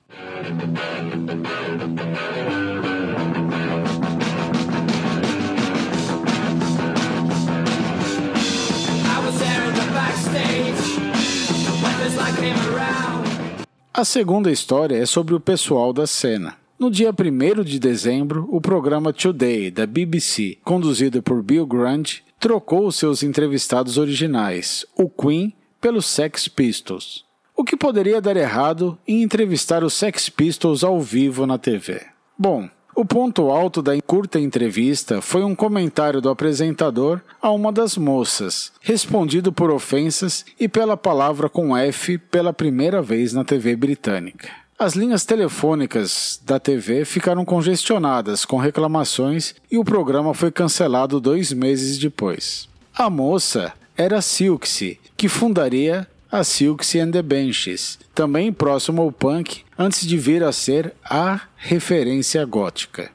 A 13.93 14.05
segunda 14.05 14.53
história 14.53 14.97
é 14.97 15.05
sobre 15.05 15.35
o 15.35 15.41
pessoal 15.41 15.93
da 15.93 16.07
cena. 16.07 16.60
No 16.81 16.91
dia 16.91 17.11
1 17.11 17.63
de 17.63 17.79
dezembro, 17.79 18.49
o 18.51 18.59
programa 18.59 19.13
Today, 19.13 19.71
da 19.71 19.85
BBC, 19.85 20.57
conduzido 20.65 21.23
por 21.23 21.43
Bill 21.43 21.67
Grant, 21.67 22.21
trocou 22.39 22.91
seus 22.91 23.23
entrevistados 23.23 23.99
originais, 23.99 24.87
o 24.97 25.07
Queen, 25.07 25.53
pelos 25.79 26.07
Sex 26.07 26.49
Pistols. 26.49 27.27
O 27.55 27.65
que 27.65 27.77
poderia 27.77 28.19
dar 28.19 28.35
errado 28.35 28.99
em 29.07 29.21
entrevistar 29.21 29.85
os 29.85 29.93
Sex 29.93 30.31
Pistols 30.31 30.83
ao 30.83 30.99
vivo 31.03 31.47
na 31.47 31.59
TV? 31.59 32.01
Bom, 32.39 32.67
o 32.97 33.05
ponto 33.05 33.51
alto 33.51 33.83
da 33.83 33.93
curta 34.01 34.41
entrevista 34.41 35.21
foi 35.21 35.45
um 35.45 35.55
comentário 35.55 36.23
do 36.23 36.31
apresentador 36.31 37.21
a 37.43 37.51
uma 37.51 37.71
das 37.71 37.99
moças, 37.99 38.73
respondido 38.81 39.53
por 39.53 39.71
ofensas 39.71 40.47
e 40.59 40.67
pela 40.67 40.97
palavra 40.97 41.47
com 41.47 41.77
F 41.77 42.17
pela 42.17 42.55
primeira 42.55 43.03
vez 43.03 43.35
na 43.35 43.45
TV 43.45 43.77
britânica. 43.77 44.60
As 44.83 44.95
linhas 44.95 45.27
telefônicas 45.27 46.41
da 46.43 46.59
TV 46.59 47.05
ficaram 47.05 47.45
congestionadas 47.45 48.47
com 48.47 48.57
reclamações 48.57 49.55
e 49.71 49.77
o 49.77 49.85
programa 49.85 50.33
foi 50.33 50.51
cancelado 50.51 51.21
dois 51.21 51.53
meses 51.53 51.99
depois. 51.99 52.67
A 52.97 53.11
moça 53.11 53.75
era 53.95 54.23
Silksy, 54.23 54.99
que 55.19 55.29
fundaria 55.29 56.09
a 56.33 56.43
Silksy 56.43 56.99
and 56.99 57.11
the 57.11 57.21
Benches, 57.21 57.99
também 58.15 58.51
próximo 58.51 59.03
ao 59.03 59.13
punk, 59.13 59.65
antes 59.79 60.07
de 60.07 60.17
vir 60.17 60.43
a 60.43 60.51
ser 60.51 60.95
a 61.05 61.43
referência 61.59 62.43
gótica. 62.47 63.11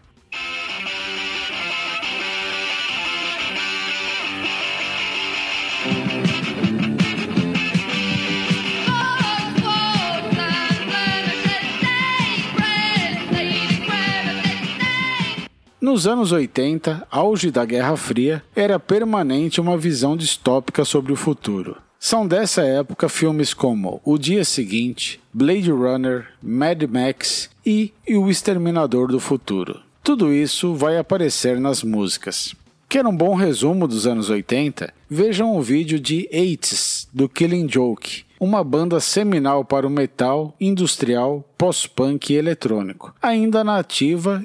Nos 15.86 16.08
anos 16.08 16.32
80, 16.32 17.06
auge 17.12 17.52
da 17.52 17.64
Guerra 17.64 17.96
Fria, 17.96 18.44
era 18.56 18.80
permanente 18.80 19.62
uma 19.62 19.78
visão 19.78 20.18
distópica 20.18 20.84
sobre 20.84 21.14
o 21.14 21.16
futuro. 21.16 21.78
São 22.00 22.28
dessa 22.28 22.64
época 22.64 23.08
filmes 23.08 23.54
como 23.54 24.02
O 24.04 24.18
Dia 24.18 24.44
Seguinte, 24.44 25.22
Blade 25.32 25.70
Runner, 25.70 26.26
Mad 26.42 26.82
Max 26.90 27.52
e 27.64 27.94
O 28.10 28.32
Exterminador 28.32 29.10
do 29.10 29.20
Futuro. 29.20 29.80
Tudo 30.04 30.34
isso 30.34 30.74
vai 30.74 30.98
aparecer 30.98 31.60
nas 31.60 31.84
músicas. 31.84 32.56
Quer 32.90 33.06
um 33.06 33.16
bom 33.16 33.36
resumo 33.36 33.88
dos 33.88 34.08
anos 34.08 34.32
80? 34.32 34.92
Vejam 35.08 35.56
o 35.56 35.62
vídeo 35.62 36.00
de 36.00 36.28
Eights, 36.32 37.08
do 37.14 37.30
Killing 37.30 37.70
Joke, 37.70 38.24
uma 38.40 38.64
banda 38.64 39.00
seminal 39.00 39.64
para 39.64 39.88
o 39.88 39.90
metal, 39.90 40.54
industrial, 40.60 41.44
pós-punk 41.58 42.34
e 42.34 42.38
eletrônico, 42.38 43.14
ainda 43.22 43.64
na 43.64 43.84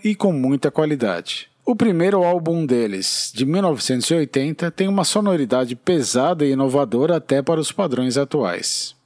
e 0.05 0.15
com 0.15 0.33
muita 0.33 0.71
qualidade. 0.71 1.49
O 1.65 1.77
primeiro 1.77 2.25
álbum 2.25 2.67
deles, 2.67 3.31
de 3.35 3.47
1980, 3.47 4.71
tem 4.71 4.89
uma 4.89 5.05
sonoridade 5.05 5.77
pesada 5.77 6.45
e 6.45 6.51
inovadora 6.51 7.17
até 7.17 7.43
para 7.43 7.61
os 7.61 7.71
padrões 7.71 8.17
atuais. 8.17 8.97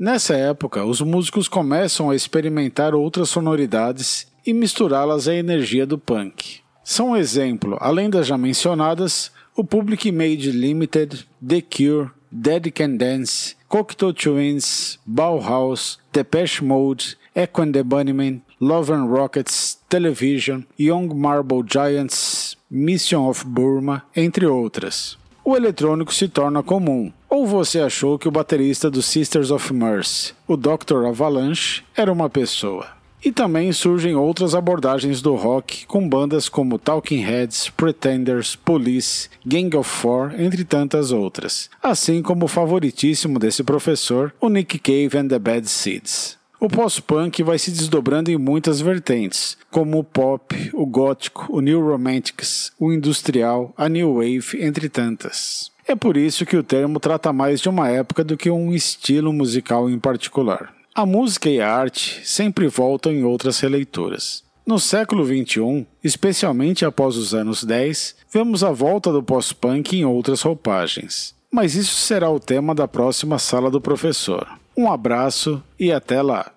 Nessa 0.00 0.34
época, 0.34 0.82
os 0.82 1.02
músicos 1.02 1.46
começam 1.46 2.08
a 2.08 2.16
experimentar 2.16 2.94
outras 2.94 3.28
sonoridades 3.28 4.26
e 4.46 4.54
misturá-las 4.54 5.28
à 5.28 5.34
energia 5.34 5.84
do 5.84 5.98
punk. 5.98 6.60
São 6.82 7.10
um 7.10 7.16
exemplo, 7.16 7.76
além 7.78 8.08
das 8.08 8.26
já 8.26 8.38
mencionadas, 8.38 9.30
o 9.54 9.62
Public 9.62 10.10
Made 10.10 10.52
Limited, 10.52 11.28
The 11.46 11.60
Cure, 11.60 12.10
Dead 12.32 12.72
Can 12.72 12.96
Dance, 12.96 13.54
Cocteau 13.68 14.14
Twins, 14.14 14.98
Bauhaus, 15.04 15.98
Depeche 16.10 16.64
Mode, 16.64 17.18
Echo 17.34 17.60
and 17.60 17.72
the 17.72 17.82
Bunnymen, 17.82 18.40
Love 18.58 18.94
and 18.94 19.04
Rockets, 19.04 19.78
Television, 19.86 20.62
Young 20.78 21.08
Marble 21.14 21.62
Giants, 21.62 22.56
Mission 22.70 23.28
of 23.28 23.44
Burma, 23.44 24.02
entre 24.16 24.46
outras. 24.46 25.18
O 25.44 25.54
eletrônico 25.54 26.14
se 26.14 26.26
torna 26.26 26.62
comum, 26.62 27.12
ou 27.30 27.46
você 27.46 27.80
achou 27.80 28.18
que 28.18 28.26
o 28.26 28.32
baterista 28.32 28.90
do 28.90 29.00
Sisters 29.00 29.52
of 29.52 29.72
Mercy, 29.72 30.34
o 30.48 30.56
Dr. 30.56 31.06
Avalanche, 31.06 31.84
era 31.96 32.12
uma 32.12 32.28
pessoa? 32.28 32.88
E 33.24 33.30
também 33.30 33.70
surgem 33.70 34.16
outras 34.16 34.54
abordagens 34.54 35.22
do 35.22 35.34
rock 35.36 35.86
com 35.86 36.08
bandas 36.08 36.48
como 36.48 36.78
Talking 36.78 37.20
Heads, 37.20 37.68
Pretenders, 37.68 38.56
Police, 38.56 39.28
Gang 39.46 39.76
of 39.76 39.88
Four, 39.88 40.32
entre 40.40 40.64
tantas 40.64 41.12
outras, 41.12 41.70
assim 41.82 42.22
como 42.22 42.46
o 42.46 42.48
favoritíssimo 42.48 43.38
desse 43.38 43.62
professor, 43.62 44.34
o 44.40 44.48
Nick 44.48 44.78
Cave 44.78 45.16
and 45.16 45.28
the 45.28 45.38
Bad 45.38 45.68
Seeds. 45.68 46.40
O 46.58 46.68
pós-punk 46.68 47.42
vai 47.42 47.58
se 47.58 47.70
desdobrando 47.70 48.30
em 48.30 48.36
muitas 48.36 48.80
vertentes, 48.80 49.56
como 49.70 49.98
o 49.98 50.04
pop, 50.04 50.70
o 50.74 50.84
gótico, 50.84 51.46
o 51.48 51.60
new 51.60 51.80
romantics, 51.80 52.72
o 52.78 52.92
industrial, 52.92 53.72
a 53.76 53.88
new 53.88 54.14
wave, 54.16 54.62
entre 54.62 54.88
tantas. 54.88 55.70
É 55.90 55.96
por 55.96 56.16
isso 56.16 56.46
que 56.46 56.56
o 56.56 56.62
termo 56.62 57.00
trata 57.00 57.32
mais 57.32 57.60
de 57.60 57.68
uma 57.68 57.88
época 57.88 58.22
do 58.22 58.36
que 58.36 58.48
um 58.48 58.72
estilo 58.72 59.32
musical 59.32 59.90
em 59.90 59.98
particular. 59.98 60.72
A 60.94 61.04
música 61.04 61.50
e 61.50 61.60
a 61.60 61.68
arte 61.68 62.20
sempre 62.24 62.68
voltam 62.68 63.10
em 63.10 63.24
outras 63.24 63.58
releituras. 63.58 64.44
No 64.64 64.78
século 64.78 65.26
XXI, 65.26 65.84
especialmente 66.04 66.84
após 66.84 67.16
os 67.16 67.34
anos 67.34 67.64
10, 67.64 68.14
vemos 68.32 68.62
a 68.62 68.70
volta 68.70 69.10
do 69.10 69.20
pós-punk 69.20 69.98
em 69.98 70.04
outras 70.04 70.42
roupagens. 70.42 71.34
Mas 71.50 71.74
isso 71.74 71.96
será 71.96 72.30
o 72.30 72.38
tema 72.38 72.72
da 72.72 72.86
próxima 72.86 73.36
sala 73.40 73.68
do 73.68 73.80
professor. 73.80 74.46
Um 74.76 74.92
abraço 74.92 75.60
e 75.76 75.90
até 75.90 76.22
lá! 76.22 76.52